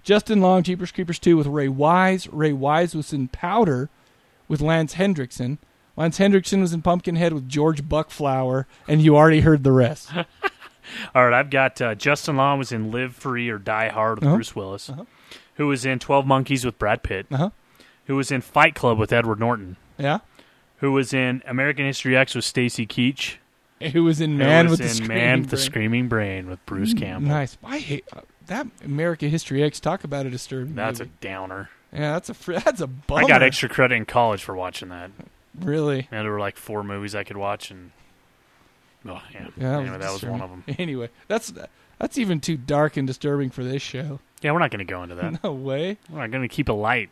[0.02, 2.26] Justin Long, Jeepers Creepers 2 with Ray Wise.
[2.28, 3.90] Ray Wise was in Powder
[4.46, 5.58] with Lance Henriksen.
[5.96, 10.08] Lance Henriksen was in Pumpkinhead with George Buck Flower, and you already heard the rest.
[11.14, 14.26] All right, I've got uh, Justin Long was in Live Free or Die Hard with
[14.28, 14.36] Uh-huh.
[14.36, 14.90] Bruce Willis,
[15.56, 17.50] who was in Twelve Monkeys with Brad Pitt, Uh-huh.
[18.06, 20.20] who was in Fight Club with Edward Norton, Yeah.
[20.78, 23.36] Who was in American History X with Stacy Keach,
[23.92, 25.64] Who was in who Man was with the in Screaming Man with the Brain.
[25.66, 27.28] Screaming Brain with Bruce Mm, Campbell.
[27.28, 27.56] Nice.
[27.62, 29.78] I hate uh, that American History X.
[29.78, 30.74] Talk about a disturbing.
[30.74, 31.12] That's movie.
[31.20, 31.70] a downer.
[31.92, 32.12] yeah.
[32.14, 33.24] That's a fr- that's a bummer.
[33.24, 35.10] I got extra credit in college for watching that.
[35.60, 36.08] Really?
[36.10, 37.92] And there were like four movies I could watch, and
[39.06, 40.64] oh yeah, Yeah, that anyway, was that was one of them.
[40.78, 41.52] Anyway, that's
[41.98, 44.18] that's even too dark and disturbing for this show.
[44.42, 45.42] Yeah, we're not going to go into that.
[45.44, 45.98] No way.
[46.10, 47.10] We're not going to keep it light.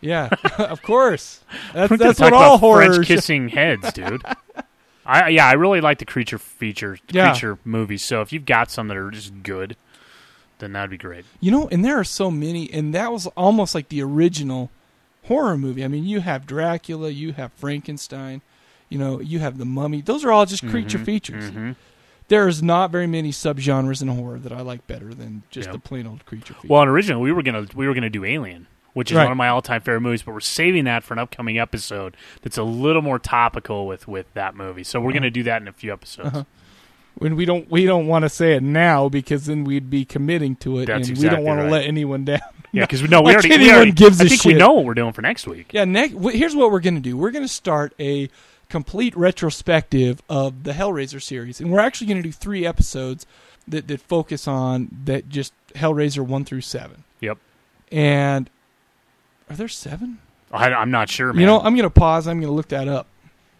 [0.00, 0.28] Yeah,
[0.58, 1.40] of course.
[1.72, 4.22] That's, We're gonna that's talk what all about horror French kissing heads, dude.
[5.06, 7.30] I yeah, I really like the creature feature Yeah.
[7.30, 8.04] creature movies.
[8.04, 9.76] So if you've got some that are just good,
[10.58, 11.24] then that'd be great.
[11.40, 14.70] You know, and there are so many, and that was almost like the original
[15.24, 15.84] horror movie.
[15.84, 18.42] I mean, you have Dracula, you have Frankenstein,
[18.88, 20.00] you know, you have the Mummy.
[20.00, 21.50] Those are all just creature Mhm, features.
[21.50, 21.76] mhm.
[22.28, 25.72] There's not very many subgenres in horror that I like better than just Yeah.
[25.72, 26.66] the plain old creature feature.
[26.68, 28.66] Well, and originally we were gonna we were gonna do Alien,
[28.96, 29.24] which is Right.
[29.24, 32.16] one of my all time favorite movies, but we're saving that for an upcoming episode
[32.40, 34.84] that's a little more topical with with that movie.
[34.84, 36.28] So we're gonna do that in a few episodes.
[36.28, 36.44] Uh-huh.
[37.18, 40.54] When we don't, we don't want to say it now because then we'd be committing
[40.56, 41.64] to it, That's and exactly we don't want right.
[41.66, 42.40] to let anyone down.
[42.72, 44.58] Yeah, because we know we Like already, we anyone already gives I think we shit.
[44.58, 45.72] know what we're doing for next week.
[45.72, 46.14] Yeah, next.
[46.32, 47.16] Here's what we're going to do.
[47.16, 48.28] We're going to start a
[48.68, 53.24] complete retrospective of the Hellraiser series, and we're actually going to do three episodes
[53.66, 57.04] that that focus on that just Hellraiser one through seven.
[57.20, 57.38] Yep.
[57.90, 58.50] And
[59.48, 60.18] are there seven?
[60.52, 61.40] I, I'm not sure, man.
[61.40, 62.26] You know, I'm going to pause.
[62.26, 63.06] I'm going to look that up.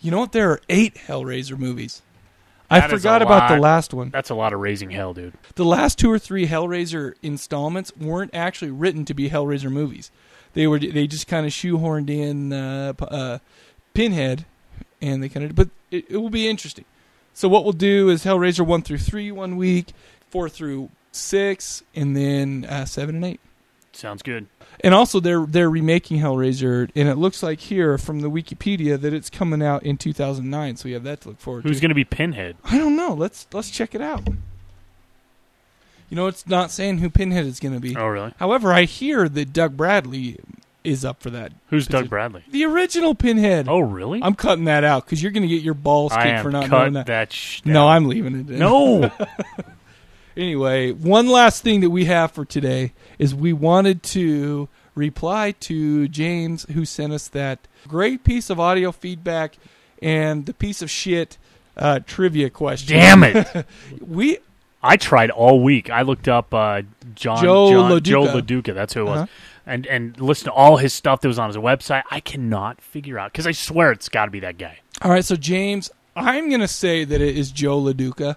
[0.00, 0.32] You know what?
[0.32, 2.02] There are eight Hellraiser movies.
[2.68, 4.10] I forgot about the last one.
[4.10, 5.34] That's a lot of raising hell, dude.
[5.54, 10.10] The last two or three Hellraiser installments weren't actually written to be Hellraiser movies.
[10.54, 13.38] They were they just kind of shoehorned in uh, uh,
[13.94, 14.46] Pinhead,
[15.00, 15.54] and they kind of.
[15.54, 16.86] But it, it will be interesting.
[17.34, 19.92] So what we'll do is Hellraiser one through three one week,
[20.30, 23.40] four through six, and then uh, seven and eight.
[23.97, 24.47] Sounds good.
[24.81, 29.12] And also they're they're remaking Hellraiser, and it looks like here from the Wikipedia that
[29.14, 30.77] it's coming out in 2009.
[30.77, 31.68] So we have that to look forward to.
[31.68, 32.56] Who's going to be Pinhead?
[32.64, 33.14] I don't know.
[33.14, 34.28] Let's let's check it out.
[36.09, 37.97] You know, it's not saying who Pinhead is going to be.
[37.97, 38.32] Oh, really?
[38.39, 40.39] However, I hear that Doug Bradley
[40.85, 41.52] is up for that.
[41.70, 42.09] Who's Doug.
[42.09, 42.44] Bradley?
[42.48, 43.66] The original Pinhead.
[43.68, 44.20] Oh, really?
[44.23, 46.78] I'm cutting that out because you're going to get your balls kicked for not Cut
[46.78, 47.06] knowing that.
[47.06, 47.89] that sh- no.
[47.89, 48.51] I'm leaving it.
[48.51, 48.59] In.
[48.59, 49.10] No.
[50.36, 56.08] anyway, one last thing that we have for today is we wanted to reply to
[56.08, 59.56] James who sent us that great piece of audio feedback
[60.02, 61.38] and the piece of shit
[61.76, 62.96] uh, trivia question.
[62.96, 63.66] Damn it.
[64.00, 64.38] we
[64.82, 65.90] I tried all week.
[65.90, 66.82] I looked up uh,
[67.14, 68.02] John Joe John- LoDuca.
[68.02, 68.74] Joe LoDuca.
[68.74, 69.20] That's who it was.
[69.20, 69.26] Uh-huh.
[69.66, 72.04] And and listen to all his stuff that was on his website.
[72.10, 74.78] I cannot figure out because I swear it's got to be that guy.
[75.02, 78.36] All right, so James, I'm going to say that it is Joe LoDuca,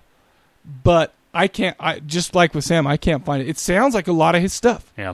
[0.84, 1.76] but I can't.
[1.80, 3.48] I just like with Sam, I can't find it.
[3.50, 4.92] It sounds like a lot of his stuff.
[4.98, 5.14] Yeah.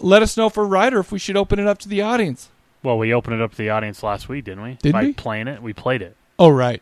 [0.00, 2.50] Let us know for or if we should open it up to the audience.
[2.82, 4.74] Well, we opened it up to the audience last week, didn't we?
[4.82, 5.12] Did By we?
[5.12, 6.16] playing it, we played it.
[6.38, 6.80] Oh, right.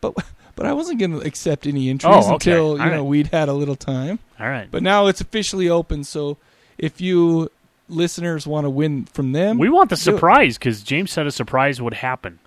[0.00, 0.14] But
[0.56, 2.32] but I wasn't going to accept any entries Oh, okay.
[2.34, 3.08] until you All know right.
[3.08, 4.18] we'd had a little time.
[4.40, 4.68] All right.
[4.70, 6.04] But now it's officially open.
[6.04, 6.38] So
[6.78, 7.50] if you
[7.88, 11.80] listeners want to win from them, We want the surprise because James said a surprise
[11.82, 12.38] would happen.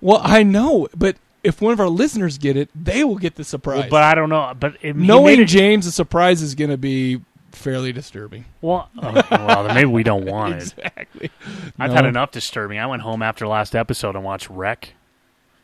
[0.00, 3.44] Well, I know, but if one of our listeners get it, they will get the
[3.44, 3.80] surprise.
[3.82, 4.52] Well, but I don't know.
[4.58, 7.20] But it, knowing it- James, the surprise is going to be
[7.52, 8.44] fairly disturbing.
[8.60, 10.62] Well, uh, well, maybe we don't want it.
[10.62, 11.30] Exactly.
[11.78, 11.96] I've No.
[11.96, 12.78] had enough disturbing.
[12.78, 14.94] I went home after last episode and watched Rec.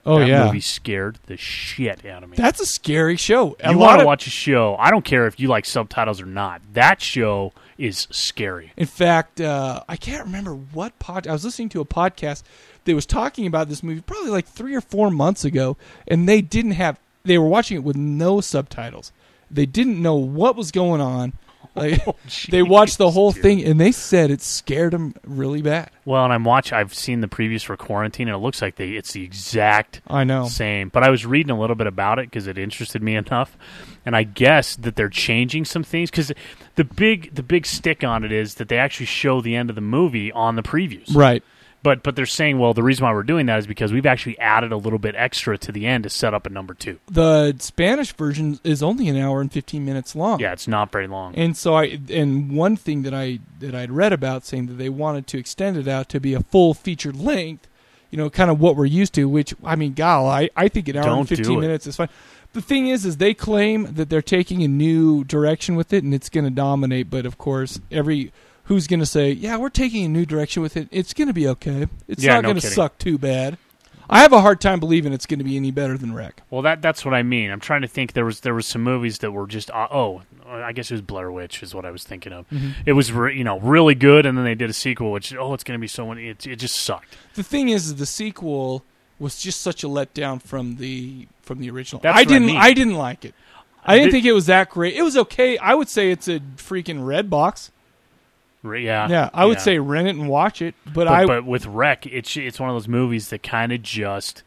[0.07, 0.45] Oh, that yeah.
[0.45, 2.37] movie scared the shit out of me.
[2.37, 3.57] That's a scary show.
[3.61, 4.77] A you want to of- watch a show?
[4.79, 6.61] I don't care if you like subtitles or not.
[6.75, 8.73] That show is scary.
[8.77, 11.27] In fact, uh, I can't remember what pod.
[11.27, 12.43] I was listening to a podcast
[12.85, 15.77] that was talking about this movie probably like three or four months ago,
[16.07, 16.99] and they didn't have.
[17.25, 19.13] They were watching it with no subtitles.
[19.51, 21.33] They didn't know what was going on.
[21.75, 22.15] Like, Oh,
[22.51, 25.91] they watched the whole thing, and they said it scared them really bad.
[26.05, 26.77] Well, and I'm watching.
[26.79, 30.23] I've seen the previews for Quarantine, and it looks like they it's the exact I
[30.25, 30.47] know.
[30.47, 30.89] same.
[30.91, 33.57] But I was reading a little bit about it because it interested me enough,
[34.07, 36.33] and I guess that they're changing some things because
[36.77, 39.75] the big the big stick on it is that they actually show the end of
[39.77, 41.43] the movie on the previews, Right.
[41.85, 44.39] But but they're saying, well, the reason why we're doing that is because we've actually
[44.39, 46.99] added a little bit extra to the end to set up a number two.
[47.11, 50.41] The Spanish version is only an hour and fifteen minutes long.
[50.41, 51.35] Yeah, it's not very long.
[51.35, 54.89] And so I and one thing that I that I'd read about saying that they
[54.89, 57.69] wanted to extend it out to be a full feature length,
[58.11, 59.29] you know, kind of what we're used to.
[59.29, 62.09] Which I mean, gal, I I think an hour Don't and fifteen minutes is fine.
[62.55, 66.15] The thing is, is they claim that they're taking a new direction with it, and
[66.15, 67.11] it's going to dominate.
[67.11, 68.33] But of course, every
[68.65, 70.89] who's going to say, yeah, we're taking a new direction with it.
[70.91, 71.87] It's going to be okay.
[72.09, 73.59] It's Yeah, not no going to suck too bad.
[74.09, 76.43] I have a hard time believing it's going to be any better than Rec.
[76.51, 77.51] Well, that that's what I mean.
[77.51, 78.13] I'm trying to think.
[78.13, 81.01] There was there was some movies that were just uh, oh, I guess it was
[81.01, 82.47] Blair Witch is what I was thinking of.
[82.51, 82.75] Mhm.
[82.85, 85.55] It was re- you know really good, and then they did a sequel, which oh,
[85.55, 86.13] it's going to be so.
[86.13, 87.17] It it just sucked.
[87.35, 88.85] The thing is, the sequel
[89.19, 92.03] was just such a letdown from the from the original.
[92.03, 92.45] That's I didn't.
[92.47, 92.59] mean.
[92.59, 93.35] I didn't like it.
[93.87, 94.97] I didn't Did- think it was that great.
[94.97, 95.57] It was okay.
[95.57, 97.71] I would say it's a freaking red box.
[98.65, 99.65] Yeah, Yeah, I would yeah.
[99.65, 100.75] say rent it and watch it.
[100.85, 103.83] But, But, I but with Rec, it's it's one of those movies that kind of
[103.83, 104.43] just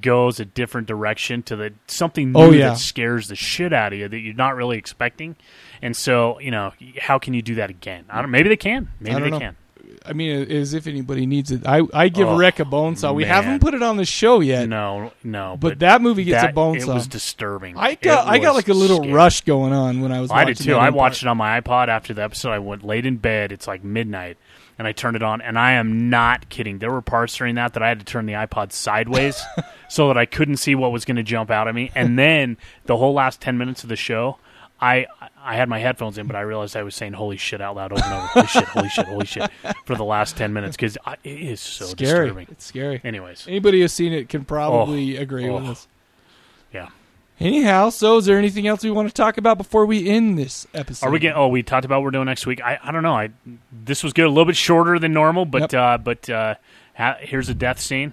[0.00, 2.68] goes a different direction to the something oh, new Oh, yeah.
[2.70, 5.36] that scares the shit out of you that you're not really expecting.
[5.82, 8.04] And so, you know, how can you do that again?
[8.08, 8.30] I don't.
[8.30, 8.88] Maybe they can.
[9.00, 9.38] Maybe they know.
[9.38, 9.56] can.
[10.06, 11.66] I mean, as if anybody needs it.
[11.66, 13.12] I I give Oh, Rec a bone saw.
[13.12, 13.34] We man.
[13.34, 14.68] haven't put it on the show yet.
[14.68, 15.56] No, no.
[15.60, 16.92] But, that movie gets that- a bone saw.
[16.92, 17.76] It was disturbing.
[17.76, 19.12] I got I got like a little scary.
[19.12, 20.30] rush going on when I was.
[20.30, 20.74] I did too.
[20.76, 22.50] I watched it on my iPod after the episode.
[22.52, 23.52] I went late in bed.
[23.52, 24.38] It's like midnight,
[24.78, 25.40] and I turned it on.
[25.42, 26.78] And I am not kidding.
[26.78, 29.42] There were parts during that that I had to turn the iPod sideways
[29.88, 31.90] so that I couldn't see what was going to jump out at me.
[31.94, 32.56] And then
[32.86, 34.38] the whole last ten minutes of the show,
[34.80, 35.06] I
[35.42, 37.92] I had my headphones in, but I realized I was saying "holy shit" out loud
[37.92, 38.26] over and over.
[38.26, 38.64] Holy shit!
[38.64, 39.06] Holy shit!
[39.06, 39.50] Holy shit!
[39.86, 42.26] For the last ten minutes because it is so scary.
[42.28, 42.46] disturbing.
[42.50, 43.00] It's scary.
[43.02, 45.70] Anyways, anybody who's seen it can probably Oh, agree with oh.
[45.72, 45.88] us.
[46.72, 46.88] Yeah.
[47.38, 50.66] Anyhow, so is there anything else we want to talk about before we end this
[50.74, 51.06] episode?
[51.06, 51.38] Are we getting?
[51.38, 52.60] Oh, we talked about what we're doing next week.
[52.62, 53.14] I, I don't know.
[53.14, 53.30] I
[53.72, 56.56] this was good, a little bit shorter than normal, but uh, but uh,
[56.94, 58.12] ha- here's a death scene.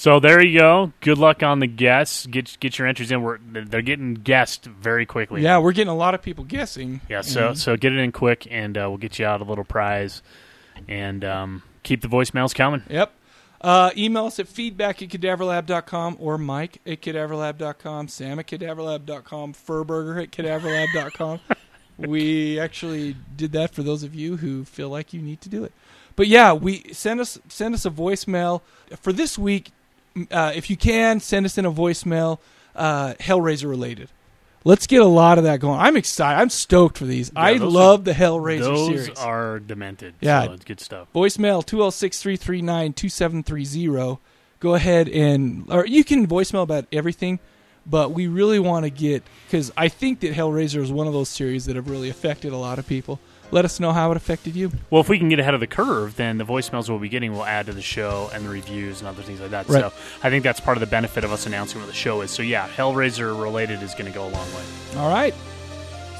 [0.00, 0.94] So there you go.
[1.02, 2.24] Good luck on the guests.
[2.24, 3.20] Get get your entries in.
[3.20, 5.42] We're they're getting guessed very quickly.
[5.42, 7.02] Yeah, we're getting a lot of people guessing.
[7.06, 9.44] Yeah, so And- so get it in quick, and uh, we'll get you out a
[9.44, 10.22] little prize,
[10.88, 12.82] and um, keep the voicemails coming.
[12.88, 13.12] Yep.
[13.60, 20.22] Uh, email us at feedback at cadaverlab.com or Mike at cadaverlab.com, Sam at cadaverlab.com, Furburger
[20.22, 21.40] at cadaverlab.com.
[21.98, 25.62] we actually did that for those of you who feel like you need to do
[25.62, 25.74] it.
[26.16, 28.62] But yeah, we send us send us a voicemail
[29.02, 29.72] for this week.
[30.30, 32.38] Uh, if you can, send us in a voicemail,
[32.74, 34.08] uh, Hellraiser related.
[34.62, 35.80] Let's get a lot of that going.
[35.80, 36.38] I'm excited.
[36.38, 37.32] I'm stoked for these.
[37.34, 39.18] I love are- the Hellraiser those series.
[39.18, 40.14] are demented.
[40.20, 41.08] Yeah, so it's good stuff.
[41.14, 44.18] Voicemail 206-339-2730.
[44.60, 47.38] Go ahead and or you can voicemail about everything,
[47.86, 51.30] but we really want to get cuz I think that Hellraiser is one of those
[51.30, 53.18] series that have really affected a lot of people.
[53.52, 54.70] Let us know how it affected you.
[54.90, 57.32] Well, if we can get ahead of the curve, then the voicemails we'll be getting
[57.32, 59.68] will add to the show and the reviews and other things like that.
[59.68, 59.80] Right.
[59.80, 62.30] So I think that's part of the benefit of us announcing what the show is.
[62.30, 64.62] So yeah, Hellraiser related is going to go a long way.
[64.96, 65.34] All right.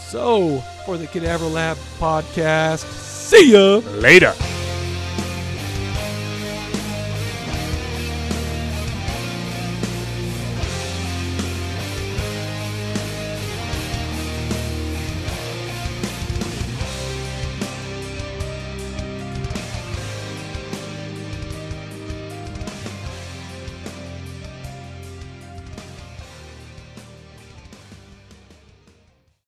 [0.09, 3.77] So, for the Cadaver Lab podcast, see ya.
[4.01, 4.35] Later.